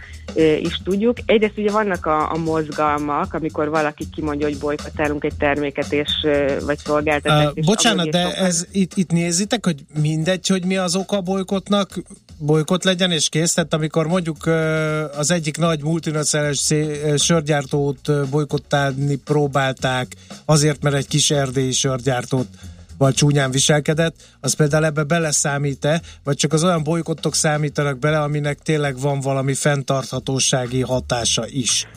is 0.59 0.81
tudjuk. 0.83 1.17
Egyrészt 1.25 1.57
ugye 1.57 1.71
vannak 1.71 2.05
a, 2.05 2.31
a 2.31 2.37
mozgalmak, 2.37 3.33
amikor 3.33 3.69
valaki 3.69 4.07
kimondja, 4.15 4.47
hogy 4.47 4.57
bolykotálunk 4.57 5.23
egy 5.23 5.35
terméket 5.37 5.93
és 5.93 6.09
vagy 6.65 6.77
szolgáltatást. 6.77 7.57
Uh, 7.57 7.65
bocsánat, 7.65 8.09
de 8.09 8.21
sokan... 8.21 8.45
ez 8.45 8.65
itt, 8.71 8.91
itt 8.95 9.11
nézitek, 9.11 9.65
hogy 9.65 9.85
mindegy, 10.01 10.47
hogy 10.47 10.65
mi 10.65 10.77
az 10.77 10.95
oka 10.95 11.17
a 11.17 11.21
bolykotnak, 11.21 11.89
bolykot 12.37 12.83
legyen 12.83 13.11
és 13.11 13.29
kész, 13.29 13.53
tehát 13.53 13.73
amikor 13.73 14.07
mondjuk 14.07 14.45
az 15.17 15.31
egyik 15.31 15.57
nagy 15.57 15.83
multinacionális 15.83 16.73
sörgyártót 17.15 18.29
bolykottálni 18.29 19.15
próbálták, 19.15 20.15
azért, 20.45 20.83
mert 20.83 20.95
egy 20.95 21.07
kis 21.07 21.31
erdélyi 21.31 21.71
sörgyártót 21.71 22.47
vagy 22.97 23.13
csúnyán 23.13 23.51
viselkedett, 23.51 24.15
az 24.39 24.53
például 24.53 24.85
ebbe 24.85 25.03
beleszámít-e, 25.03 26.01
vagy 26.23 26.35
csak 26.35 26.53
az 26.53 26.63
olyan 26.63 26.83
bolykottok 26.83 27.35
számítanak 27.35 27.99
bele, 27.99 28.21
aminek 28.21 28.59
tényleg 28.59 28.99
van 28.99 29.19
valami 29.19 29.53
fenntarthatósági 29.53 30.81
hatása 30.81 31.47
is? 31.47 31.87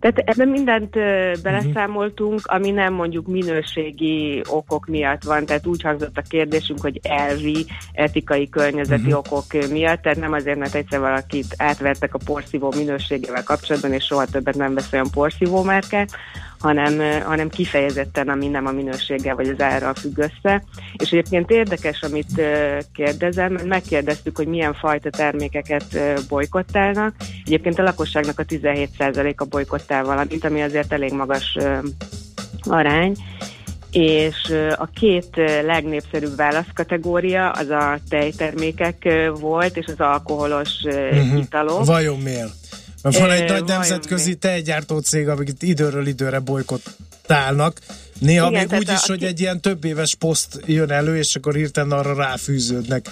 Tehát 0.00 0.18
ebben 0.18 0.48
mindent 0.48 0.96
ö, 0.96 1.32
beleszámoltunk, 1.42 2.40
ami 2.44 2.70
nem 2.70 2.92
mondjuk 2.92 3.26
minőségi 3.26 4.42
okok 4.48 4.86
miatt 4.86 5.22
van, 5.22 5.46
tehát 5.46 5.66
úgy 5.66 5.82
hangzott 5.82 6.16
a 6.16 6.22
kérdésünk, 6.28 6.80
hogy 6.80 7.00
elvi, 7.02 7.66
etikai, 7.92 8.48
környezeti 8.48 9.12
uh-huh. 9.12 9.18
okok 9.18 9.70
miatt, 9.70 10.02
tehát 10.02 10.18
nem 10.18 10.32
azért, 10.32 10.58
mert 10.58 10.74
egyszer 10.74 11.00
valakit 11.00 11.54
átvertek 11.56 12.14
a 12.14 12.18
porszívó 12.24 12.72
minőségével 12.76 13.42
kapcsolatban, 13.42 13.92
és 13.92 14.04
soha 14.04 14.24
többet 14.24 14.56
nem 14.56 14.74
vesz 14.74 14.92
olyan 14.92 15.10
porszívó 15.10 15.62
márkát, 15.62 16.10
hanem, 16.58 17.22
hanem 17.22 17.48
kifejezetten, 17.48 18.28
ami 18.28 18.46
nem 18.46 18.66
a 18.66 18.70
minőséggel 18.70 19.34
vagy 19.34 19.48
az 19.48 19.60
árral 19.60 19.94
függ 19.94 20.18
össze. 20.18 20.64
És 20.96 21.10
egyébként 21.10 21.50
érdekes, 21.50 22.02
amit 22.02 22.42
kérdezem, 22.94 23.52
mert 23.52 23.66
megkérdeztük, 23.66 24.36
hogy 24.36 24.46
milyen 24.46 24.74
fajta 24.74 25.10
termékeket 25.10 25.98
bolykottálnak. 26.28 27.14
Egyébként 27.44 27.78
a 27.78 27.82
lakosságnak 27.82 28.38
a 28.38 28.44
17%-a 28.44 29.44
bolykottál 29.44 30.04
valamit, 30.04 30.44
ami 30.44 30.62
azért 30.62 30.92
elég 30.92 31.12
magas 31.12 31.56
arány 32.62 33.16
és 33.90 34.54
a 34.76 34.86
két 34.86 35.30
legnépszerűbb 35.66 36.36
válaszkategória 36.36 37.50
az 37.50 37.68
a 37.68 37.98
tejtermékek 38.08 39.08
volt, 39.40 39.76
és 39.76 39.86
az 39.86 40.00
alkoholos 40.00 40.70
uh-huh. 40.84 41.38
italok. 41.38 41.84
Vajon 41.84 42.18
miért? 42.18 42.54
Van 43.10 43.30
egy 43.30 43.50
nagy 43.50 43.64
nemzetközi 43.64 44.34
tejgyártó 44.34 44.98
cég, 44.98 45.28
amik 45.28 45.48
itt 45.48 45.62
időről 45.62 46.06
időre 46.06 46.38
bolykottálnak. 46.38 47.80
Néha 48.18 48.48
Igen, 48.48 48.66
még 48.68 48.78
úgy 48.78 48.88
is, 48.88 49.02
a... 49.02 49.06
hogy 49.06 49.24
egy 49.24 49.40
ilyen 49.40 49.60
több 49.60 49.84
éves 49.84 50.14
poszt 50.14 50.60
jön 50.66 50.90
elő, 50.90 51.16
és 51.16 51.36
akkor 51.36 51.54
hirtelen 51.54 51.98
arra 51.98 52.14
ráfűződnek. 52.14 53.10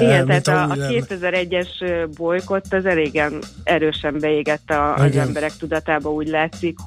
Igen, 0.00 0.30
eh, 0.30 0.40
tehát 0.40 0.70
a, 0.70 0.72
a 0.72 0.88
2001-es 0.88 1.68
bolykott 2.16 2.72
az 2.72 2.86
elégen 2.86 3.38
erősen 3.62 4.18
beégett 4.18 4.70
a, 4.70 4.94
az 4.94 5.16
emberek 5.16 5.52
tudatába, 5.58 6.12
úgy 6.12 6.28
látszik, 6.28 6.78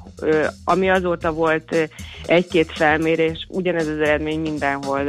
ami 0.64 0.90
azóta 0.90 1.32
volt 1.32 1.90
egy-két 2.32 2.72
felmérés, 2.72 3.48
ugyanez 3.50 3.88
az 3.88 4.00
eredmény 4.00 4.40
mindenhol 4.40 5.06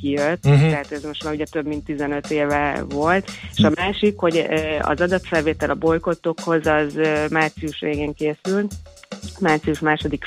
kijött, 0.00 0.44
uh-huh. 0.44 0.70
tehát 0.70 0.92
ez 0.92 1.02
most 1.02 1.24
már 1.24 1.34
ugye 1.34 1.44
több 1.44 1.66
mint 1.66 1.84
15 1.84 2.30
éve 2.30 2.84
volt, 2.88 3.30
és 3.56 3.64
a 3.64 3.72
másik, 3.74 4.18
hogy 4.18 4.46
az 4.80 5.00
adatfelvétel 5.00 5.70
a 5.70 5.74
bolykottokhoz 5.74 6.66
az 6.66 6.98
március 7.30 7.80
végén 7.80 8.14
készült, 8.14 8.72
március 9.40 9.80
második 9.80 10.24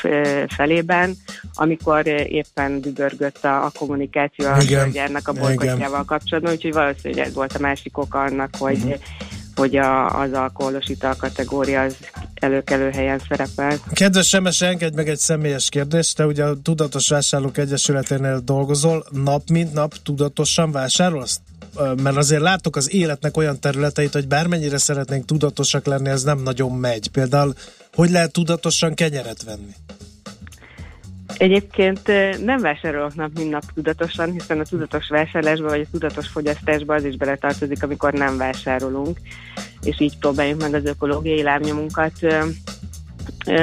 felében, 0.47 1.13
amikor 1.53 2.07
éppen 2.07 2.81
dübörgött 2.81 3.43
a, 3.43 3.65
a 3.65 3.71
kommunikáció 3.77 4.47
a 4.47 4.87
gyernek 4.91 5.27
a 5.27 5.33
bolykotjával 5.33 6.03
kapcsolatban, 6.03 6.53
úgyhogy 6.53 6.73
valószínűleg 6.73 7.25
ez 7.25 7.33
volt 7.33 7.53
a 7.53 7.59
másik 7.59 7.97
oka 7.97 8.19
annak, 8.19 8.55
hogy 8.57 8.77
uh-huh 8.77 8.99
hogy 9.55 9.75
a, 9.75 10.19
az 10.19 10.33
alkoholos 10.33 10.85
ital 10.87 11.15
kategória 11.15 11.81
az 11.81 11.95
előkelő 12.33 12.89
helyen 12.89 13.21
szerepel. 13.29 13.77
Kedves 13.93 14.27
Semes, 14.27 14.61
engedj 14.61 14.95
meg 14.95 15.09
egy 15.09 15.17
személyes 15.17 15.69
kérdést. 15.69 16.15
Te 16.15 16.25
ugye 16.25 16.43
a 16.43 16.61
Tudatos 16.61 17.09
Vásárlók 17.09 17.57
Egyesületénél 17.57 18.41
dolgozol, 18.43 19.05
nap 19.11 19.49
mint 19.49 19.73
nap 19.73 19.93
tudatosan 20.03 20.71
vásárolsz? 20.71 21.39
Mert 22.03 22.15
azért 22.15 22.41
látok 22.41 22.75
az 22.75 22.93
életnek 22.93 23.37
olyan 23.37 23.59
területeit, 23.59 24.13
hogy 24.13 24.27
bármennyire 24.27 24.77
szeretnénk 24.77 25.25
tudatosak 25.25 25.85
lenni, 25.85 26.09
ez 26.09 26.23
nem 26.23 26.39
nagyon 26.39 26.71
megy. 26.71 27.07
Például, 27.07 27.53
hogy 27.93 28.09
lehet 28.09 28.31
tudatosan 28.31 28.93
kenyeret 28.93 29.43
venni? 29.43 29.73
Egyébként 31.37 32.07
nem 32.45 32.61
vásárolok 32.61 33.15
nap, 33.15 33.31
mint 33.35 33.49
nap 33.49 33.63
tudatosan, 33.73 34.31
hiszen 34.31 34.59
a 34.59 34.63
tudatos 34.63 35.07
vásárlásba 35.07 35.67
vagy 35.67 35.81
a 35.81 35.89
tudatos 35.91 36.27
fogyasztásba 36.27 36.93
az 36.93 37.05
is 37.05 37.17
beletartozik, 37.17 37.83
amikor 37.83 38.13
nem 38.13 38.37
vásárolunk, 38.37 39.19
és 39.81 39.99
így 39.99 40.17
próbáljuk 40.17 40.61
meg 40.61 40.73
az 40.73 40.85
ökológiai 40.85 41.41
lábnyomunkat 41.41 42.13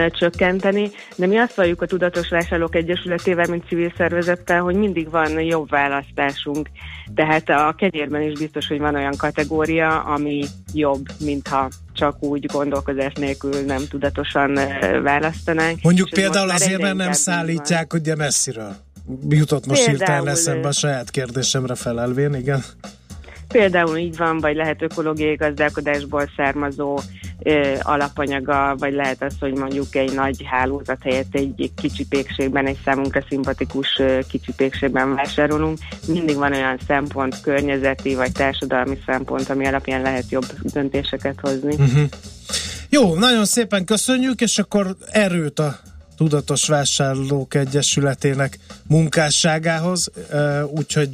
csökkenteni, 0.08 0.90
de 1.16 1.26
mi 1.26 1.36
azt 1.36 1.54
valljuk 1.54 1.82
a 1.82 1.86
Tudatos 1.86 2.28
Vásárlók 2.28 2.74
Egyesületével, 2.74 3.46
mint 3.48 3.66
civil 3.68 3.92
szervezettel, 3.96 4.60
hogy 4.60 4.74
mindig 4.74 5.10
van 5.10 5.40
jobb 5.40 5.68
választásunk. 5.70 6.68
Tehát 7.14 7.48
a 7.48 7.74
kenyérben 7.78 8.22
is 8.22 8.38
biztos, 8.38 8.66
hogy 8.66 8.78
van 8.78 8.94
olyan 8.94 9.16
kategória, 9.16 10.00
ami 10.00 10.44
jobb, 10.74 11.06
mintha 11.20 11.68
csak 11.92 12.22
úgy 12.22 12.46
gondolkozás 12.46 13.12
nélkül 13.12 13.60
nem 13.66 13.82
tudatosan 13.88 14.58
választanánk. 15.02 15.82
Mondjuk 15.82 16.10
És 16.10 16.20
például 16.20 16.50
azért, 16.50 16.80
mert 16.80 16.96
nem 16.96 17.12
szállítják 17.12 17.92
ugye 17.92 18.16
messziről. 18.16 18.76
Jutott 19.28 19.66
most 19.66 19.86
hirtelen 19.86 20.28
eszembe 20.28 20.68
a 20.68 20.72
saját 20.72 21.10
kérdésemre 21.10 21.74
felelvén, 21.74 22.34
igen. 22.34 22.62
Például 23.52 23.96
így 23.96 24.16
van, 24.16 24.38
vagy 24.38 24.56
lehet 24.56 24.82
ökológiai 24.82 25.34
gazdálkodásból 25.34 26.30
származó 26.36 26.98
ö, 27.42 27.74
alapanyaga, 27.82 28.74
vagy 28.78 28.92
lehet 28.92 29.22
az, 29.22 29.34
hogy 29.40 29.58
mondjuk 29.58 29.94
egy 29.94 30.14
nagy 30.14 30.42
hálózat 30.44 31.02
helyett 31.02 31.34
egy 31.34 31.70
kicsi 31.76 32.06
pékségben, 32.06 32.66
egy 32.66 32.78
számunkra 32.84 33.24
szimpatikus 33.28 33.98
ö, 33.98 34.18
kicsi 34.28 34.52
pékségben 34.56 35.14
vásárolunk. 35.14 35.78
Mindig 36.06 36.36
van 36.36 36.52
olyan 36.52 36.78
szempont, 36.86 37.40
környezeti 37.40 38.14
vagy 38.14 38.32
társadalmi 38.32 38.98
szempont, 39.06 39.48
ami 39.48 39.66
alapján 39.66 40.02
lehet 40.02 40.30
jobb 40.30 40.46
döntéseket 40.62 41.40
hozni. 41.40 41.74
Uh-huh. 41.74 42.02
Jó, 42.88 43.14
nagyon 43.14 43.44
szépen 43.44 43.84
köszönjük, 43.84 44.40
és 44.40 44.58
akkor 44.58 44.96
erőt 45.10 45.58
a 45.58 45.78
Tudatos 46.16 46.68
Vásárlók 46.68 47.54
Egyesületének 47.54 48.58
munkásságához, 48.88 50.10
úgyhogy 50.70 51.08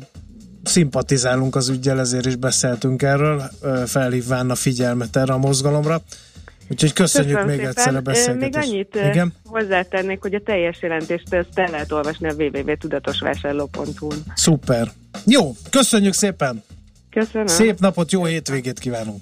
szimpatizálunk 0.69 1.57
az 1.57 1.69
ügyel, 1.69 2.01
ezért 2.01 2.27
is 2.27 2.37
beszéltünk 2.37 3.03
erről, 3.03 3.51
felhívván 3.87 4.51
a 4.51 4.55
figyelmet 4.55 5.17
erre 5.17 5.33
a 5.33 5.39
mozgalomra. 5.39 6.03
Úgyhogy 6.71 6.93
köszönjük 6.93 7.37
Köszönöm 7.37 7.57
még 7.57 7.67
szépen. 7.67 7.77
egyszer 7.77 7.97
a 7.97 8.01
beszélgetést. 8.01 8.67
Még 8.67 8.71
annyit 8.71 9.11
Igen? 9.11 9.33
hozzátennék, 9.45 10.21
hogy 10.21 10.35
a 10.35 10.41
teljes 10.45 10.79
jelentést 10.83 11.35
ezt 11.35 11.49
el 11.59 11.71
lehet 11.71 11.93
olvasni 11.93 12.29
a 12.29 12.33
www.tudatosvásárló.hu-n. 12.39 14.23
Szuper. 14.35 14.91
Jó, 15.27 15.57
köszönjük 15.71 16.13
szépen! 16.13 16.63
Köszönöm. 17.11 17.47
Szép 17.47 17.79
napot, 17.79 18.13
jó 18.13 18.25
hétvégét 18.25 18.79
kívánunk! 18.79 19.21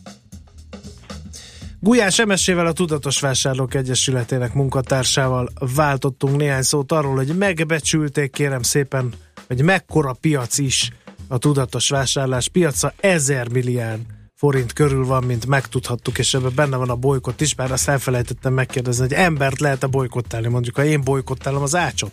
Gulyás 1.81 2.19
Emesével 2.19 2.67
a 2.67 2.73
Tudatos 2.73 3.21
Vásárlók 3.21 3.75
Egyesületének 3.75 4.55
munkatársával 4.55 5.49
váltottunk 5.75 6.37
néhány 6.37 6.63
szót 6.63 6.93
arról, 6.93 7.15
hogy 7.15 7.37
megbecsülték 7.39 8.31
kérem 8.31 8.63
szépen, 8.63 9.13
hogy 9.47 9.63
mekkora 9.63 10.17
piac 10.21 10.59
is 10.59 10.91
a 11.29 11.39
tudatos 11.39 11.89
vásárlás 11.89 12.49
piaca, 12.49 12.93
ezer 13.01 13.49
milliárd 13.49 14.01
forint 14.37 14.73
körül 14.73 15.07
van, 15.07 15.25
mint 15.25 15.47
megtudhattuk, 15.47 16.19
és 16.19 16.35
ebben 16.35 16.53
benne 16.55 16.77
van 16.77 16.91
a 16.91 16.95
bolykott 16.95 17.41
is, 17.41 17.55
bár 17.55 17.73
azt 17.73 17.89
elfelejtettem 17.89 18.53
megkérdezni, 18.53 19.03
hogy 19.03 19.13
embert 19.13 19.61
lehet-e 19.61 19.87
bolykottálni, 19.87 20.49
mondjuk 20.49 20.75
ha 20.75 20.85
én 20.85 21.01
bolykottálom 21.05 21.63
az 21.63 21.75
ácsot, 21.75 22.13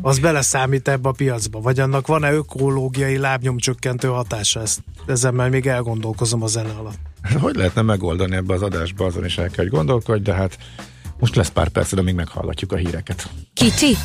az 0.00 0.18
beleszámít 0.18 0.88
ebbe 0.88 1.08
a 1.08 1.12
piacba, 1.12 1.60
vagy 1.60 1.80
annak 1.80 2.06
van-e 2.06 2.32
ökológiai 2.32 3.16
lábnyomcsökkentő 3.16 4.08
hatása, 4.08 4.60
ezt, 4.60 4.82
ezzel 5.06 5.32
már 5.32 5.50
még 5.50 5.66
elgondolkozom 5.66 6.42
a 6.42 6.46
zene 6.46 6.70
alatt. 6.70 6.98
Hogy 7.40 7.56
lehetne 7.56 7.82
megoldani 7.82 8.36
ebbe 8.36 8.54
az 8.54 8.62
adásba, 8.62 9.04
azon 9.04 9.24
is 9.24 9.38
el 9.38 9.48
kell, 9.48 9.64
hogy 9.64 9.72
gondolkodj, 9.72 10.22
de 10.22 10.34
hát 10.34 10.58
most 11.18 11.36
lesz 11.36 11.50
pár 11.50 11.68
perc, 11.68 11.94
de 11.94 12.02
még 12.02 12.14
meghallgatjuk 12.14 12.72
a 12.72 12.76
híreket. 12.76 13.28
Kicsi, 13.54 13.96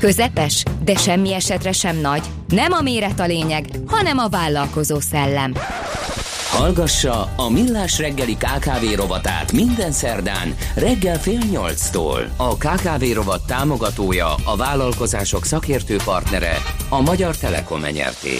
közepes, 0.00 0.62
de 0.84 0.96
semmi 0.96 1.34
esetre 1.34 1.72
sem 1.72 1.96
nagy. 1.96 2.22
Nem 2.48 2.72
a 2.72 2.80
méret 2.80 3.20
a 3.20 3.26
lényeg, 3.26 3.64
hanem 3.86 4.18
a 4.18 4.28
vállalkozó 4.28 5.00
szellem. 5.00 5.54
Hallgassa 6.50 7.32
a 7.36 7.50
Millás 7.50 7.98
reggeli 7.98 8.36
KKV 8.36 8.94
rovatát 8.94 9.52
minden 9.52 9.92
szerdán 9.92 10.54
reggel 10.74 11.18
fél 11.18 11.40
nyolctól. 11.50 12.30
A 12.36 12.56
KKV 12.56 13.04
rovat 13.14 13.46
támogatója, 13.46 14.34
a 14.44 14.56
vállalkozások 14.56 15.44
szakértő 15.44 15.96
partnere, 16.04 16.56
a 16.88 17.00
Magyar 17.00 17.36
Telekom 17.36 17.84
enyerté. 17.84 18.36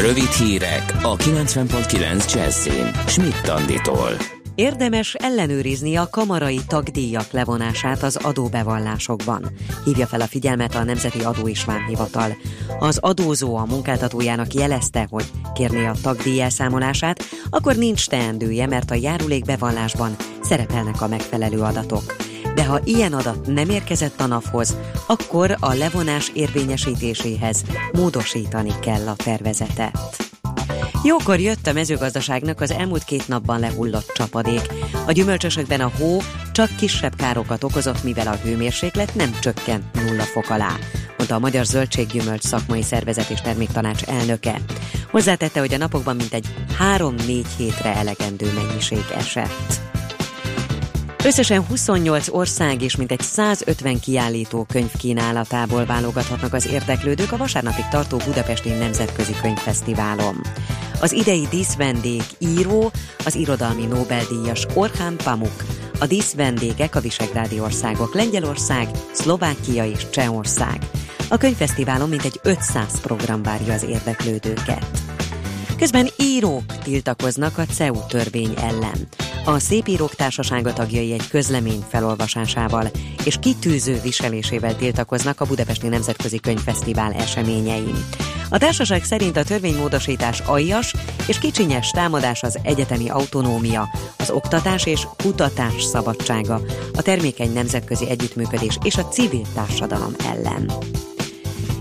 Rövid 0.00 0.30
hírek 0.30 0.94
a 1.02 1.16
90.9 1.16 2.34
Jazzin. 2.34 2.90
Schmidt 3.06 3.48
Anditól. 3.48 4.35
Érdemes 4.56 5.14
ellenőrizni 5.14 5.96
a 5.96 6.08
kamarai 6.10 6.60
tagdíjak 6.68 7.30
levonását 7.30 8.02
az 8.02 8.16
adóbevallásokban. 8.16 9.50
Hívja 9.84 10.06
fel 10.06 10.20
a 10.20 10.26
figyelmet 10.26 10.74
a 10.74 10.84
Nemzeti 10.84 11.20
Adó 11.20 11.48
és 11.48 11.64
Vámhivatal. 11.64 12.36
Az 12.78 12.98
adózó 12.98 13.56
a 13.56 13.64
munkáltatójának 13.64 14.54
jelezte, 14.54 15.06
hogy 15.10 15.24
kérné 15.54 15.86
a 15.86 15.94
tagdíj 16.02 16.40
elszámolását, 16.40 17.22
akkor 17.50 17.76
nincs 17.76 18.08
teendője, 18.08 18.66
mert 18.66 18.90
a 18.90 18.94
járulékbevallásban 18.94 20.16
szerepelnek 20.42 21.00
a 21.00 21.08
megfelelő 21.08 21.60
adatok. 21.60 22.16
De 22.54 22.64
ha 22.64 22.80
ilyen 22.84 23.12
adat 23.12 23.46
nem 23.46 23.70
érkezett 23.70 24.20
a 24.20 24.26
NAV-hoz, 24.26 24.76
akkor 25.06 25.56
a 25.60 25.74
levonás 25.74 26.30
érvényesítéséhez 26.34 27.64
módosítani 27.92 28.72
kell 28.80 29.08
a 29.08 29.14
tervezetet. 29.14 30.16
Jókor 31.04 31.40
jött 31.40 31.66
a 31.66 31.72
mezőgazdaságnak 31.72 32.60
az 32.60 32.70
elmúlt 32.70 33.04
két 33.04 33.28
napban 33.28 33.60
lehullott 33.60 34.10
csapadék. 34.14 34.72
A 35.06 35.12
gyümölcsösökben 35.12 35.80
a 35.80 35.90
hó 35.98 36.22
csak 36.52 36.76
kisebb 36.76 37.16
károkat 37.16 37.64
okozott, 37.64 38.02
mivel 38.02 38.26
a 38.26 38.38
hőmérséklet 38.42 39.14
nem 39.14 39.30
csökkent 39.40 39.84
nulla 39.92 40.22
fok 40.22 40.50
alá, 40.50 40.76
mondta 41.16 41.34
a 41.34 41.38
Magyar 41.38 41.64
Zöldséggyümölcs 41.64 42.42
Szakmai 42.42 42.82
Szervezet 42.82 43.30
és 43.30 43.40
Terméktanács 43.40 44.02
elnöke. 44.02 44.60
Hozzátette, 45.10 45.60
hogy 45.60 45.74
a 45.74 45.78
napokban 45.78 46.16
mintegy 46.16 46.46
3-4 46.96 47.44
hétre 47.56 47.94
elegendő 47.94 48.52
mennyiség 48.52 49.04
esett. 49.16 49.85
Összesen 51.24 51.64
28 51.66 52.28
ország 52.28 52.82
és 52.82 52.96
mintegy 52.96 53.20
150 53.20 54.00
kiállító 54.00 54.66
könyv 54.68 54.90
kínálatából 54.98 55.84
válogathatnak 55.84 56.52
az 56.52 56.66
érdeklődők 56.66 57.32
a 57.32 57.36
vasárnapig 57.36 57.84
tartó 57.90 58.16
Budapesti 58.16 58.68
Nemzetközi 58.68 59.32
Könyvfesztiválon. 59.42 60.40
Az 61.00 61.12
idei 61.12 61.46
díszvendég 61.50 62.22
író, 62.38 62.90
az 63.24 63.34
irodalmi 63.34 63.84
Nobel-díjas 63.84 64.66
Orhán 64.74 65.16
Pamuk. 65.16 65.64
A 66.00 66.06
díszvendégek 66.06 66.94
a 66.94 67.00
visegrádi 67.00 67.60
országok 67.60 68.14
Lengyelország, 68.14 68.88
Szlovákia 69.12 69.84
és 69.84 70.10
Csehország. 70.10 70.78
A 71.28 71.36
könyvfesztiválon 71.36 72.08
mintegy 72.08 72.40
500 72.42 73.00
program 73.00 73.42
várja 73.42 73.72
az 73.72 73.82
érdeklődőket. 73.82 75.15
Közben 75.78 76.08
írók 76.16 76.78
tiltakoznak 76.82 77.58
a 77.58 77.64
CEU 77.66 78.06
törvény 78.08 78.54
ellen. 78.56 79.08
A 79.44 79.58
Szépírók 79.58 80.14
Társasága 80.14 80.72
tagjai 80.72 81.12
egy 81.12 81.28
közlemény 81.28 81.84
felolvasásával 81.88 82.90
és 83.24 83.36
kitűző 83.40 84.00
viselésével 84.02 84.76
tiltakoznak 84.76 85.40
a 85.40 85.44
Budapesti 85.44 85.88
Nemzetközi 85.88 86.40
Könyvfesztivál 86.40 87.12
eseményein. 87.12 88.04
A 88.50 88.58
társaság 88.58 89.04
szerint 89.04 89.36
a 89.36 89.44
törvénymódosítás 89.44 90.40
aljas 90.40 90.94
és 91.26 91.38
kicsinyes 91.38 91.90
támadás 91.90 92.42
az 92.42 92.58
egyetemi 92.62 93.08
autonómia, 93.08 93.88
az 94.18 94.30
oktatás 94.30 94.86
és 94.86 95.06
kutatás 95.22 95.82
szabadsága, 95.82 96.60
a 96.94 97.02
termékeny 97.02 97.52
nemzetközi 97.52 98.08
együttműködés 98.08 98.78
és 98.82 98.96
a 98.96 99.08
civil 99.08 99.44
társadalom 99.54 100.12
ellen. 100.34 100.70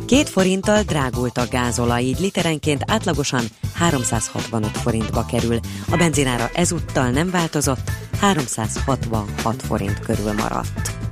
Két 0.05 0.29
forinttal 0.29 0.81
drágult 0.83 1.37
a 1.37 1.47
gázolaj, 1.51 2.03
így 2.03 2.19
literenként 2.19 2.83
átlagosan 2.87 3.43
365 3.73 4.77
forintba 4.77 5.25
kerül. 5.25 5.59
A 5.91 5.97
benzinára 5.97 6.49
ezúttal 6.53 7.09
nem 7.09 7.29
változott, 7.29 7.91
366 8.19 9.61
forint 9.61 9.99
körül 9.99 10.33
maradt. 10.33 11.04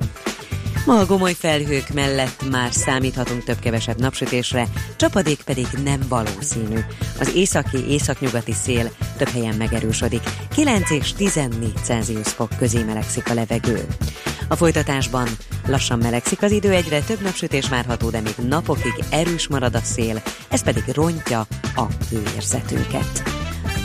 Ma 0.85 0.99
a 0.99 1.05
gomoly 1.05 1.33
felhők 1.33 1.93
mellett 1.93 2.49
már 2.49 2.73
számíthatunk 2.73 3.43
több-kevesebb 3.43 3.99
napsütésre, 3.99 4.67
csapadék 4.95 5.41
pedig 5.41 5.67
nem 5.83 5.99
valószínű. 6.09 6.79
Az 7.19 7.35
északi 7.35 7.77
északnyugati 7.89 8.51
szél 8.51 8.91
több 9.17 9.27
helyen 9.27 9.55
megerősödik, 9.55 10.21
9 10.53 10.91
és 10.91 11.13
14 11.13 11.73
Celsius 11.83 12.27
fok 12.27 12.49
közé 12.57 12.83
melegszik 12.83 13.29
a 13.29 13.33
levegő. 13.33 13.85
A 14.47 14.55
folytatásban 14.55 15.27
lassan 15.67 15.97
melegszik 15.97 16.41
az 16.41 16.51
idő, 16.51 16.71
egyre 16.71 17.01
több 17.01 17.21
napsütés 17.21 17.69
várható, 17.69 18.09
de 18.09 18.21
még 18.21 18.35
napokig 18.47 18.93
erős 19.09 19.47
marad 19.47 19.75
a 19.75 19.81
szél, 19.83 20.21
ez 20.49 20.63
pedig 20.63 20.83
rontja 20.93 21.45
a 21.75 21.83
hőérzetünket. 22.09 23.23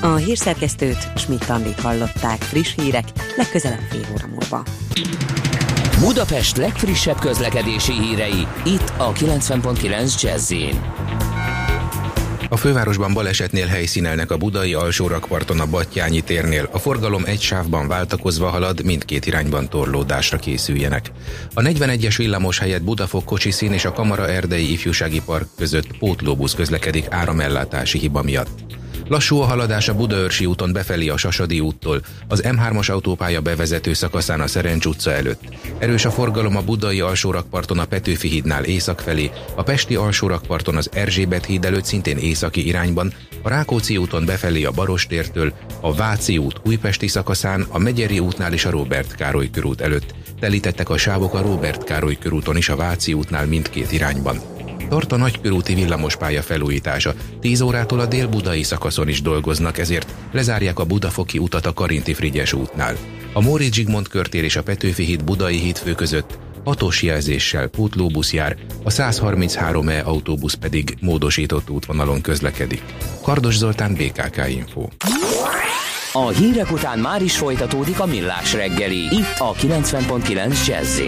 A 0.00 0.14
hírszerkesztőt 0.14 1.08
Schmidt 1.16 1.48
Andit 1.48 1.80
hallották, 1.80 2.42
friss 2.42 2.74
hírek, 2.76 3.04
legközelebb 3.36 3.86
fél 3.90 4.06
óra 4.12 4.26
múlva. 4.26 4.62
Budapest 6.00 6.56
legfrissebb 6.56 7.18
közlekedési 7.18 7.92
hírei, 7.92 8.46
itt 8.64 8.92
a 8.96 9.12
90.9 9.12 10.20
jazz 10.22 10.52
a 12.50 12.56
fővárosban 12.56 13.12
balesetnél 13.12 13.66
helyszínelnek 13.66 14.30
a 14.30 14.36
budai 14.36 14.74
alsórakparton 14.74 15.60
a 15.60 15.66
Battyányi 15.66 16.20
térnél. 16.20 16.68
A 16.72 16.78
forgalom 16.78 17.24
egy 17.24 17.40
sávban 17.40 17.88
váltakozva 17.88 18.48
halad, 18.48 18.84
mindkét 18.84 19.26
irányban 19.26 19.68
torlódásra 19.68 20.38
készüljenek. 20.38 21.10
A 21.54 21.60
41-es 21.60 22.14
villamos 22.16 22.58
helyett 22.58 22.82
Budafok 22.82 23.24
kocsiszín 23.24 23.72
és 23.72 23.84
a 23.84 23.92
Kamara 23.92 24.28
Erdei 24.28 24.72
Ifjúsági 24.72 25.22
Park 25.24 25.48
között 25.56 25.98
pótlóbusz 25.98 26.54
közlekedik 26.54 27.06
áramellátási 27.10 27.98
hiba 27.98 28.22
miatt. 28.22 28.77
Lassú 29.08 29.40
a 29.40 29.44
haladás 29.44 29.88
a 29.88 29.94
Budaörsi 29.94 30.46
úton 30.46 30.72
befelé 30.72 31.08
a 31.08 31.16
Sasadi 31.16 31.60
úttól, 31.60 32.00
az 32.28 32.42
M3-as 32.44 32.90
autópálya 32.90 33.40
bevezető 33.40 33.92
szakaszán 33.92 34.40
a 34.40 34.46
Szerencs 34.46 34.84
utca 34.84 35.12
előtt. 35.12 35.40
Erős 35.78 36.04
a 36.04 36.10
forgalom 36.10 36.56
a 36.56 36.62
Budai 36.62 37.00
alsórakparton 37.00 37.78
a 37.78 37.84
Petőfi 37.84 38.28
hídnál 38.28 38.64
észak 38.64 39.00
felé, 39.00 39.30
a 39.54 39.62
Pesti 39.62 39.94
alsórakparton 39.94 40.76
az 40.76 40.90
Erzsébet 40.92 41.44
híd 41.44 41.64
előtt 41.64 41.84
szintén 41.84 42.16
északi 42.16 42.66
irányban, 42.66 43.12
a 43.42 43.48
Rákóczi 43.48 43.96
úton 43.96 44.24
befelé 44.24 44.64
a 44.64 44.70
Barostértől, 44.70 45.52
a 45.80 45.94
Váci 45.94 46.38
út 46.38 46.60
újpesti 46.64 47.06
szakaszán, 47.06 47.66
a 47.68 47.78
Megyeri 47.78 48.18
útnál 48.18 48.52
és 48.52 48.64
a 48.64 48.70
Robert 48.70 49.14
Károly 49.14 49.50
körút 49.50 49.80
előtt. 49.80 50.14
Telítettek 50.40 50.90
a 50.90 50.96
sávok 50.96 51.34
a 51.34 51.42
Robert 51.42 51.84
Károly 51.84 52.18
körúton 52.18 52.56
is 52.56 52.68
a 52.68 52.76
Váci 52.76 53.12
útnál 53.12 53.46
mindkét 53.46 53.92
irányban. 53.92 54.57
Tart 54.88 55.12
a 55.12 55.16
nagykörúti 55.16 55.74
villamospálya 55.74 56.42
felújítása. 56.42 57.14
10 57.40 57.60
órától 57.60 58.00
a 58.00 58.06
dél-budai 58.06 58.62
szakaszon 58.62 59.08
is 59.08 59.22
dolgoznak, 59.22 59.78
ezért 59.78 60.14
lezárják 60.32 60.78
a 60.78 60.84
Budafoki 60.84 61.38
utat 61.38 61.66
a 61.66 61.72
Karinti 61.72 62.14
Frigyes 62.14 62.52
útnál. 62.52 62.96
A 63.32 63.40
Móricz 63.40 63.74
Zsigmond 63.74 64.08
körtér 64.08 64.44
és 64.44 64.56
a 64.56 64.62
Petőfi 64.62 65.04
híd 65.04 65.24
budai 65.24 65.56
hídfő 65.56 65.94
között 65.94 66.38
hatós 66.64 67.02
jelzéssel 67.02 67.68
pótlóbusz 67.68 68.32
jár, 68.32 68.56
a 68.82 68.90
133E 68.90 70.04
autóbusz 70.04 70.54
pedig 70.54 70.96
módosított 71.00 71.70
útvonalon 71.70 72.20
közlekedik. 72.20 72.82
Kardos 73.22 73.56
Zoltán, 73.56 73.94
BKK 73.94 74.48
Info. 74.48 74.88
A 76.12 76.28
hírek 76.28 76.72
után 76.72 76.98
már 76.98 77.22
is 77.22 77.36
folytatódik 77.36 78.00
a 78.00 78.06
millás 78.06 78.52
reggeli, 78.52 78.98
itt 78.98 79.38
a 79.38 79.52
90.9 79.52 80.66
jazz 80.66 81.00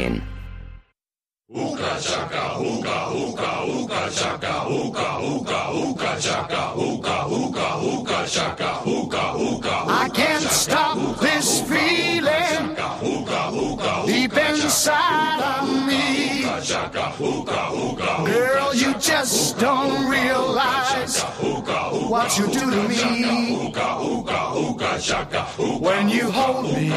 Uka 1.53 1.99
chaka, 2.01 2.61
uka, 2.61 3.11
uka, 3.11 3.65
uka 3.67 4.11
chaka, 4.15 4.69
uka, 4.69 5.19
uka, 5.19 5.61
uka 5.75 6.17
chaka, 6.21 6.75
uka, 6.77 7.27
uka, 7.27 7.77
uka 7.83 8.27
chaka, 8.29 8.71
uka, 8.87 9.35
uka. 9.35 9.85
I 9.89 10.09
can't 10.15 10.45
stop 10.45 11.19
this 11.19 11.61
feeling 11.63 12.77
deep 14.07 14.37
inside 14.37 15.41
of 15.43 15.87
me. 15.89 16.43
Girl, 16.43 17.75
you 17.75 17.80
just 19.01 19.59
don't 19.59 20.11
realize 20.11 21.23
what 21.23 22.37
you 22.39 22.47
do 22.49 22.71
to 22.71 22.89
me. 22.89 23.73
When 25.81 26.09
you 26.11 26.31
hold 26.31 26.65
me 26.67 26.93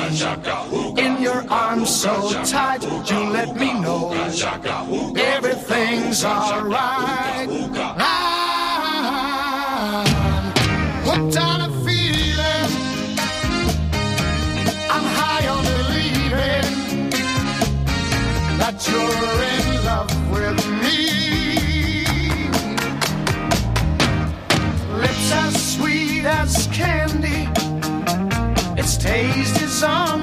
in 1.01 1.21
your 1.21 1.49
arms 1.49 1.89
so 1.89 2.43
tight, 2.43 2.83
you 2.83 3.19
let 3.29 3.55
me 3.55 3.79
know 3.79 4.11
everything's 5.15 6.25
alright. 6.25 7.49
I'm 7.99 8.43
hooked 11.05 11.37
on 11.37 11.61
a 11.61 11.69
feeling. 11.85 12.69
I'm 14.89 15.05
high 15.19 15.47
on 15.47 15.63
believing 15.63 16.67
that 18.59 18.87
you're 18.89 19.42
some 29.83 30.22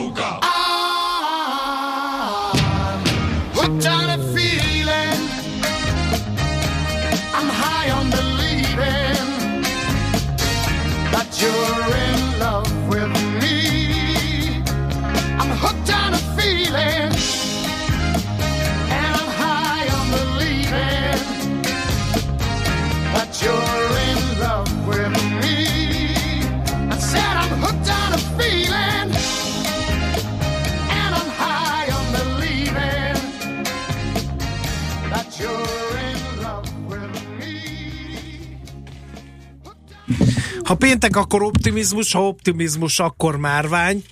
Ha 40.71 40.77
péntek, 40.77 41.15
akkor 41.15 41.43
optimizmus, 41.43 42.11
ha 42.11 42.27
optimizmus, 42.27 42.99
akkor 42.99 43.37
márvány. 43.37 44.03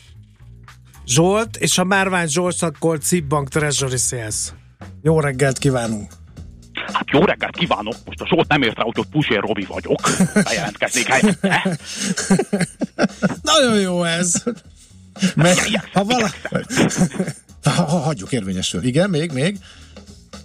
Zsolt, 1.05 1.55
és 1.57 1.75
ha 1.75 1.83
márvány 1.83 2.27
Zsolt, 2.27 2.61
akkor 2.61 2.97
Cibbank 2.97 3.49
Treasury 3.49 3.97
Sales. 3.97 4.35
Jó 5.01 5.19
reggelt 5.19 5.57
kívánunk! 5.57 6.11
Hát 6.93 7.09
jó 7.11 7.23
reggelt 7.23 7.57
kívánok! 7.57 7.93
Most 8.05 8.21
a 8.21 8.27
Zsolt 8.27 8.47
nem 8.47 8.61
ért 8.61 8.75
rá, 8.75 8.83
hogy 8.83 8.99
ott 8.99 9.09
Pusér 9.09 9.39
Robi 9.39 9.65
vagyok. 9.65 10.01
Bejelentkeznék 10.43 11.07
helyette. 11.07 11.77
Nagyon 13.53 13.79
jó 13.79 14.03
ez! 14.03 14.43
Meg, 15.35 15.57
ha 15.93 16.03
vala... 16.03 16.29
ha, 17.63 17.71
ha, 17.71 17.97
hagyjuk 17.97 18.31
érvényesül. 18.31 18.83
Igen, 18.83 19.09
még, 19.09 19.31
még. 19.31 19.57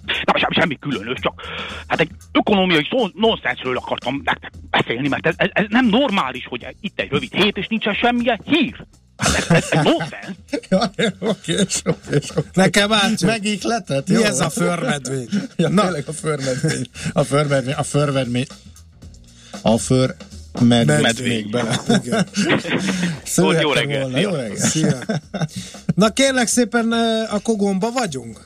Nem, 0.05 0.37
semmi, 0.37 0.55
semmi 0.55 0.79
különös, 0.79 1.19
csak 1.21 1.43
hát 1.87 2.01
egy 2.01 2.11
ökonomiai 2.33 2.89
nonsensről 3.15 3.77
akartam 3.77 4.21
nektek 4.25 4.53
beszélni, 4.85 5.09
mert 5.09 5.27
ez, 5.27 5.35
ez, 5.37 5.49
ez 5.53 5.65
nem 5.69 5.87
normális, 5.87 6.47
hogy 6.47 6.67
itt 6.81 7.01
egy 7.01 7.11
rövid 7.11 7.33
hét, 7.33 7.57
és 7.57 7.67
nincsen 7.67 7.95
semmilyen 7.95 8.41
hír. 8.45 8.87
Ez, 9.17 9.35
ez, 9.49 9.67
ez 9.71 9.85
nonsens. 9.85 10.37
Ja, 10.71 10.79
oké, 10.79 11.07
oké, 11.21 11.57
oké. 11.85 12.19
Nekem 12.55 12.93
át. 12.93 13.21
Megikletett? 13.21 14.09
Mi 14.09 14.15
Jó. 14.15 14.23
ez 14.23 14.41
a 14.41 14.51
förmedvény? 14.51 15.29
Ja, 15.57 15.69
Na. 15.69 15.83
tényleg 15.83 16.05
a 16.07 16.13
förmedvény. 16.13 16.87
A 17.13 17.23
förmedvény, 17.23 17.75
a 17.75 17.83
förmedvény. 17.83 18.47
A 19.63 19.79
för 19.79 20.15
medvény. 20.61 21.01
Medvény. 21.01 21.51
bele. 21.51 21.81
Jó 23.37 23.51
reggelt, 23.51 24.03
volna. 24.03 24.19
Jó 24.19 24.31
reggelt. 24.31 24.59
Szia. 24.59 24.99
Na 25.95 26.11
kérlek 26.11 26.47
szépen, 26.47 26.93
eh, 26.95 27.35
akkor 27.35 27.57
gomba 27.57 27.91
vagyunk? 27.91 28.45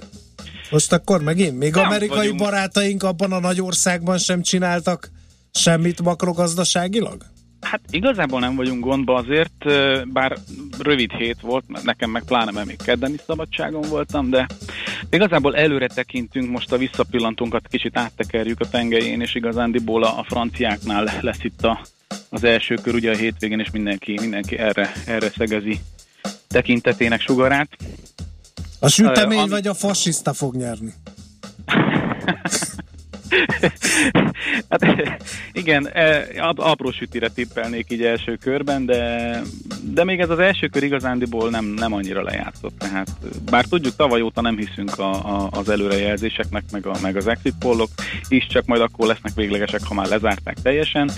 Most 0.70 0.92
akkor 0.92 1.22
megint? 1.22 1.58
Még 1.58 1.74
Nem 1.74 1.84
amerikai 1.84 2.16
vagyunk. 2.16 2.38
barátaink 2.38 3.02
abban 3.02 3.32
a 3.32 3.38
nagy 3.40 3.60
országban 3.60 4.18
sem 4.18 4.42
csináltak 4.42 5.10
semmit 5.50 6.02
makrogazdaságilag? 6.02 7.24
Hát 7.60 7.80
igazából 7.90 8.40
nem 8.40 8.56
vagyunk 8.56 8.84
gondba 8.84 9.14
azért, 9.14 9.64
bár 10.12 10.38
rövid 10.78 11.12
hét 11.12 11.40
volt, 11.40 11.64
mert 11.68 11.84
nekem 11.84 12.10
meg 12.10 12.22
pláne, 12.24 12.50
mert 12.50 12.66
még 12.66 12.82
kedden 12.82 13.12
is 13.12 13.20
szabadságon 13.26 13.88
voltam, 13.88 14.30
de 14.30 14.46
igazából 15.10 15.56
előre 15.56 15.86
tekintünk, 15.86 16.50
most 16.50 16.72
a 16.72 16.76
visszapillantunkat 16.76 17.68
kicsit 17.68 17.96
áttekerjük 17.96 18.60
a 18.60 18.68
tengelyén, 18.68 19.20
és 19.20 19.34
igazándiból 19.34 20.02
a, 20.02 20.24
franciáknál 20.28 21.08
lesz 21.20 21.44
itt 21.44 21.64
a, 21.64 21.80
az 22.28 22.44
első 22.44 22.74
kör 22.74 22.94
ugye 22.94 23.10
a 23.10 23.16
hétvégén, 23.16 23.60
és 23.60 23.70
mindenki, 23.70 24.18
mindenki 24.20 24.58
erre, 24.58 24.92
erre 25.06 25.28
szegezi 25.28 25.80
tekintetének 26.48 27.20
sugarát. 27.20 27.76
A 28.80 28.88
sütemény 28.88 29.38
Ö, 29.38 29.40
ami- 29.40 29.50
vagy 29.50 29.66
a 29.66 29.74
fasiszta 29.74 30.32
fog 30.32 30.54
nyerni? 30.54 30.92
Hát 34.68 35.10
igen, 35.52 35.88
e, 35.92 36.26
ap- 36.38 36.58
apró 36.58 36.90
sütire 36.90 37.28
tippelnék 37.28 37.86
így 37.90 38.02
első 38.02 38.36
körben, 38.36 38.86
de, 38.86 39.42
de 39.82 40.04
még 40.04 40.20
ez 40.20 40.30
az 40.30 40.38
első 40.38 40.66
kör 40.66 40.82
igazándiból 40.82 41.50
nem, 41.50 41.64
nem 41.64 41.92
annyira 41.92 42.22
lejátszott. 42.22 42.78
Tehát, 42.78 43.10
bár 43.50 43.64
tudjuk, 43.64 43.96
tavaly 43.96 44.20
óta 44.20 44.40
nem 44.40 44.56
hiszünk 44.56 44.98
a, 44.98 45.12
a, 45.12 45.48
az 45.50 45.68
előrejelzéseknek, 45.68 46.64
meg, 46.70 46.86
a, 46.86 46.96
meg 47.02 47.16
az 47.16 47.26
exit 47.26 47.54
pollok 47.58 47.90
is, 48.28 48.46
csak 48.46 48.66
majd 48.66 48.80
akkor 48.80 49.06
lesznek 49.06 49.34
véglegesek, 49.34 49.82
ha 49.82 49.94
már 49.94 50.06
lezárták 50.06 50.56
teljesen. 50.62 51.10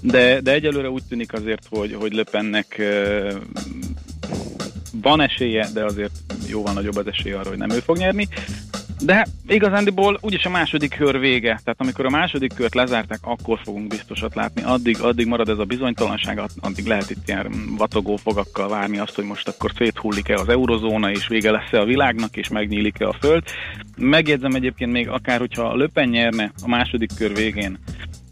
De, 0.00 0.40
de 0.40 0.52
egyelőre 0.52 0.90
úgy 0.90 1.02
tűnik 1.08 1.32
azért, 1.32 1.66
hogy, 1.70 1.96
hogy 2.00 2.12
Löpennek 2.12 2.78
e, 2.78 3.22
van 5.02 5.20
esélye, 5.20 5.68
de 5.74 5.84
azért 5.84 6.12
jóval 6.48 6.72
nagyobb 6.72 6.96
az 6.96 7.06
esélye 7.06 7.38
arra, 7.38 7.48
hogy 7.48 7.58
nem 7.58 7.70
ő 7.70 7.78
fog 7.78 7.96
nyerni. 7.96 8.28
De 9.04 9.26
igazándiból 9.46 10.18
úgyis 10.20 10.44
a 10.44 10.50
második 10.50 10.96
kör 10.96 11.18
vége. 11.18 11.60
Tehát 11.64 11.80
amikor 11.80 12.06
a 12.06 12.10
második 12.10 12.54
kört 12.54 12.74
lezárták, 12.74 13.18
akkor 13.22 13.58
fogunk 13.64 13.86
biztosat 13.86 14.34
látni. 14.34 14.62
Addig, 14.62 15.00
addig 15.00 15.26
marad 15.26 15.48
ez 15.48 15.58
a 15.58 15.64
bizonytalanság, 15.64 16.40
addig 16.60 16.86
lehet 16.86 17.10
itt 17.10 17.28
ilyen 17.28 17.74
vatogó 17.76 18.16
fogakkal 18.16 18.68
várni 18.68 18.98
azt, 18.98 19.14
hogy 19.14 19.24
most 19.24 19.48
akkor 19.48 19.72
széthullik-e 19.76 20.34
az 20.34 20.48
eurozóna, 20.48 21.10
és 21.10 21.28
vége 21.28 21.50
lesz-e 21.50 21.80
a 21.80 21.84
világnak, 21.84 22.36
és 22.36 22.48
megnyílik-e 22.48 23.08
a 23.08 23.16
föld. 23.20 23.42
Megjegyzem 23.96 24.54
egyébként 24.54 24.92
még 24.92 25.08
akár, 25.08 25.38
hogyha 25.38 25.74
Löpen 25.74 26.08
nyerne 26.08 26.52
a 26.62 26.68
második 26.68 27.10
kör 27.16 27.34
végén, 27.34 27.78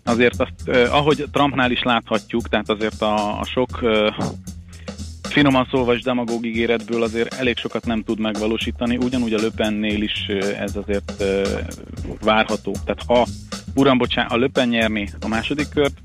azért 0.04 0.40
azt, 0.40 0.68
eh, 0.68 0.94
ahogy 0.94 1.24
Trumpnál 1.32 1.70
is 1.70 1.82
láthatjuk, 1.82 2.48
tehát 2.48 2.70
azért 2.70 3.02
a, 3.02 3.40
a 3.40 3.44
sok 3.44 3.78
eh, 3.82 4.14
finoman 5.30 5.68
szólva 5.70 5.94
és 5.94 6.02
demagóg 6.02 6.46
ígéretből 6.46 7.02
azért 7.02 7.34
elég 7.34 7.56
sokat 7.56 7.86
nem 7.86 8.02
tud 8.02 8.20
megvalósítani, 8.20 8.96
ugyanúgy 8.96 9.32
a 9.32 9.38
Löpennél 9.38 10.02
is 10.02 10.26
ez 10.58 10.76
azért 10.76 11.24
várható. 12.20 12.74
Tehát 12.84 13.02
ha 13.06 13.26
uram, 13.74 13.98
bocsán, 13.98 14.26
a 14.26 14.36
Löpen 14.36 14.68
nyerni 14.68 15.08
a 15.20 15.28
második 15.28 15.68
kört, 15.68 15.98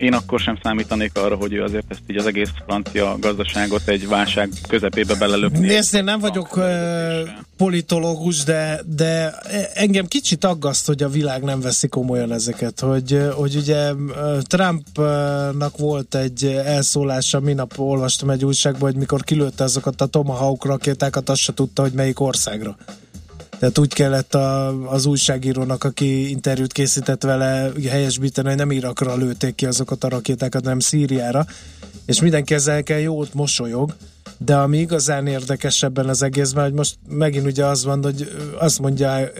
én 0.00 0.12
akkor 0.12 0.40
sem 0.40 0.58
számítanék 0.62 1.16
arra, 1.16 1.34
hogy 1.34 1.52
ő 1.52 1.62
azért 1.62 1.84
ezt 1.88 2.00
így 2.06 2.16
az 2.16 2.26
egész 2.26 2.48
francia 2.64 3.16
gazdaságot 3.20 3.88
egy 3.88 4.08
válság 4.08 4.48
közepébe 4.68 5.14
belelöpni. 5.14 5.66
Nézd, 5.66 5.94
én 5.94 6.04
nem 6.04 6.20
vagyok 6.20 6.56
uh, 6.56 6.64
politológus, 7.56 8.44
de, 8.44 8.80
de 8.96 9.30
engem 9.74 10.06
kicsit 10.06 10.44
aggaszt, 10.44 10.86
hogy 10.86 11.02
a 11.02 11.08
világ 11.08 11.42
nem 11.42 11.60
veszi 11.60 11.88
komolyan 11.88 12.32
ezeket, 12.32 12.80
hogy, 12.80 13.20
hogy 13.34 13.56
ugye 13.56 13.92
Trumpnak 14.42 15.78
volt 15.78 16.14
egy 16.14 16.44
elszólása, 16.64 17.40
minap 17.40 17.78
olvastam 17.78 18.30
egy 18.30 18.44
újságban, 18.44 18.90
hogy 18.90 18.98
mikor 18.98 19.24
kilőtte 19.24 19.64
azokat 19.64 20.00
a 20.00 20.06
Tomahawk 20.06 20.64
rakétákat, 20.64 21.28
azt 21.28 21.40
se 21.40 21.54
tudta, 21.54 21.82
hogy 21.82 21.92
melyik 21.92 22.20
országra. 22.20 22.76
Tehát 23.60 23.78
úgy 23.78 23.94
kellett 23.94 24.34
a, 24.34 24.68
az 24.90 25.06
újságírónak, 25.06 25.84
aki 25.84 26.30
interjút 26.30 26.72
készített 26.72 27.22
vele 27.22 27.70
helyesbíteni, 27.88 28.48
hogy 28.48 28.56
nem 28.56 28.70
Irakra 28.70 29.16
lőtték 29.16 29.54
ki 29.54 29.66
azokat 29.66 30.04
a 30.04 30.08
rakétákat, 30.08 30.62
hanem 30.62 30.78
Szíriára, 30.78 31.46
és 32.06 32.20
mindenki 32.20 32.54
ezzel 32.54 32.82
jót 33.00 33.34
mosolyog, 33.34 33.94
de 34.38 34.56
ami 34.56 34.78
igazán 34.78 35.26
érdekesebben 35.26 36.08
az 36.08 36.22
egészben, 36.22 36.64
hogy 36.64 36.72
most 36.72 36.98
megint 37.08 37.46
ugye 37.46 37.64
az 37.64 37.84
van, 37.84 38.02
hogy 38.02 38.30
azt 38.58 38.78
mondja 38.78 39.30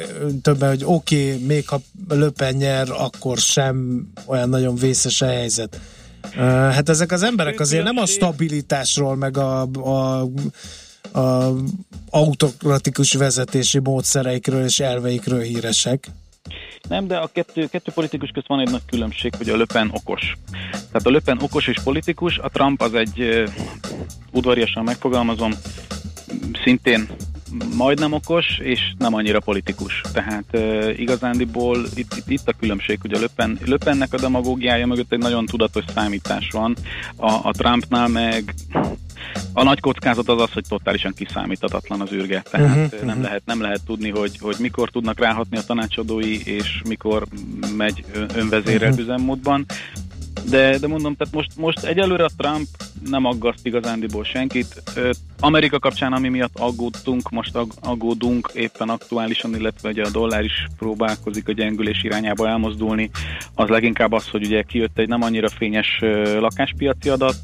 többen, 0.42 0.68
hogy 0.68 0.82
oké, 0.84 1.32
okay, 1.32 1.46
még 1.46 1.68
ha 1.68 1.80
Löpen 2.08 2.54
nyer, 2.54 2.90
akkor 2.90 3.38
sem 3.38 4.06
olyan 4.26 4.48
nagyon 4.48 4.74
vészes 4.74 5.22
a 5.22 5.26
helyzet. 5.26 5.80
Hát 6.36 6.88
ezek 6.88 7.12
az 7.12 7.22
emberek 7.22 7.60
azért 7.60 7.84
nem 7.84 7.96
a 7.96 8.06
stabilitásról, 8.06 9.16
meg 9.16 9.36
a, 9.36 9.60
a 9.62 10.28
a 11.12 11.52
autokratikus 12.10 13.12
vezetési 13.12 13.78
módszereikről 13.78 14.64
és 14.64 14.80
elveikről 14.80 15.40
híresek. 15.40 16.08
Nem, 16.88 17.06
de 17.06 17.16
a 17.16 17.30
kettő, 17.32 17.66
kettő 17.66 17.92
politikus 17.94 18.28
között 18.28 18.48
van 18.48 18.60
egy 18.60 18.70
nagy 18.70 18.84
különbség, 18.86 19.34
hogy 19.34 19.48
a 19.48 19.56
Löpen 19.56 19.90
okos. 19.92 20.36
Tehát 20.70 21.06
a 21.06 21.10
Löpen 21.10 21.38
okos 21.42 21.66
és 21.66 21.78
politikus, 21.84 22.38
a 22.38 22.48
Trump 22.48 22.82
az 22.82 22.94
egy 22.94 23.44
udvariasan 24.32 24.84
megfogalmazom, 24.84 25.52
szintén 26.64 27.08
majdnem 27.76 28.12
okos, 28.12 28.58
és 28.58 28.80
nem 28.98 29.14
annyira 29.14 29.40
politikus. 29.40 30.00
Tehát 30.12 30.44
uh, 30.52 30.98
igazándiból 30.98 31.86
itt, 31.94 32.14
itt, 32.14 32.30
itt 32.30 32.48
a 32.48 32.54
különbség, 32.60 32.98
hogy 33.00 33.12
a 33.12 33.18
Löpen, 33.18 33.58
Löpennek 33.64 34.12
a 34.12 34.18
demagógiája 34.18 34.86
mögött 34.86 35.12
egy 35.12 35.18
nagyon 35.18 35.46
tudatos 35.46 35.84
számítás 35.94 36.48
van, 36.52 36.76
a, 37.16 37.30
a 37.32 37.52
Trumpnál 37.52 38.08
meg 38.08 38.54
a 39.52 39.62
nagy 39.62 39.80
kockázat 39.80 40.28
az 40.28 40.40
az, 40.40 40.52
hogy 40.52 40.64
totálisan 40.68 41.12
kiszámíthatatlan 41.14 42.00
az 42.00 42.12
űrge, 42.12 42.42
tehát 42.50 42.66
uh-huh, 42.66 42.90
nem, 42.90 43.08
uh-huh. 43.08 43.22
Lehet, 43.22 43.42
nem 43.44 43.60
lehet 43.60 43.84
tudni, 43.86 44.10
hogy, 44.10 44.38
hogy 44.40 44.56
mikor 44.58 44.90
tudnak 44.90 45.18
ráhatni 45.18 45.56
a 45.56 45.64
tanácsadói, 45.64 46.40
és 46.44 46.82
mikor 46.88 47.26
megy 47.76 48.04
önvezérelt 48.34 48.90
uh-huh. 48.90 49.08
üzemmódban. 49.08 49.66
De, 50.50 50.78
de 50.78 50.86
mondom, 50.86 51.16
tehát 51.16 51.34
most, 51.34 51.50
most 51.56 51.84
egyelőre 51.84 52.24
a 52.24 52.30
Trump 52.36 52.66
nem 53.10 53.24
aggaszt 53.24 53.66
igazándiból 53.66 54.24
senkit. 54.24 54.82
Amerika 55.40 55.78
kapcsán, 55.78 56.12
ami 56.12 56.28
miatt 56.28 56.58
aggódtunk, 56.58 57.30
most 57.30 57.58
aggódunk 57.80 58.50
éppen 58.54 58.88
aktuálisan, 58.88 59.54
illetve 59.54 59.88
ugye 59.88 60.04
a 60.04 60.10
dollár 60.10 60.44
is 60.44 60.66
próbálkozik 60.78 61.48
a 61.48 61.52
gyengülés 61.52 62.02
irányába 62.02 62.48
elmozdulni, 62.48 63.10
az 63.54 63.68
leginkább 63.68 64.12
az, 64.12 64.28
hogy 64.28 64.44
ugye 64.44 64.62
kijött 64.62 64.98
egy 64.98 65.08
nem 65.08 65.22
annyira 65.22 65.48
fényes 65.48 65.98
lakáspiaci 66.38 67.08
adat, 67.08 67.34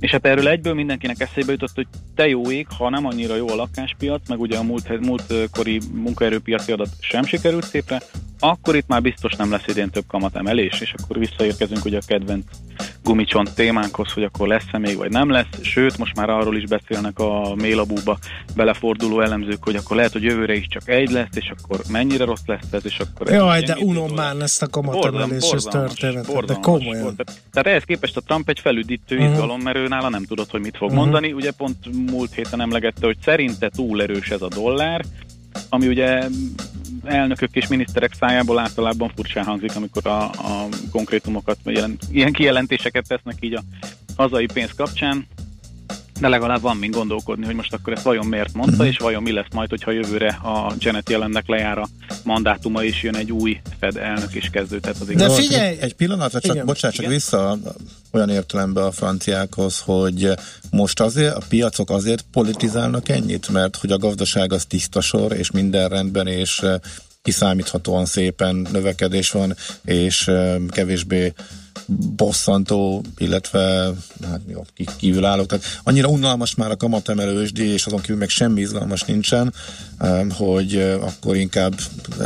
és 0.00 0.10
hát 0.10 0.26
erről 0.26 0.48
egyből 0.48 0.74
mindenkinek 0.74 1.20
eszébe 1.20 1.52
jutott, 1.52 1.74
hogy 1.74 1.86
te 2.14 2.28
jó 2.28 2.50
ég, 2.50 2.66
ha 2.78 2.90
nem 2.90 3.06
annyira 3.06 3.36
jó 3.36 3.48
a 3.48 3.54
lakáspiac, 3.54 4.28
meg 4.28 4.40
ugye 4.40 4.58
a 4.58 4.62
múlt, 4.62 5.00
múltkori 5.00 5.80
munkaerőpiaci 5.92 6.72
adat 6.72 6.88
sem 7.00 7.24
sikerült 7.24 7.64
szépre, 7.64 8.02
akkor 8.38 8.76
itt 8.76 8.86
már 8.86 9.02
biztos 9.02 9.34
nem 9.34 9.50
lesz 9.50 9.66
idén 9.66 9.90
több 9.90 10.04
kamatemelés, 10.08 10.80
és 10.80 10.94
akkor 11.02 11.18
visszaérkezünk 11.18 11.84
ugye 11.84 11.96
a 11.96 12.06
kedvenc 12.06 12.44
gumicsont 13.02 13.54
témánkhoz, 13.54 14.12
hogy 14.12 14.22
akkor 14.22 14.48
lesz-e 14.48 14.78
még, 14.78 14.96
vagy 14.96 15.10
nem 15.10 15.30
lesz. 15.30 15.46
Sőt, 15.60 15.98
most 15.98 16.16
már 16.16 16.30
arról 16.30 16.56
is 16.56 16.64
beszélnek 16.64 17.18
a 17.18 17.54
mélabúba 17.54 18.18
beleforduló 18.54 19.20
elemzők, 19.20 19.64
hogy 19.64 19.76
akkor 19.76 19.96
lehet, 19.96 20.12
hogy 20.12 20.22
jövőre 20.22 20.54
is 20.54 20.66
csak 20.68 20.88
egy 20.88 21.10
lesz, 21.10 21.36
és 21.36 21.52
akkor 21.56 21.80
mennyire 21.90 22.24
rossz 22.24 22.46
lesz 22.46 22.72
ez, 22.72 22.84
és 22.84 22.98
akkor... 22.98 23.30
Jaj, 23.30 23.60
de 23.60 23.76
unom 23.78 24.14
már 24.14 24.36
ezt 24.40 24.62
a 24.62 24.66
kamatemeléses 24.66 25.62
történetet, 25.62 26.44
de 26.44 26.54
komolyan. 26.54 27.02
Volt. 27.02 27.24
Tehát, 27.52 27.68
ehhez 27.68 27.82
képest 27.82 28.16
a 28.16 28.20
Trump 28.20 28.48
egy 28.48 28.60
felüdítő 28.60 29.16
uh-huh. 29.16 29.32
izgalom, 29.32 29.60
mert 29.60 29.76
ő 29.76 29.88
nála 29.88 30.08
nem 30.08 30.24
tudod, 30.24 30.50
hogy 30.50 30.60
mit 30.60 30.76
fog 30.76 30.88
uh-huh. 30.88 31.04
mondani. 31.04 31.32
Ugye 31.32 31.50
pont 31.50 32.10
múlt 32.10 32.34
héten 32.34 32.60
emlegette, 32.60 33.06
hogy 33.06 33.16
szerinte 33.22 33.68
túl 33.68 34.02
erős 34.02 34.28
ez 34.28 34.42
a 34.42 34.48
dollár, 34.48 35.04
ami 35.68 35.86
ugye 35.86 36.28
elnökök 37.06 37.50
és 37.52 37.66
miniszterek 37.66 38.12
szájából 38.12 38.58
általában 38.58 39.12
furcsán 39.14 39.44
hangzik, 39.44 39.76
amikor 39.76 40.06
a, 40.06 40.22
a 40.22 40.68
konkrétumokat, 40.90 41.58
ilyen, 41.64 41.96
ilyen 42.10 42.32
kijelentéseket 42.32 43.08
tesznek 43.08 43.36
így 43.40 43.54
a 43.54 43.62
hazai 44.16 44.46
pénz 44.46 44.74
kapcsán 44.76 45.26
de 46.20 46.28
legalább 46.28 46.60
van 46.60 46.76
mind 46.76 46.94
gondolkodni, 46.94 47.44
hogy 47.44 47.54
most 47.54 47.72
akkor 47.72 47.92
ezt 47.92 48.02
vajon 48.02 48.26
miért 48.26 48.52
mondta, 48.52 48.72
uh-huh. 48.72 48.88
és 48.88 48.98
vajon 48.98 49.22
mi 49.22 49.32
lesz 49.32 49.46
majd, 49.52 49.70
hogyha 49.70 49.90
jövőre 49.90 50.28
a 50.28 50.74
Janet 50.78 51.10
jelennek 51.10 51.48
lejár 51.48 51.78
a 51.78 51.88
mandátuma, 52.24 52.84
és 52.84 53.02
jön 53.02 53.16
egy 53.16 53.32
új 53.32 53.60
Fed 53.80 53.96
elnök 53.96 54.34
és 54.34 54.48
kezdődhet 54.52 54.96
az 55.00 55.10
igaz. 55.10 55.36
De 55.36 55.42
figyelj! 55.42 55.76
Egy 55.80 55.94
pillanatra, 55.94 56.40
csak, 56.40 56.54
Igen. 56.54 56.66
bocsánat, 56.66 56.96
csak 56.96 57.04
Igen. 57.04 57.16
vissza 57.16 57.58
olyan 58.12 58.30
értelembe 58.30 58.84
a 58.84 58.90
franciákhoz, 58.90 59.80
hogy 59.80 60.30
most 60.70 61.00
azért 61.00 61.34
a 61.34 61.42
piacok 61.48 61.90
azért 61.90 62.24
politizálnak 62.32 63.08
ennyit, 63.08 63.48
mert 63.48 63.76
hogy 63.76 63.92
a 63.92 63.98
gazdaság 63.98 64.52
az 64.52 64.64
tiszta 64.64 65.00
sor, 65.00 65.32
és 65.32 65.50
minden 65.50 65.88
rendben, 65.88 66.26
és 66.26 66.62
kiszámíthatóan 67.22 68.04
szépen 68.04 68.66
növekedés 68.72 69.30
van, 69.30 69.54
és 69.84 70.30
kevésbé 70.68 71.32
bosszantó, 72.16 73.04
illetve 73.16 73.92
hát 74.22 74.40
jó, 74.46 74.62
kívülálló. 74.98 75.44
Tehát 75.44 75.64
annyira 75.82 76.08
unalmas 76.08 76.54
már 76.54 76.70
a 76.70 76.76
kamatemelősdi, 76.76 77.64
és 77.64 77.86
azon 77.86 78.00
kívül 78.00 78.16
meg 78.16 78.28
semmi 78.28 78.60
izgalmas 78.60 79.02
nincsen, 79.02 79.54
hogy 80.30 80.96
akkor 81.00 81.36
inkább 81.36 81.74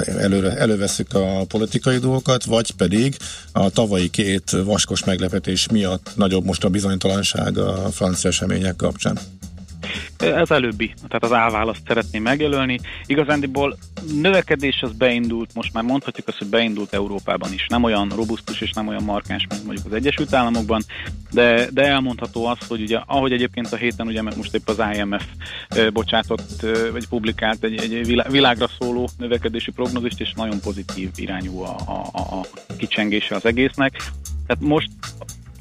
előre, 0.05 0.57
előveszük 0.57 1.15
a 1.15 1.45
politikai 1.49 1.99
dolgokat, 1.99 2.45
vagy 2.45 2.71
pedig 2.71 3.17
a 3.53 3.71
tavalyi 3.71 4.11
két 4.11 4.51
vaskos 4.65 5.05
meglepetés 5.05 5.69
miatt 5.69 6.11
nagyobb 6.15 6.45
most 6.45 6.65
a 6.65 6.69
bizonytalanság 6.69 7.59
a 7.59 7.89
francia 7.91 8.31
események 8.31 8.77
kapcsán. 8.77 9.19
Ez 10.19 10.51
előbbi, 10.51 10.95
tehát 11.09 11.25
az 11.25 11.33
állválaszt 11.33 11.83
szeretném 11.87 12.23
megjelölni. 12.23 12.81
Igazándiból 13.07 13.79
növekedés 14.21 14.83
az 14.83 14.93
beindult, 14.93 15.55
most 15.55 15.73
már 15.73 15.85
mondhatjuk 15.85 16.29
azt, 16.29 16.39
hogy 16.39 16.47
beindult 16.47 16.93
Európában 16.93 17.53
is. 17.53 17.67
Nem 17.69 17.83
olyan 17.83 18.09
robusztus 18.09 18.61
és 18.61 18.73
nem 18.73 18.89
olyan 18.89 19.03
markáns, 19.03 19.47
mint 19.49 19.65
mondjuk 19.65 19.87
az 19.87 19.93
Egyesült 19.93 20.35
Államokban, 20.35 20.83
de, 21.31 21.69
de 21.71 21.87
elmondható 21.87 22.47
az, 22.47 22.59
hogy 22.69 22.81
ugye, 22.81 23.01
ahogy 23.07 23.33
egyébként 23.33 23.73
a 23.73 23.77
héten, 23.77 24.07
ugye, 24.07 24.23
mert 24.23 24.37
most 24.37 24.55
épp 24.55 24.69
az 24.69 24.83
IMF 24.95 25.25
bocsátott, 25.93 26.67
vagy 26.93 27.09
publikált 27.09 27.65
egy, 27.65 27.79
egy 27.79 28.07
világra 28.31 28.69
szóló 28.79 29.09
növekedési 29.19 29.71
prognózist, 29.71 30.21
és 30.21 30.33
nagyon 30.33 30.61
pozitív 30.61 31.11
irányú 31.17 31.63
a, 31.63 31.77
a, 31.87 32.21
a 32.21 32.47
kicsengése 32.77 33.35
az 33.35 33.45
egésznek. 33.45 33.93
Tehát 34.47 34.63
most 34.63 34.91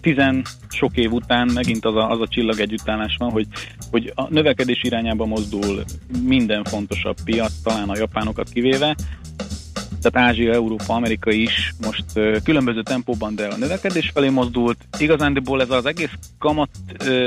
tizen 0.02 0.46
sok 0.70 0.98
év 0.98 1.12
után 1.12 1.50
megint 1.54 1.86
az 1.86 1.96
a, 1.96 2.10
az 2.10 2.22
a 2.22 2.28
csillag 2.28 2.60
együttállás 2.60 3.16
van, 3.18 3.32
hogy, 3.32 3.48
hogy 3.92 4.12
a 4.16 4.30
növekedés 4.30 4.84
irányába 4.84 5.26
mozdul 5.26 5.84
minden 6.24 6.64
fontosabb 6.64 7.18
piac, 7.24 7.54
talán 7.64 7.90
a 7.90 7.98
japánokat 7.98 8.50
kivéve, 8.50 8.96
tehát 10.02 10.30
Ázsia, 10.30 10.54
Európa, 10.54 10.94
Amerika 10.94 11.32
is 11.32 11.74
most 11.82 12.04
különböző 12.44 12.84
tempóban, 12.84 13.36
de 13.36 13.48
a 13.48 13.58
növekedés 13.58 14.10
felé 14.14 14.30
mozdult. 14.30 14.78
Igazándiból 14.98 15.62
ez 15.62 15.70
az 15.70 15.86
egész 15.86 16.12
kamat 16.40 16.70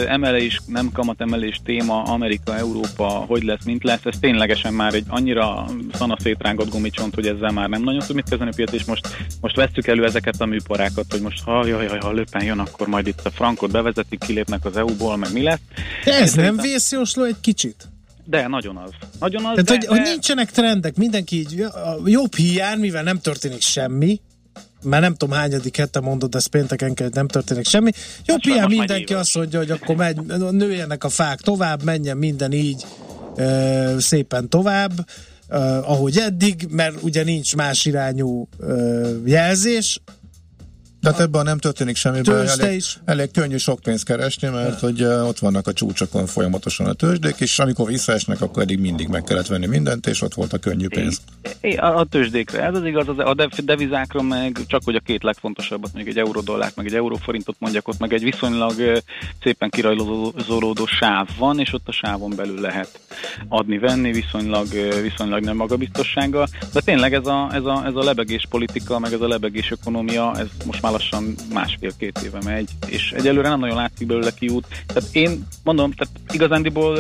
emelés, 0.07 0.61
nem 0.67 0.91
kamat 0.93 1.21
emelés 1.21 1.61
téma, 1.65 2.03
Amerika, 2.03 2.57
Európa, 2.57 3.05
hogy 3.05 3.43
lesz, 3.43 3.65
mint 3.65 3.85
lesz, 3.85 4.05
ez 4.05 4.19
ténylegesen 4.21 4.75
már 4.75 4.95
egy 4.95 5.05
annyira 5.09 5.65
szana 5.93 6.17
szétrángott 6.19 6.71
gumicsont, 6.71 7.15
hogy 7.15 7.27
ezzel 7.27 7.51
már 7.51 7.69
nem 7.69 7.83
nagyon 7.83 8.01
tud 8.01 8.15
mit 8.15 8.29
kezdeni 8.29 8.51
a 8.51 8.55
piac, 8.57 8.73
és 8.73 8.85
most, 8.85 9.09
most 9.41 9.57
vesszük 9.57 9.87
elő 9.87 10.05
ezeket 10.05 10.41
a 10.41 10.47
műparákat, 10.47 11.05
hogy 11.11 11.21
most 11.21 11.43
ha 11.45 11.67
jaj, 11.67 11.85
jaj, 11.85 11.99
ha 11.99 12.13
löpen 12.13 12.45
jön, 12.45 12.59
akkor 12.59 12.87
majd 12.87 13.07
itt 13.07 13.21
a 13.25 13.31
frankot 13.31 13.71
bevezetik, 13.71 14.19
kilépnek 14.19 14.65
az 14.65 14.77
EU-ból, 14.77 15.17
meg 15.17 15.33
mi 15.33 15.43
lesz. 15.43 15.61
De 16.05 16.15
ez 16.15 16.35
nem 16.35 16.57
vészjósló 16.57 17.25
egy 17.25 17.41
kicsit? 17.41 17.89
De 18.33 18.49
nagyon 18.49 18.77
az. 18.77 18.91
Nagyon 19.21 19.45
az, 19.45 19.51
Tehát, 19.53 19.65
de, 19.65 19.73
hogy, 19.73 19.87
hogy 19.87 19.99
de- 19.99 20.11
nincsenek 20.11 20.51
trendek, 20.51 20.97
mindenki 20.97 21.37
így, 21.39 21.65
jobb 22.05 22.35
hiány, 22.35 22.79
mivel 22.79 23.03
nem 23.03 23.19
történik 23.21 23.61
semmi, 23.61 24.21
már 24.83 25.01
nem 25.01 25.15
tudom 25.15 25.37
hányadik 25.39 25.77
hete 25.77 26.01
mondod, 26.01 26.35
ezt 26.35 26.49
pénteken 26.49 26.95
kell, 26.95 27.07
hogy 27.07 27.15
nem 27.15 27.29
történik 27.29 27.67
semmi. 27.67 27.91
Jobb 28.25 28.43
Hát 28.45 28.55
hiány 28.55 28.69
mindenki 28.69 29.15
azt 29.15 29.35
mondja, 29.35 29.59
hogy 29.59 29.71
akkor 29.71 29.97
megy, 29.97 30.17
nőjenek 30.51 31.05
a 31.05 31.09
fák 31.09 31.41
tovább, 31.41 31.83
menjen 31.83 32.17
minden 32.17 32.53
így 32.53 32.87
ö, 33.37 33.97
szépen 33.99 34.49
tovább, 34.49 34.93
ö, 35.49 35.57
ahogy 35.85 36.17
eddig, 36.17 36.67
mert 36.71 37.03
ugye 37.03 37.25
nincs 37.25 37.57
más 37.57 37.85
irányú 37.85 38.49
ö, 38.59 39.11
jelzés. 39.25 40.01
Tehát 41.03 41.21
ebben 41.21 41.45
nem 41.45 41.59
történik. 41.59 41.97
Tőzsde 42.03 42.63
Elég, 42.65 42.77
is. 42.77 42.99
elég 43.05 43.31
könnyű 43.31 43.57
sok 43.57 43.81
pénzt 43.81 44.05
keresni, 44.05 44.49
mert 44.49 44.81
hogy 44.81 45.03
uh, 45.03 45.27
ott 45.29 45.39
vannak 45.39 45.67
a 45.67 45.73
csúcsokon 45.73 46.27
folyamatosan 46.27 46.87
a 46.87 46.93
tőzsdék, 46.93 47.35
és 47.39 47.59
amikor 47.59 47.87
visszaesnek, 47.87 48.41
akkor 48.41 48.63
eddig 48.63 48.79
mindig 48.81 49.09
meg 49.09 49.23
kellett 49.23 49.47
venni 49.47 49.67
mindent, 49.67 50.07
és 50.07 50.23
ott 50.23 50.35
volt 50.35 50.53
a 50.53 50.59
könnyű 50.59 50.87
pénz. 50.89 51.21
É, 51.61 51.75
A, 51.77 51.99
a 51.99 52.05
tőzsdékre, 52.05 52.63
ez 52.63 52.75
az 52.75 52.85
igaz, 52.85 53.09
az- 53.09 53.19
a 53.19 53.35
dev- 53.35 53.65
devizákra 53.65 54.23
meg 54.23 54.59
csak 54.67 54.81
hogy 54.85 54.95
a 54.95 55.01
két 55.01 55.23
legfontosabbat, 55.23 55.93
még 55.95 56.09
egy 56.09 56.19
euródollárt, 56.19 56.77
meg 56.77 56.87
egy 56.87 56.95
euróforintot 56.95 57.57
mondjak, 57.59 57.89
ott 57.89 57.99
meg 57.99 58.13
egy 58.13 58.23
viszonylag 58.23 58.79
ö, 58.79 58.99
szépen 59.43 59.71
kirajzolódó 59.71 60.87
sáv 60.87 61.29
van, 61.39 61.59
és 61.61 61.73
ott 61.73 61.89
a 61.89 61.93
sávon 61.93 62.33
belül 62.37 62.61
lehet 62.61 63.01
adni-venni 63.49 64.13
viszonylag, 64.13 64.67
ö, 64.75 65.01
viszonylag 65.03 65.43
nem 65.45 65.57
magabiztossággal. 65.57 66.49
De 66.73 66.81
tényleg 66.81 67.15
ez 67.15 67.27
a, 67.27 67.51
ez, 67.53 67.65
a, 67.65 67.83
ez 67.87 67.95
a 67.95 68.03
lebegés 68.05 68.47
politika, 68.51 68.99
meg 68.99 69.13
ez 69.13 69.21
a 69.21 69.29
lebegés 69.29 69.71
ökonomia, 69.71 70.33
ez 70.37 70.47
most 70.65 70.83
már 70.83 70.92
lassan 70.93 71.35
másfél-két 71.53 72.19
éve 72.25 72.39
megy, 72.45 72.71
és 72.87 73.13
egyelőre 73.13 73.49
nem 73.49 73.61
nagyon 73.61 73.77
látszik 73.77 74.07
belőle 74.07 74.35
kiút. 74.35 74.67
Tehát 74.87 75.09
én 75.13 75.47
mondom, 75.65 75.93
tehát 75.93 76.15
igazándiból 76.33 76.99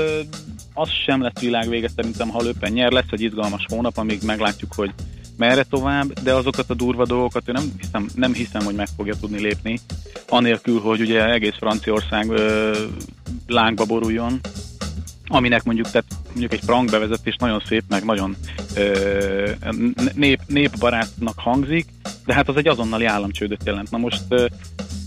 az 0.74 0.88
sem 1.05 1.22
lesz 1.22 1.40
világvége 1.40 1.88
szerintem, 1.97 2.28
ha 2.28 2.43
Löpen 2.43 2.72
nyer, 2.72 2.93
lesz 2.93 3.11
egy 3.11 3.20
izgalmas 3.20 3.64
hónap, 3.68 3.97
amíg 3.97 4.22
meglátjuk, 4.22 4.72
hogy 4.74 4.93
merre 5.36 5.62
tovább, 5.62 6.12
de 6.22 6.34
azokat 6.34 6.70
a 6.70 6.74
durva 6.74 7.05
dolgokat 7.05 7.49
ő 7.49 7.53
nem 7.53 7.72
hiszem, 7.80 8.07
nem 8.14 8.32
hiszem, 8.32 8.64
hogy 8.64 8.74
meg 8.74 8.88
fogja 8.97 9.14
tudni 9.20 9.40
lépni, 9.40 9.80
anélkül, 10.28 10.80
hogy 10.80 11.01
ugye 11.01 11.30
egész 11.30 11.57
Franciaország 11.59 12.30
ö, 12.30 12.76
lángba 13.47 13.84
boruljon, 13.84 14.40
aminek 15.26 15.64
mondjuk, 15.64 15.90
tehát 15.90 16.07
mondjuk 16.28 16.53
egy 16.53 16.64
prank 16.64 16.90
bevezetés 16.90 17.36
nagyon 17.38 17.62
szép, 17.66 17.84
meg 17.88 18.05
nagyon 18.05 18.36
ö, 18.74 19.51
nép, 20.14 20.40
népbarátnak 20.47 21.38
hangzik, 21.38 21.86
de 22.25 22.35
hát 22.35 22.49
az 22.49 22.57
egy 22.57 22.68
azonnali 22.68 23.05
államcsődöt 23.05 23.64
jelent. 23.64 23.91
Na 23.91 23.99
most 23.99 24.23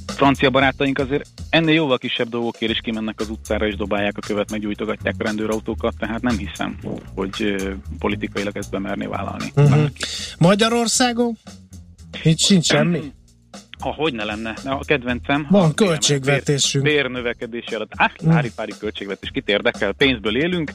francia 0.05 0.49
barátaink 0.49 0.97
azért 0.97 1.27
ennél 1.49 1.73
jóval 1.73 1.97
kisebb 1.97 2.29
dolgokért 2.29 2.71
is 2.71 2.79
kimennek 2.79 3.19
az 3.19 3.29
utcára 3.29 3.67
és 3.67 3.75
dobálják 3.75 4.17
a 4.17 4.25
követ, 4.27 4.51
meg 4.51 4.59
gyújtogatják 4.59 5.15
a 5.17 5.23
rendőrautókat, 5.23 5.93
tehát 5.99 6.21
nem 6.21 6.37
hiszem, 6.37 6.77
hogy 7.15 7.55
politikailag 7.99 8.57
ezt 8.57 8.71
bemerné 8.71 9.05
vállalni. 9.05 9.51
Uh-huh. 9.55 9.89
Magyarországon? 10.39 11.37
Itt 12.23 12.39
sincs 12.39 12.65
semmi. 12.65 13.11
Ha 13.85 13.93
hogy 13.93 14.13
ne 14.13 14.23
lenne, 14.23 14.53
a 14.63 14.79
kedvencem. 14.85 15.47
Van 15.49 15.69
a 15.69 15.73
költségvetésünk. 15.73 16.83
Bér, 16.83 16.93
bérnövekedési 16.93 17.75
adat. 17.75 17.91
Á, 17.95 18.11
lári-pári 18.23 18.73
költségvetés, 18.79 19.29
kit 19.33 19.49
érdekel, 19.49 19.93
pénzből 19.93 20.37
élünk. 20.37 20.71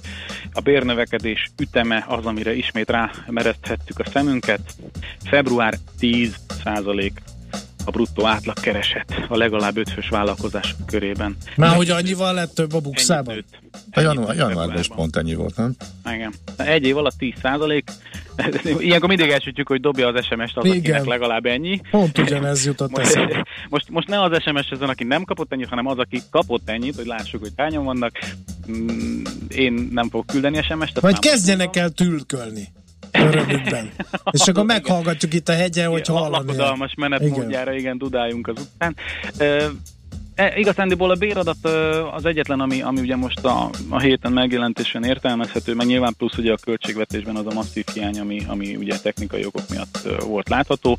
A 0.52 0.60
bérnövekedés 0.60 1.50
üteme 1.58 2.04
az, 2.08 2.26
amire 2.26 2.54
ismét 2.54 2.90
rámereszthettük 2.90 3.98
a 3.98 4.04
szemünket. 4.04 4.60
Február 5.24 5.74
10 5.98 6.36
százalék 6.64 7.22
a 7.84 7.90
bruttó 7.90 8.26
átlagkereset 8.26 9.24
a 9.28 9.36
legalább 9.36 9.76
ötfős 9.76 10.08
vállalkozások 10.08 10.86
körében. 10.86 11.36
Már 11.56 11.76
hogy 11.76 11.90
annyival 11.90 12.34
lett 12.34 12.54
több 12.54 12.72
a 12.72 12.80
bukszában? 12.80 13.44
A 13.90 14.00
január, 14.00 14.36
januárban 14.36 14.78
is 14.78 14.88
pont 14.88 15.16
ennyi 15.16 15.34
volt, 15.34 15.56
nem? 15.56 15.74
Igen. 16.14 16.32
Egy 16.56 16.84
év 16.84 16.96
alatt 16.96 17.18
10 17.18 17.32
százalék. 17.42 17.90
Ilyenkor 18.78 19.08
mindig 19.08 19.30
elsütjük, 19.30 19.68
hogy 19.68 19.80
dobja 19.80 20.08
az 20.08 20.24
SMS-t 20.24 20.56
az, 20.56 20.64
Igen. 20.64 20.78
akinek 20.78 21.04
legalább 21.04 21.46
ennyi. 21.46 21.80
Pont 21.90 22.18
ugyanez 22.18 22.64
jutott 22.66 22.90
Most, 22.90 23.06
eszembe. 23.06 23.46
most, 23.68 23.88
most 23.88 24.08
ne 24.08 24.22
az 24.22 24.42
SMS 24.42 24.68
ezen, 24.70 24.88
aki 24.88 25.04
nem 25.04 25.24
kapott 25.24 25.52
ennyit, 25.52 25.68
hanem 25.68 25.86
az, 25.86 25.98
aki 25.98 26.22
kapott 26.30 26.68
ennyit, 26.68 26.96
hogy 26.96 27.06
lássuk, 27.06 27.40
hogy 27.40 27.52
hányan 27.56 27.84
vannak. 27.84 28.18
Mm, 28.70 29.22
Én 29.48 29.88
nem 29.92 30.08
fogok 30.10 30.26
küldeni 30.26 30.62
SMS-t. 30.62 31.00
Vagy 31.00 31.18
kezdjenek 31.18 31.76
el 31.76 31.90
tülkölni 31.90 32.68
örömükben. 33.12 33.90
És 34.30 34.48
akkor 34.48 34.64
meghallgatjuk 34.64 35.34
itt 35.34 35.48
a 35.48 35.52
hegyen, 35.52 35.88
hogy 35.88 36.02
a 36.06 36.12
hallani. 36.12 36.46
lakodalmas 36.46 36.94
menetmódjára, 36.96 37.72
igen, 37.72 37.98
dudáljunk 37.98 38.48
az 38.48 38.68
után. 38.74 38.96
E, 40.34 40.58
igazándiból 40.58 41.10
a 41.10 41.14
béradat 41.14 41.64
az 42.12 42.24
egyetlen, 42.24 42.60
ami, 42.60 42.82
ami 42.82 43.00
ugye 43.00 43.16
most 43.16 43.44
a, 43.44 43.70
a 43.88 44.00
héten 44.00 44.32
megjelentésen 44.32 45.04
értelmezhető, 45.04 45.74
meg 45.74 45.86
nyilván 45.86 46.14
plusz 46.18 46.36
ugye 46.36 46.52
a 46.52 46.56
költségvetésben 46.56 47.36
az 47.36 47.46
a 47.46 47.52
masszív 47.54 47.84
hiány, 47.94 48.20
ami, 48.20 48.40
ami 48.46 48.76
ugye 48.76 48.98
technikai 48.98 49.44
okok 49.44 49.68
miatt 49.68 49.98
volt 50.26 50.48
látható. 50.48 50.98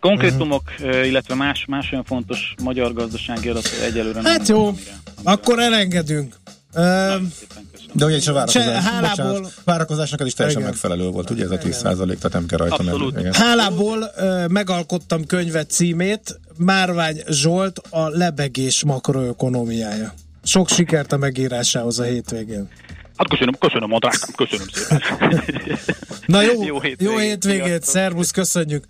Konkrétumok, 0.00 0.62
ö, 0.80 1.04
illetve 1.04 1.34
más, 1.34 1.64
más 1.68 1.92
olyan 1.92 2.04
fontos 2.04 2.54
magyar 2.62 2.92
gazdasági 2.92 3.48
adat 3.48 3.70
egyelőre 3.84 4.20
nem. 4.20 4.32
Hát 4.32 4.48
jó, 4.48 4.74
akkor 5.22 5.58
elengedünk. 5.58 6.34
De 6.72 8.04
ugye 8.04 8.16
is 8.16 8.28
a 8.28 8.32
várakozás, 8.32 8.64
Se- 8.64 8.80
hálából- 8.80 9.26
bocsánat, 9.26 9.52
várakozásnak 9.64 10.20
ez 10.20 10.26
is 10.26 10.32
teljesen 10.34 10.60
Igen. 10.60 10.72
megfelelő 10.72 11.08
volt, 11.08 11.30
ugye 11.30 11.44
ez 11.44 11.50
a 11.50 11.58
10 11.58 11.76
százalék, 11.76 12.16
tehát 12.16 12.32
nem 12.32 12.46
kell 12.46 12.58
rajta 12.58 12.82
menni. 12.82 13.28
Hálából 13.32 14.10
ö, 14.16 14.46
megalkottam 14.46 15.24
könyvet 15.24 15.70
címét, 15.70 16.40
Márvány 16.56 17.22
Zsolt 17.28 17.78
a 17.90 18.08
lebegés 18.08 18.84
makroökonomiája. 18.84 20.12
Sok 20.44 20.68
sikert 20.68 21.12
a 21.12 21.16
megírásához 21.16 21.98
a 21.98 22.02
hétvégén. 22.02 22.68
Hát 23.16 23.28
köszönöm, 23.28 23.54
köszönöm 23.58 23.92
a 23.92 23.98
drágám, 23.98 24.30
köszönöm 24.36 24.66
szépen. 24.72 25.42
Na 26.26 26.42
jó, 26.42 26.62
Jó 26.64 26.80
hétvégét, 26.80 26.82
hétvégét, 26.82 27.00
jó 27.00 27.16
hétvégét 27.18 27.84
szervusz, 27.84 28.30
köszönjük. 28.30 28.84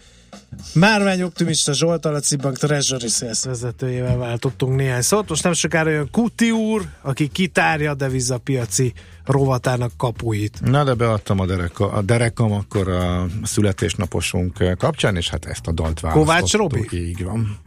Márvány 0.74 1.22
Optimista 1.22 1.72
Zsolt, 1.72 2.04
a 2.04 2.20
Cibank 2.20 2.58
Treasury 2.58 3.08
Sales 3.08 3.44
vezetőjével 3.44 4.16
váltottunk 4.16 4.76
néhány 4.76 5.02
szót. 5.02 5.28
Most 5.28 5.42
nem 5.42 5.52
sokára 5.52 5.90
jön 5.90 6.10
Kuti 6.10 6.50
úr, 6.50 6.82
aki 7.02 7.28
kitárja 7.28 7.90
a 7.90 7.94
devizapiaci 7.94 8.92
rovatának 9.24 9.92
kapuit. 9.96 10.60
Na, 10.60 10.84
de 10.84 10.94
beadtam 10.94 11.38
a, 11.40 11.46
dereka, 11.46 11.92
a 11.92 12.02
derekam 12.02 12.52
akkor 12.52 12.88
a 12.88 13.26
születésnaposunk 13.42 14.76
kapcsán, 14.78 15.16
és 15.16 15.28
hát 15.28 15.44
ezt 15.44 15.66
a 15.66 15.72
dalt 15.72 16.00
választottuk. 16.00 16.34
Kovács 16.34 16.52
Robi? 16.52 16.88
Így 16.92 17.24
van. 17.24 17.58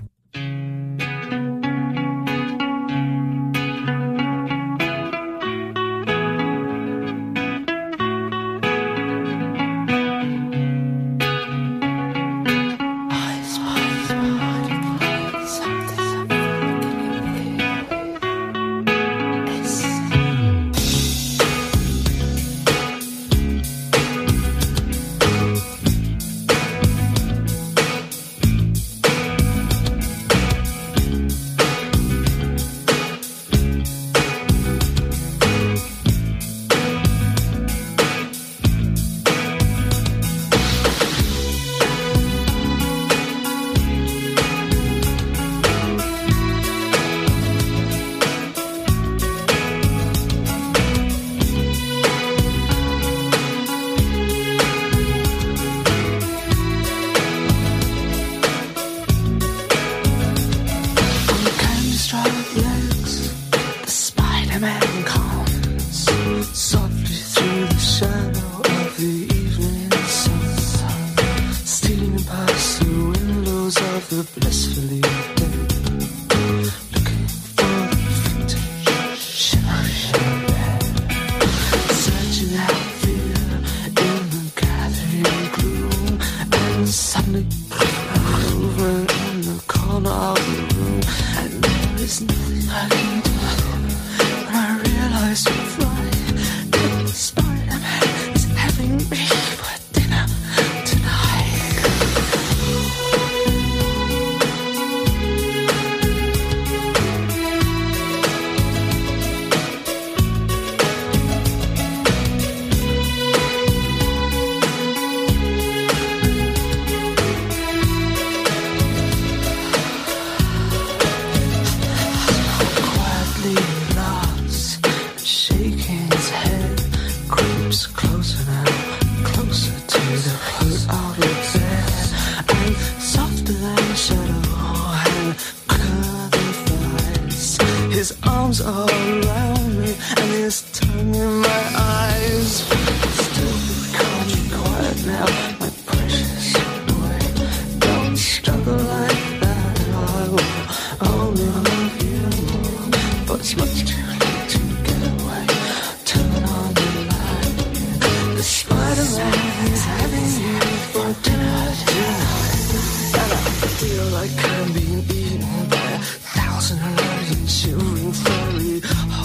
story. 168.23 169.22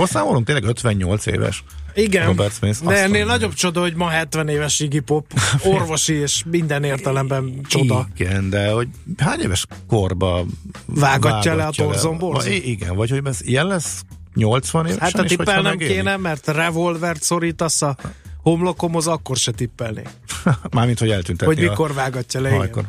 Jól 0.00 0.08
számolunk, 0.08 0.46
tényleg 0.46 0.64
58 0.64 1.26
éves. 1.26 1.64
Igen, 1.94 2.26
Robert 2.26 2.54
Smith. 2.54 2.82
de 2.84 2.90
ennél 2.94 3.06
mondja. 3.08 3.24
nagyobb 3.24 3.52
csoda, 3.54 3.80
hogy 3.80 3.94
ma 3.94 4.08
70 4.08 4.48
éves 4.48 4.80
Iggy 4.80 5.00
Pop, 5.00 5.32
orvosi 5.64 6.12
és 6.14 6.42
minden 6.50 6.84
értelemben 6.84 7.60
csoda. 7.68 8.08
Igen, 8.16 8.50
de 8.50 8.70
hogy 8.70 8.88
hány 9.18 9.40
éves 9.40 9.66
korba 9.88 10.44
Vágatja 10.86 11.54
le 11.54 11.64
a 11.66 11.70
torzomborzót? 11.70 12.42
Va- 12.52 12.64
Igen, 12.64 12.96
vagy 12.96 13.10
hogy 13.10 13.20
ez 13.24 13.38
ilyen 13.42 13.66
lesz 13.66 14.02
80 14.34 14.84
évesen 14.86 15.00
Hát 15.00 15.10
hogyha 15.12 15.26
tippelnem 15.36 15.62
megéli? 15.72 15.92
kéne, 15.94 16.16
mert 16.16 16.46
revolvert 16.46 17.22
szorítasz 17.22 17.82
a 17.82 17.96
homlokomhoz, 18.42 19.06
akkor 19.06 19.36
se 19.36 19.50
tippelnék. 19.52 20.08
Mármint, 20.70 20.98
hogy 20.98 21.10
eltünteti 21.10 21.54
Hogy 21.54 21.64
a 21.64 21.70
mikor 21.70 21.94
vágatja 21.94 22.40
le. 22.40 22.54
igen. 22.54 22.86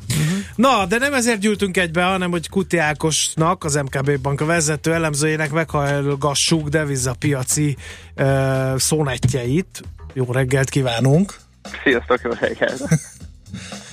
Na, 0.61 0.85
de 0.85 0.97
nem 0.97 1.13
ezért 1.13 1.39
gyűltünk 1.39 1.77
egybe, 1.77 2.03
hanem 2.03 2.31
hogy 2.31 2.49
Kuti 2.49 2.77
Ákosnak, 2.77 3.63
az 3.63 3.75
MKB 3.75 4.19
Bank 4.19 4.45
vezető 4.45 4.93
elemzőjének 4.93 5.51
meghallgassuk 5.51 6.67
devizapiaci 6.69 7.77
uh, 8.17 8.77
szónetjeit. 8.77 9.81
Jó 10.13 10.31
reggelt 10.31 10.69
kívánunk! 10.69 11.35
Sziasztok, 11.83 12.21
jó 12.21 12.31
reggelt! 12.39 12.81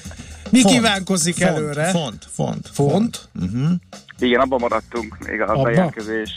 Mi 0.50 0.60
Font, 0.60 0.74
kívánkozik 0.74 1.34
font, 1.36 1.56
előre? 1.56 1.84
Font, 1.84 2.26
font. 2.30 2.68
Font? 2.72 3.28
Uh-huh. 3.40 3.70
Igen, 4.18 4.40
abban 4.40 4.60
maradtunk 4.60 5.18
még 5.26 5.40
a 5.40 5.46
Abba? 5.46 5.62
bejelentkezés 5.62 6.30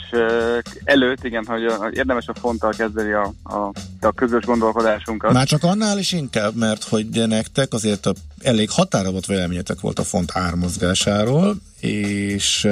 előtt, 0.84 1.24
igen, 1.24 1.46
hogy 1.46 1.62
érdemes 1.94 2.28
a 2.28 2.34
fonttal 2.34 2.74
kezdeni 2.78 3.12
a, 3.12 3.34
a, 3.44 3.72
a 4.02 4.12
közös 4.12 4.44
gondolkodásunkat. 4.44 5.34
Már 5.34 5.48
csak 5.48 5.64
annál 5.64 5.98
is 5.98 6.12
inkább, 6.12 6.56
mert 6.56 6.84
hogy 6.84 7.28
nektek 7.28 7.74
azért 7.74 8.06
a, 8.06 8.14
elég 8.42 8.70
határozott 8.70 9.26
véleményetek 9.26 9.80
volt 9.80 10.00
a 10.00 10.04
font 10.04 10.32
ármozgásáról, 10.34 11.56
és 11.80 12.68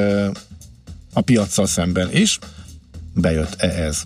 a 1.14 1.22
piaccal 1.22 1.66
szemben 1.66 2.12
is 2.12 2.40
bejött-e 3.14 3.68
ez? 3.68 4.02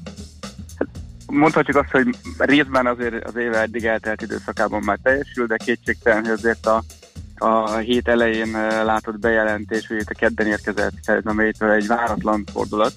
Mondhatjuk 1.27 1.77
azt, 1.77 1.89
hogy 1.89 2.07
részben 2.37 2.87
azért 2.87 3.25
az 3.25 3.35
éve 3.35 3.61
eddig 3.61 3.85
eltelt 3.85 4.21
időszakában 4.21 4.81
már 4.83 4.99
teljesül, 5.03 5.47
de 5.47 5.57
kétségtelen, 5.57 6.21
hogy 6.21 6.31
azért 6.31 6.65
a, 6.65 6.83
a 7.43 7.77
hét 7.77 8.07
elején 8.07 8.51
látott 8.83 9.19
bejelentés, 9.19 9.87
hogy 9.87 9.97
itt 9.97 10.09
a 10.09 10.19
kedden 10.19 10.47
érkezett 10.47 10.93
Theresa 11.01 11.33
May-től 11.33 11.71
egy 11.71 11.87
váratlan 11.87 12.43
fordulat 12.53 12.93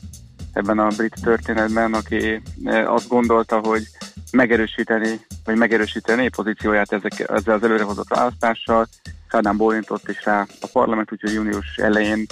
ebben 0.52 0.78
a 0.78 0.86
brit 0.97 1.14
történetben, 1.23 1.94
aki 1.94 2.43
azt 2.86 3.09
gondolta, 3.09 3.59
hogy 3.59 3.82
megerősíteni, 4.31 5.20
vagy 5.44 5.56
megerősíteni 5.56 6.28
pozícióját 6.28 6.93
ezek, 6.93 7.18
ezzel 7.18 7.55
az 7.55 7.62
előrehozott 7.62 8.09
választással. 8.09 8.89
Sádán 9.31 9.56
bólintott 9.56 10.09
is 10.09 10.24
rá 10.24 10.47
a 10.60 10.68
parlament, 10.73 11.12
úgyhogy 11.12 11.32
június 11.32 11.77
elején 11.77 12.27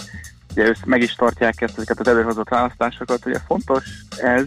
ugye 0.56 0.74
meg 0.84 1.02
is 1.02 1.14
tartják 1.14 1.60
ezt, 1.60 1.76
ezeket 1.76 2.00
az 2.00 2.08
előrehozott 2.08 2.48
választásokat. 2.48 3.26
Ugye 3.26 3.38
fontos 3.46 3.84
ez, 4.16 4.44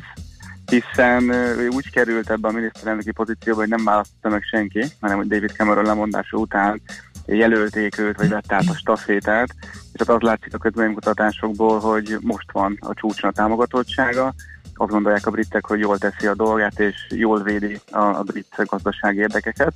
hiszen 0.69 1.30
ő 1.30 1.68
úgy 1.68 1.91
került 1.91 2.30
ebbe 2.30 2.48
a 2.48 2.52
miniszterelnöki 2.52 3.11
pozícióba, 3.11 3.60
hogy 3.60 3.69
nem 3.69 3.84
választotta 3.84 4.30
meg 4.30 4.44
senki, 4.44 4.85
hanem 4.99 5.18
hogy 5.18 5.27
David 5.27 5.52
Cameron 5.52 5.85
lemondása 5.85 6.38
után 6.38 6.81
jelölték 7.26 7.99
őt, 7.99 8.18
vagy 8.18 8.30
vett 8.30 8.52
át 8.52 8.69
a 8.69 8.76
stafétát, 8.76 9.49
és 9.94 9.99
hát 9.99 10.10
az 10.10 10.22
látszik 10.22 10.53
a 10.53 10.57
közvéleménykutatásokból, 10.57 11.80
hogy 11.80 12.18
most 12.22 12.52
van 12.52 12.77
a 12.80 12.94
csúcson 12.94 13.30
a 13.30 13.34
támogatottsága, 13.34 14.34
azt 14.77 14.91
gondolják 14.91 15.26
a 15.26 15.31
britek, 15.31 15.65
hogy 15.65 15.80
jól 15.80 15.98
teszi 15.98 16.27
a 16.27 16.35
dolgát, 16.35 16.80
és 16.80 16.95
jól 17.10 17.44
védi 17.44 17.80
a, 17.91 17.99
a 17.99 18.23
brit 18.23 18.56
gazdasági 18.65 19.19
érdekeket. 19.19 19.73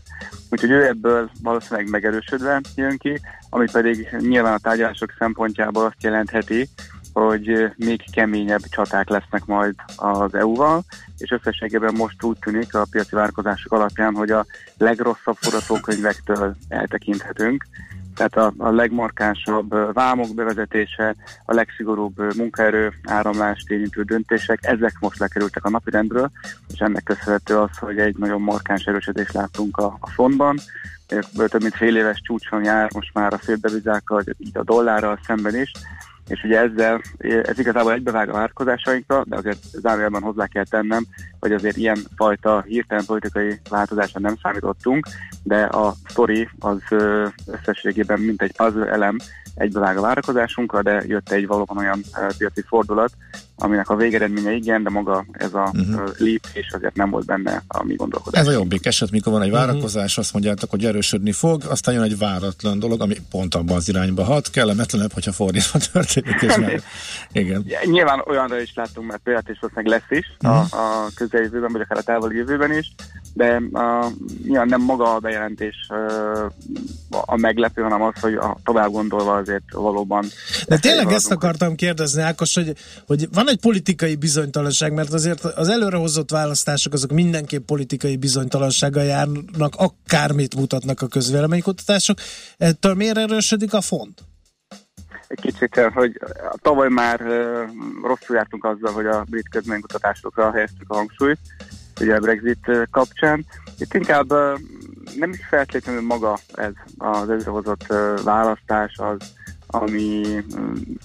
Úgyhogy 0.50 0.70
ő 0.70 0.86
ebből 0.86 1.30
valószínűleg 1.42 1.90
megerősödve 1.90 2.62
jön 2.76 2.98
ki, 2.98 3.20
ami 3.50 3.66
pedig 3.72 4.16
nyilván 4.20 4.54
a 4.54 4.58
tárgyalások 4.58 5.14
szempontjából 5.20 5.86
azt 5.86 6.04
jelentheti, 6.04 6.70
hogy 7.14 7.72
még 7.76 8.04
keményebb 8.12 8.62
csaták 8.70 9.10
lesznek 9.10 9.46
majd 9.46 9.76
az 9.96 10.34
EU-val, 10.34 10.84
és 11.18 11.32
összességében 11.32 11.94
most 11.98 12.24
úgy 12.24 12.38
tűnik 12.40 12.76
a 12.76 12.86
piaci 12.92 13.16
várkozások 13.16 13.72
alapján, 13.72 14.16
hogy 14.16 14.32
a 14.32 14.46
legrosszabb 14.78 15.36
forgatókönyvektől 15.40 16.56
eltekinthetünk. 16.70 17.66
Tehát 18.16 18.38
a, 18.38 18.54
a 18.58 18.72
legmarkánsabb 18.72 19.74
ö, 19.74 19.90
vámok 19.94 20.36
bevezetése, 20.36 21.16
a 21.46 21.54
legszigorúbb 21.54 22.20
ö, 22.20 22.30
munkaerő 22.38 22.94
áramlást 23.04 23.70
érintő 23.70 24.02
döntések, 24.02 24.60
ezek 24.62 24.98
most 25.00 25.20
lekerültek 25.20 25.66
a 25.66 25.70
napirendről, 25.70 26.32
és 26.74 26.80
ennek 26.80 27.04
köszönhető 27.04 27.58
az, 27.58 27.78
hogy 27.78 27.98
egy 27.98 28.18
nagyon 28.18 28.42
markáns 28.42 28.84
erősödést 28.86 29.34
láttunk 29.34 29.78
a, 29.78 29.98
a 30.00 30.10
fontban. 30.10 30.58
Több 31.36 31.62
mint 31.62 31.76
fél 31.76 31.96
éves 31.96 32.22
csúcson 32.22 32.64
jár 32.64 32.90
most 32.94 33.14
már 33.14 33.34
a 33.34 33.40
széldevizákkal, 33.44 34.24
így 34.38 34.58
a 34.58 34.64
dollárral 34.64 35.20
szemben 35.26 35.56
is, 35.56 35.72
és 36.32 36.44
ugye 36.44 36.60
ezzel, 36.60 37.02
ez 37.20 37.60
igazából 37.60 37.94
egybevág 37.94 38.30
a 38.30 38.34
várakozásainkra, 38.34 39.24
de 39.26 39.36
azért 39.36 39.64
zárójelben 39.72 40.22
hozzá 40.22 40.48
kell 40.48 40.66
tennem, 40.66 41.06
hogy 41.40 41.52
azért 41.52 41.78
ilyen 41.78 41.98
fajta 42.16 42.64
hirtelen 42.68 43.06
politikai 43.06 43.60
változásra 43.70 44.20
nem 44.20 44.36
számítottunk, 44.42 45.06
de 45.44 45.64
a 45.64 45.94
sztori 46.08 46.50
az 46.60 46.82
összességében 47.46 48.20
mint 48.20 48.42
egy 48.42 48.56
puzzle 48.56 48.88
elem 48.88 49.18
egybevág 49.56 49.98
a 49.98 50.02
várakozásunkra, 50.02 50.82
de 50.82 51.04
jött 51.08 51.32
egy 51.32 51.48
valóban 51.48 51.78
olyan 51.78 52.04
piaci 52.38 52.62
fordulat, 52.68 53.12
aminek 53.56 53.90
a 53.90 53.96
végeredménye 53.96 54.52
igen, 54.52 54.84
de 54.84 54.90
maga 54.90 55.26
ez 55.32 55.54
a 55.54 55.72
uh-huh. 55.74 56.10
lépés 56.18 56.70
azért 56.72 56.96
nem 56.96 57.10
volt 57.10 57.26
benne 57.26 57.64
a 57.68 57.84
mi 57.84 57.96
gondolkodás. 57.96 58.42
Ez 58.42 58.48
a 58.48 58.52
jobbik 58.52 58.86
eset, 58.86 59.12
mikor 59.12 59.34
van 59.34 59.42
egy 59.42 59.52
várakozás, 59.52 60.10
uh-huh. 60.10 60.24
azt 60.24 60.34
mondjátok, 60.34 60.70
hogy 60.70 60.86
erősödni 60.86 61.32
fog, 61.32 61.64
aztán 61.70 61.94
jön 61.94 62.04
egy 62.04 62.18
váratlan 62.18 62.80
dolog, 62.80 63.02
ami 63.02 63.16
pont 63.30 63.56
abban 63.56 63.76
az 63.76 63.90
irányba 63.90 64.24
hat, 64.24 64.50
kellemetlenebb, 64.50 65.14
hogyha 65.14 65.32
fordítva 65.32 65.80
történik. 65.92 66.42
És 66.42 66.56
meg... 66.56 66.84
Igen. 67.32 67.66
Nyilván 67.84 68.24
olyanra 68.28 68.62
is 68.62 68.74
láttunk 68.76 69.08
mert 69.08 69.22
példát, 69.24 69.50
és 69.50 69.58
valószínűleg 69.60 70.00
lesz 70.00 70.20
is 70.20 70.26
uh-huh. 70.42 70.80
a, 70.80 71.06
a 71.06 71.10
közeljövőben, 71.16 71.72
vagy 71.72 71.82
akár 71.82 71.98
a 71.98 72.02
távoli 72.02 72.36
jövőben 72.36 72.78
is, 72.78 72.92
de 73.34 73.62
a, 73.74 74.12
nyilván 74.44 74.68
nem 74.68 74.82
maga 74.82 75.14
a 75.14 75.20
bejelentés 75.20 75.76
a 77.10 77.38
meglepő, 77.38 77.82
hanem 77.82 78.02
az, 78.02 78.14
hogy 78.22 78.34
a, 78.34 78.58
tovább 78.64 78.92
gondolva 78.92 79.34
azért 79.34 79.64
valóban... 79.72 80.26
De 80.68 80.80
tényleg 80.80 81.12
ezt 81.12 81.32
akartam 81.32 81.76
kérdezni, 81.76 82.22
Ákos, 82.22 82.56
hogy, 82.56 82.74
hogy 83.08 83.28
van 83.34 83.50
egy 83.50 83.60
politikai 83.60 84.16
bizonytalanság, 84.16 84.94
mert 84.94 85.14
azért 85.14 85.44
az 85.44 85.68
előrehozott 85.68 86.32
választások 86.32 86.94
azok 86.94 87.12
mindenképp 87.12 87.66
politikai 87.66 88.18
bizonytalansággal 88.18 89.04
járnak, 89.04 89.76
akármit 89.78 90.56
mutatnak 90.56 91.02
a 91.02 91.08
közvéleménykutatások. 91.08 92.18
Ettől 92.58 92.94
miért 92.94 93.18
erősödik 93.18 93.74
a 93.74 93.82
font? 93.82 94.24
Egy 95.28 95.42
kicsit, 95.42 95.76
hogy 95.94 96.20
tavaly 96.62 96.90
már 96.90 97.20
rosszul 98.04 98.36
jártunk 98.36 98.66
azzal, 98.66 98.94
hogy 98.94 99.06
a 99.06 99.26
brit 99.30 99.50
közvéleménykutatásokra 99.50 100.52
helyeztük 100.52 100.90
a 100.90 100.96
hangsúlyt, 100.96 101.40
ugye 102.02 102.16
a 102.16 102.20
Brexit 102.20 102.88
kapcsán. 102.92 103.46
Itt 103.78 103.94
inkább 103.94 104.30
nem 105.16 105.30
is 105.30 105.46
feltétlenül 105.50 106.02
maga 106.02 106.38
ez 106.54 106.72
az 106.98 107.30
előrehozott 107.30 107.94
választás 108.24 108.98
az, 108.98 109.18
ami 109.68 110.24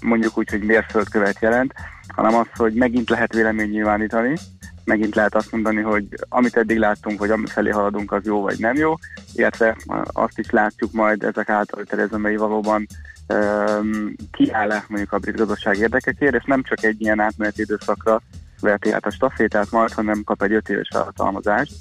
mondjuk 0.00 0.38
úgy, 0.38 0.50
hogy 0.50 0.62
mérföldkövet 0.62 1.40
jelent, 1.40 1.72
hanem 2.08 2.34
az, 2.34 2.46
hogy 2.54 2.72
megint 2.72 3.10
lehet 3.10 3.34
vélemény 3.34 3.70
nyilvánítani, 3.70 4.36
megint 4.84 5.14
lehet 5.14 5.34
azt 5.34 5.52
mondani, 5.52 5.80
hogy 5.80 6.04
amit 6.28 6.56
eddig 6.56 6.78
láttunk, 6.78 7.18
hogy 7.18 7.30
amit 7.30 7.50
felé 7.50 7.70
haladunk, 7.70 8.12
az 8.12 8.24
jó 8.24 8.40
vagy 8.40 8.58
nem 8.58 8.74
jó, 8.74 8.94
illetve 9.34 9.76
azt 10.06 10.38
is 10.38 10.50
látjuk 10.50 10.92
majd 10.92 11.22
ezek 11.22 11.48
által, 11.48 11.84
hogy 11.88 12.20
May 12.20 12.36
valóban 12.36 12.86
um, 13.28 14.14
kiáll-e 14.32 14.84
mondjuk 14.88 15.12
a 15.12 15.18
brit 15.18 15.36
gazdaság 15.36 15.76
érdekekért, 15.76 16.34
és 16.34 16.44
nem 16.44 16.62
csak 16.62 16.84
egy 16.84 17.00
ilyen 17.00 17.20
átmeneti 17.20 17.60
időszakra 17.60 18.22
veheti 18.60 18.92
át 18.92 19.06
a 19.06 19.10
stafétát 19.10 19.70
majd, 19.70 19.92
hanem 19.92 20.24
kap 20.24 20.42
egy 20.42 20.52
öt 20.52 20.68
éves 20.68 20.88
felhatalmazást. 20.92 21.72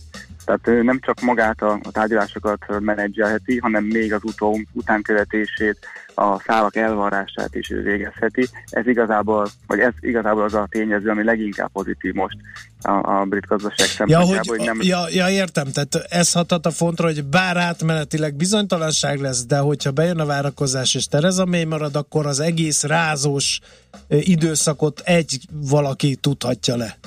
Tehát 0.45 0.83
nem 0.83 0.99
csak 0.99 1.21
magát 1.21 1.61
a, 1.61 1.79
a 1.83 1.91
tárgyalásokat 1.91 2.79
menedzselheti, 2.79 3.57
hanem 3.57 3.83
még 3.83 4.13
az 4.13 4.23
utó 4.23 4.59
utánkövetését, 4.71 5.77
a 6.15 6.39
szálak 6.39 6.75
elvarrását 6.75 7.55
is 7.55 7.67
végezheti. 7.67 8.47
Ez 8.69 8.87
igazából, 8.87 9.47
vagy 9.67 9.79
ez 9.79 9.93
igazából 9.99 10.43
az 10.43 10.53
a 10.53 10.67
tényező, 10.69 11.09
ami 11.09 11.23
leginkább 11.23 11.71
pozitív 11.71 12.13
most 12.13 12.37
a, 12.81 13.19
a 13.19 13.25
brit 13.25 13.45
gazdaság 13.45 13.87
szempontjából. 13.87 14.35
Ja, 14.35 14.41
hogy, 14.45 14.47
hogy 14.47 14.65
nem... 14.65 14.77
ja, 14.81 15.05
ja, 15.09 15.29
értem, 15.29 15.67
tehát 15.71 15.95
ez 16.09 16.31
hatat 16.31 16.65
a 16.65 16.71
fontra, 16.71 17.05
hogy 17.05 17.23
bár 17.23 17.57
átmenetileg 17.57 18.35
bizonytalanság 18.35 19.19
lesz, 19.19 19.45
de 19.45 19.57
hogyha 19.57 19.91
bejön 19.91 20.19
a 20.19 20.25
várakozás 20.25 20.95
és 20.95 21.07
Tereza 21.07 21.45
mély 21.45 21.63
marad, 21.63 21.95
akkor 21.95 22.25
az 22.25 22.39
egész 22.39 22.83
rázós 22.83 23.59
időszakot 24.07 25.01
egy 25.05 25.39
valaki 25.51 26.15
tudhatja 26.15 26.75
le. 26.75 26.97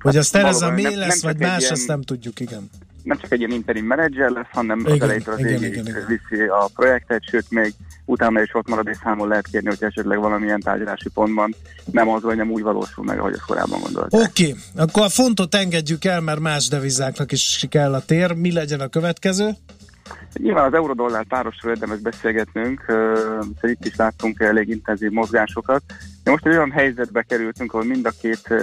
Hogy 0.00 0.16
az 0.16 0.30
Tereza 0.30 0.70
mély 0.70 0.94
lesz, 0.94 1.22
nem 1.22 1.32
vagy 1.32 1.46
más, 1.46 1.60
ilyen... 1.60 1.72
ezt 1.72 1.86
nem 1.86 2.02
tudjuk, 2.02 2.40
igen 2.40 2.70
nem 3.08 3.18
csak 3.18 3.32
egy 3.32 3.38
ilyen 3.38 3.50
interim 3.50 3.84
menedzser 3.84 4.30
lesz, 4.30 4.46
hanem 4.52 4.78
igen, 4.78 4.92
az 4.92 5.02
elejétől 5.02 5.34
az 5.34 5.40
igen, 5.40 5.64
igen, 5.64 5.86
igen. 5.86 6.06
viszi 6.06 6.42
a 6.42 6.70
projektet, 6.74 7.22
sőt 7.30 7.50
még 7.50 7.74
utána 8.04 8.42
is 8.42 8.54
ott 8.54 8.68
marad 8.68 8.86
és 8.88 8.96
számon 9.02 9.28
lehet 9.28 9.46
kérni, 9.50 9.68
hogy 9.68 9.82
esetleg 9.82 10.18
valamilyen 10.18 10.60
tárgyalási 10.60 11.08
pontban 11.08 11.54
nem 11.92 12.08
az, 12.08 12.22
vagy 12.22 12.36
nem 12.36 12.50
úgy 12.50 12.62
valósul 12.62 13.04
meg, 13.04 13.18
ahogy 13.18 13.32
azt 13.32 13.44
korábban 13.46 13.80
gondolták. 13.80 14.20
Oké, 14.20 14.48
okay. 14.48 14.58
akkor 14.76 15.02
a 15.02 15.08
fontot 15.08 15.54
engedjük 15.54 16.04
el, 16.04 16.20
mert 16.20 16.40
más 16.40 16.68
devizáknak 16.68 17.32
is 17.32 17.66
kell 17.68 17.94
a 17.94 18.04
tér. 18.04 18.32
Mi 18.32 18.52
legyen 18.52 18.80
a 18.80 18.88
következő? 18.88 19.50
Nyilván 20.32 20.64
az 20.64 20.74
eurodollár 20.74 21.24
párosról 21.24 21.72
érdemes 21.72 21.98
beszélgetnünk, 21.98 22.84
uh, 22.88 23.70
itt 23.70 23.84
is 23.84 23.96
láttunk 23.96 24.40
elég 24.40 24.68
intenzív 24.68 25.10
mozgásokat. 25.10 25.82
De 26.24 26.30
most 26.30 26.46
egy 26.46 26.52
olyan 26.52 26.70
helyzetbe 26.70 27.22
kerültünk, 27.22 27.72
ahol 27.72 27.86
mind 27.86 28.06
a 28.06 28.12
két, 28.20 28.54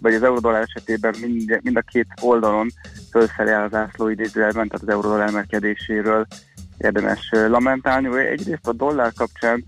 vagy 0.00 0.14
az 0.14 0.22
eurodollár 0.22 0.62
esetében 0.62 1.14
mind, 1.20 1.60
mind 1.62 1.76
a 1.76 1.80
két 1.80 2.06
oldalon 2.20 2.68
fölfelé 3.10 3.50
áll 3.50 3.64
az 3.64 3.74
ászló 3.74 4.08
idézőjelben, 4.08 4.68
tehát 4.68 4.82
az 4.82 4.94
eurodollár 4.94 5.28
emelkedéséről 5.28 6.26
érdemes 6.78 7.30
lamentálni. 7.30 8.18
Egyrészt 8.18 8.66
a 8.66 8.72
dollár 8.72 9.12
kapcsán 9.12 9.64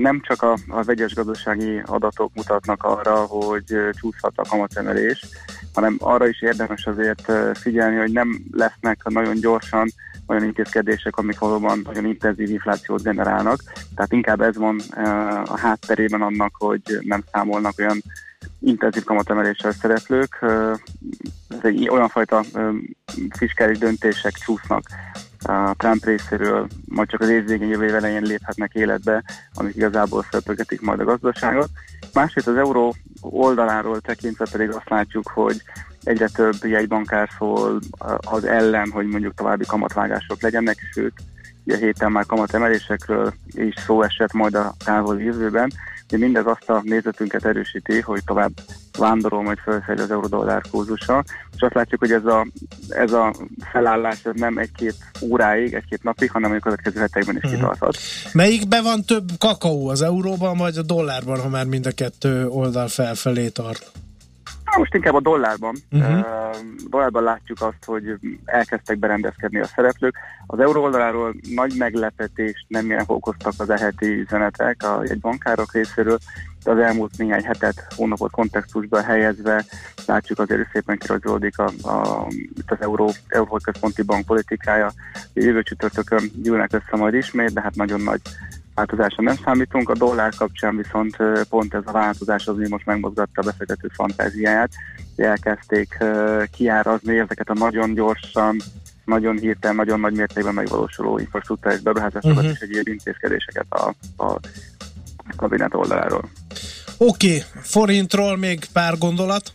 nem 0.00 0.20
csak 0.20 0.42
a, 0.42 0.56
a 0.68 0.82
vegyes 0.82 1.14
gazdasági 1.14 1.82
adatok 1.84 2.34
mutatnak 2.34 2.82
arra, 2.82 3.16
hogy 3.16 3.64
csúszhat 3.90 4.32
a 4.36 4.48
kamatemelés, 4.48 5.26
hanem 5.74 5.96
arra 5.98 6.28
is 6.28 6.42
érdemes 6.42 6.86
azért 6.86 7.32
figyelni, 7.58 7.96
hogy 7.96 8.12
nem 8.12 8.44
lesznek 8.52 9.02
nagyon 9.04 9.34
gyorsan 9.34 9.88
olyan 10.26 10.44
intézkedések, 10.44 11.16
amik 11.16 11.38
valóban 11.38 11.80
nagyon 11.84 12.06
intenzív 12.06 12.50
inflációt 12.50 13.02
generálnak. 13.02 13.62
Tehát 13.94 14.12
inkább 14.12 14.40
ez 14.40 14.56
van 14.56 14.80
a 15.44 15.58
hátterében 15.58 16.22
annak, 16.22 16.54
hogy 16.58 16.82
nem 17.00 17.24
számolnak 17.32 17.78
olyan 17.78 18.02
intenzív 18.60 19.04
kamatemeléssel 19.04 19.72
szereplők. 19.72 20.38
Ez 21.48 21.58
egy 21.62 21.88
olyan 21.88 22.08
fajta 22.08 22.44
fiskális 23.30 23.78
döntések 23.78 24.32
csúsznak 24.32 24.82
a 25.42 25.74
Trump 25.76 26.04
részéről, 26.04 26.66
majd 26.84 27.08
csak 27.08 27.20
az 27.20 27.28
év 27.28 27.46
végén 27.46 27.68
jövő 27.68 27.94
elején 27.94 28.22
léphetnek 28.22 28.74
életbe, 28.74 29.22
amik 29.54 29.76
igazából 29.76 30.22
felpörgetik 30.22 30.80
majd 30.80 31.00
a 31.00 31.04
gazdaságot. 31.04 31.68
Másrészt 32.12 32.48
az 32.48 32.56
euró 32.56 32.94
oldaláról 33.20 34.00
tekintve 34.00 34.46
pedig 34.50 34.70
azt 34.70 34.88
látjuk, 34.88 35.28
hogy 35.28 35.62
egyre 36.02 36.28
több 36.28 36.54
jegybankár 36.62 37.28
szól 37.38 37.78
az 38.20 38.44
ellen, 38.44 38.90
hogy 38.90 39.06
mondjuk 39.06 39.34
további 39.34 39.64
kamatvágások 39.66 40.42
legyenek, 40.42 40.78
sőt, 40.92 41.12
a 41.66 41.74
héten 41.74 42.12
már 42.12 42.26
kamatemelésekről 42.26 43.32
is 43.46 43.74
szó 43.86 44.02
esett 44.02 44.32
majd 44.32 44.54
a 44.54 44.74
távoli 44.84 45.24
jövőben, 45.24 45.72
de 46.08 46.16
mindez 46.16 46.46
azt 46.46 46.70
a 46.70 46.82
nézetünket 46.84 47.44
erősíti, 47.44 48.00
hogy 48.00 48.24
tovább 48.24 48.52
vándorol 48.98 49.42
majd 49.42 49.58
felfelé 49.58 50.02
az 50.02 50.10
euró-dollár 50.10 50.62
kurzusa, 50.70 51.24
és 51.56 51.62
azt 51.62 51.74
látjuk, 51.74 52.00
hogy 52.00 52.12
ez 52.12 52.24
a, 52.24 52.46
ez 52.88 53.12
a 53.12 53.34
felállás 53.72 54.24
ez 54.24 54.32
nem 54.34 54.58
egy-két 54.58 54.94
óráig, 55.22 55.74
egy-két 55.74 56.02
napig, 56.02 56.30
hanem 56.30 56.52
a 56.52 56.58
következő 56.58 57.00
hetekben 57.00 57.36
is 57.36 57.42
uh-huh. 57.42 57.58
kitarthat. 57.58 57.96
Melyikben 58.32 58.82
van 58.82 59.04
több 59.04 59.28
kakaó, 59.38 59.88
az 59.88 60.02
euróban 60.02 60.56
vagy 60.56 60.76
a 60.76 60.82
dollárban, 60.82 61.40
ha 61.40 61.48
már 61.48 61.66
mind 61.66 61.86
a 61.86 61.92
kettő 61.92 62.46
oldal 62.46 62.88
felfelé 62.88 63.48
tart? 63.48 63.90
Most 64.78 64.94
inkább 64.94 65.14
a 65.14 65.20
dollárban. 65.20 65.76
Uh-huh. 65.90 66.18
Uh, 66.18 66.24
dollárban 66.90 67.22
látjuk 67.22 67.60
azt, 67.60 67.84
hogy 67.84 68.18
elkezdtek 68.44 68.98
berendezkedni 68.98 69.60
a 69.60 69.66
szereplők. 69.66 70.16
Az 70.46 70.60
euró 70.60 70.82
oldaláról 70.82 71.34
nagy 71.54 71.74
meglepetést 71.78 72.64
nem 72.68 72.86
ilyen 72.86 73.04
okoztak 73.06 73.52
az 73.56 73.70
eheti 73.70 74.06
üzenetek 74.06 74.82
a 74.82 75.02
egy 75.02 75.20
bankárok 75.20 75.72
részéről, 75.72 76.18
de 76.64 76.70
az 76.70 76.78
elmúlt 76.78 77.18
néhány 77.18 77.44
hetet, 77.44 77.86
hónapot 77.96 78.30
kontextusba 78.30 79.02
helyezve 79.02 79.64
látjuk 80.06 80.38
azért 80.38 80.70
szépen 80.72 80.98
kirajzolódik 80.98 81.58
a, 81.58 81.70
a, 81.82 82.26
itt 82.30 82.70
az 82.70 82.80
Euró, 82.80 83.10
Euró 83.28 83.58
Központi 83.62 84.02
Bank 84.02 84.26
politikája. 84.26 84.92
Jövő 85.32 85.62
csütörtökön 85.62 86.30
gyűlnek 86.42 86.72
össze 86.72 86.96
majd 86.96 87.14
ismét, 87.14 87.52
de 87.52 87.60
hát 87.60 87.74
nagyon 87.74 88.00
nagy 88.00 88.20
változásra 88.78 89.22
nem 89.22 89.36
számítunk. 89.44 89.88
A 89.88 89.94
dollár 89.94 90.34
kapcsán 90.34 90.76
viszont 90.76 91.16
pont 91.48 91.74
ez 91.74 91.82
a 91.84 91.92
változás 91.92 92.46
az, 92.46 92.54
ami 92.54 92.68
most 92.68 92.86
megmozgatta 92.86 93.40
a 93.40 93.44
befektető 93.44 93.88
fantáziáját. 93.92 94.70
Elkezdték 95.16 96.04
kiárazni 96.56 97.18
ezeket 97.18 97.48
a 97.48 97.54
nagyon 97.54 97.94
gyorsan, 97.94 98.56
nagyon 99.04 99.38
hirtelen, 99.38 99.76
nagyon 99.76 100.00
nagy 100.00 100.12
mértékben 100.12 100.54
megvalósuló 100.54 101.18
infrastruktúrális 101.18 101.82
beruházásokat 101.82 102.36
uh-huh. 102.36 102.50
és 102.50 102.58
egyéb 102.58 102.88
intézkedéseket 102.88 103.66
a, 103.68 103.94
a 104.16 104.40
kabinet 105.36 105.74
oldaláról. 105.74 106.30
Oké, 106.98 107.26
okay. 107.28 107.42
forintról 107.62 108.36
még 108.36 108.64
pár 108.72 108.98
gondolat. 108.98 109.52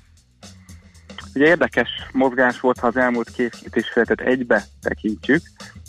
Ugye 1.34 1.46
érdekes 1.46 1.90
mozgás 2.12 2.60
volt, 2.60 2.80
ha 2.80 2.88
az 2.88 2.98
elmúlt 2.98 3.30
két, 3.30 3.56
két 3.62 3.76
és 3.76 3.90
fél 3.94 4.06
egybe 4.16 4.66
tekintjük. 4.82 5.42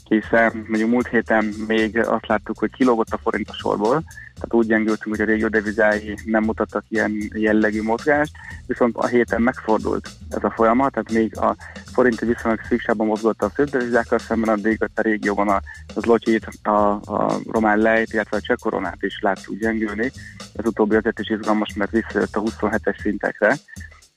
Hiszen 0.09 0.65
mondjuk 0.69 0.91
múlt 0.91 1.09
héten 1.09 1.55
még 1.67 1.99
azt 1.99 2.27
láttuk, 2.27 2.59
hogy 2.59 2.71
kilógott 2.71 3.11
a 3.11 3.19
forint 3.19 3.49
a 3.49 3.55
sorból, 3.55 4.03
tehát 4.35 4.55
úgy 4.55 4.67
gyengültünk, 4.67 5.17
hogy 5.17 5.21
a 5.21 5.31
régió 5.31 5.49
devizái 5.49 6.19
nem 6.25 6.45
mutattak 6.45 6.85
ilyen 6.89 7.13
jellegű 7.35 7.83
mozgást, 7.83 8.33
viszont 8.67 8.97
a 8.97 9.07
héten 9.07 9.43
megfordult 9.43 10.09
ez 10.31 10.45
a 10.45 10.53
folyamat, 10.57 10.93
tehát 10.93 11.13
még 11.13 11.39
a 11.39 11.57
forint 11.93 12.21
viszonylag 12.21 12.61
szűksában 12.69 13.07
mozgott 13.07 13.43
a 13.43 13.51
főbb 13.51 13.69
devizákkal 13.69 14.19
szemben, 14.19 14.49
addig 14.49 14.83
a 14.95 15.01
régióban 15.01 15.49
a, 15.49 15.61
az 15.95 16.05
lotyit, 16.05 16.49
a, 16.63 16.91
a 16.91 17.41
román 17.51 17.79
lejt, 17.79 18.13
illetve 18.13 18.37
a 18.37 18.41
cseh 18.41 18.57
koronát 18.57 19.03
is 19.03 19.19
láttuk 19.21 19.59
gyengülni. 19.59 20.13
Ez 20.55 20.67
utóbbi 20.67 20.97
azért 20.97 21.19
is 21.19 21.31
izgalmas, 21.31 21.75
mert 21.75 21.91
visszajött 21.91 22.37
a 22.37 22.43
27-es 22.43 23.01
szintekre, 23.01 23.57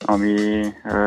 ami 0.04 0.60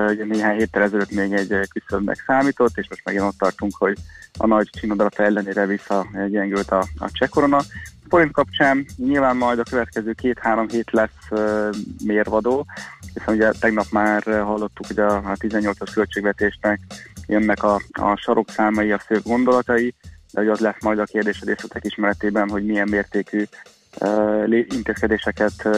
ugye 0.10 0.26
néhány 0.26 0.58
héttel 0.58 0.82
ezelőtt 0.82 1.12
még 1.12 1.34
egy 1.34 1.68
küszöbnek 1.74 2.24
számított, 2.28 2.78
és 2.78 2.90
most 2.90 3.02
megint 3.06 3.24
ott 3.24 3.38
tartunk, 3.38 3.76
hogy 3.78 3.98
a 4.38 4.48
nagy 4.48 4.70
csinodalata 4.80 5.24
ellenére 5.24 5.66
vissza 5.66 6.08
gyengült 6.30 6.72
a, 6.72 6.86
a 6.98 7.12
cseh 7.12 7.30
korona. 7.30 7.62
Forint 8.10 8.32
kapcsán 8.32 8.86
nyilván 8.96 9.38
majd 9.38 9.60
a 9.60 9.64
következő 9.70 10.14
két-három 10.14 10.68
hét 10.70 10.92
lesz 10.92 11.42
mérvadó, 12.04 12.66
hiszen 13.14 13.34
ugye 13.36 13.52
tegnap 13.52 13.86
már 13.92 14.24
hallottuk, 14.24 14.88
hogy 14.88 15.00
a, 15.00 15.16
a 15.16 15.36
18-as 15.38 15.92
költségvetésnek 15.94 16.80
jönnek 17.28 17.64
a, 17.64 17.82
a 17.92 18.16
sarokszámai, 18.16 18.92
a 18.92 18.98
fő 18.98 19.20
gondolatai, 19.24 19.94
de 20.32 20.40
hogy 20.40 20.50
az 20.50 20.60
lesz 20.60 20.82
majd 20.82 21.00
a 21.00 21.04
kérdés 21.04 21.42
a 21.42 21.46
részletek 21.46 21.86
ismeretében, 21.86 22.50
hogy 22.50 22.66
milyen 22.66 22.90
mértékű 22.90 23.44
intézkedéseket 24.70 25.70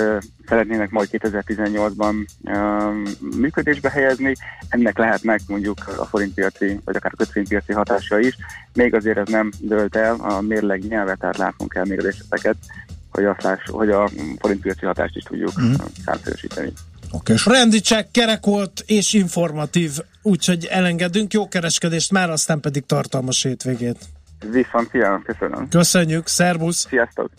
szeretnének 0.45 0.89
majd 0.89 1.09
2018-ban 1.11 2.27
uh, 2.43 3.37
működésbe 3.37 3.89
helyezni. 3.89 4.33
Ennek 4.69 4.97
lehetnek 4.97 5.41
mondjuk 5.47 5.77
a 5.97 6.05
forintpiaci, 6.05 6.79
vagy 6.85 6.95
akár 6.95 7.11
a 7.13 7.17
kötvénypiaci 7.17 7.73
hatása 7.73 8.19
is. 8.19 8.37
Még 8.73 8.93
azért 8.93 9.17
ez 9.17 9.27
nem 9.27 9.51
dölt 9.59 9.95
el 9.95 10.15
a 10.15 10.41
mérleg 10.41 10.87
nyelvet, 10.87 11.19
tehát 11.19 11.37
látnunk 11.37 11.71
kell 11.71 11.85
még 11.85 12.01
hogy, 13.11 13.25
azt 13.25 13.41
láss, 13.41 13.59
hogy 13.65 13.89
a 13.89 14.09
forintpiaci 14.39 14.85
hatást 14.85 15.15
is 15.15 15.23
tudjuk 15.23 15.61
mm. 15.61 15.73
számszerűsíteni. 16.05 16.71
Oké, 17.11 17.33
és 17.33 17.45
rendi 17.45 17.79
check, 17.79 18.11
kerek 18.11 18.45
volt 18.45 18.83
és 18.85 19.13
informatív, 19.13 19.91
úgyhogy 20.21 20.65
elengedünk 20.65 21.33
jó 21.33 21.47
kereskedést 21.47 22.11
már, 22.11 22.29
aztán 22.29 22.59
pedig 22.59 22.85
tartalmas 22.85 23.43
hétvégét. 23.43 23.97
Viszont, 24.51 24.89
szia, 24.89 25.21
köszönöm. 25.25 25.69
Köszönjük, 25.69 26.27
szervusz! 26.27 26.87
Sziasztok! 26.87 27.29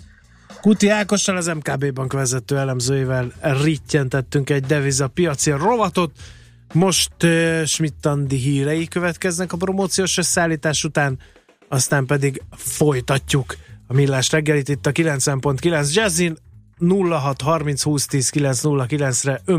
Kuti 0.65 0.89
Ákossal, 0.89 1.37
az 1.37 1.47
MKB 1.47 1.93
Bank 1.93 2.13
vezető 2.13 2.59
elemzőivel 2.59 3.33
rittyentettünk 3.41 4.51
egy 4.51 4.65
deviza 4.65 5.09
piaci 5.09 5.51
rovatot. 5.51 6.11
Most 6.73 7.13
uh, 7.23 7.65
Schmidt-Andi 7.65 8.37
hírei 8.37 8.89
következnek 8.89 9.53
a 9.53 9.57
promóciós 9.57 10.19
összeállítás 10.19 10.85
után, 10.85 11.19
aztán 11.69 12.07
pedig 12.07 12.43
folytatjuk 12.51 13.57
a 13.87 13.93
millás 13.93 14.31
reggelit 14.31 14.69
itt 14.69 14.87
a 14.87 14.93
90.9 14.93 15.93
Jazzin 15.93 16.37
06 17.11 17.41
30 17.41 17.83
20 17.83 18.07
10 18.07 18.31
909-re 18.35 19.41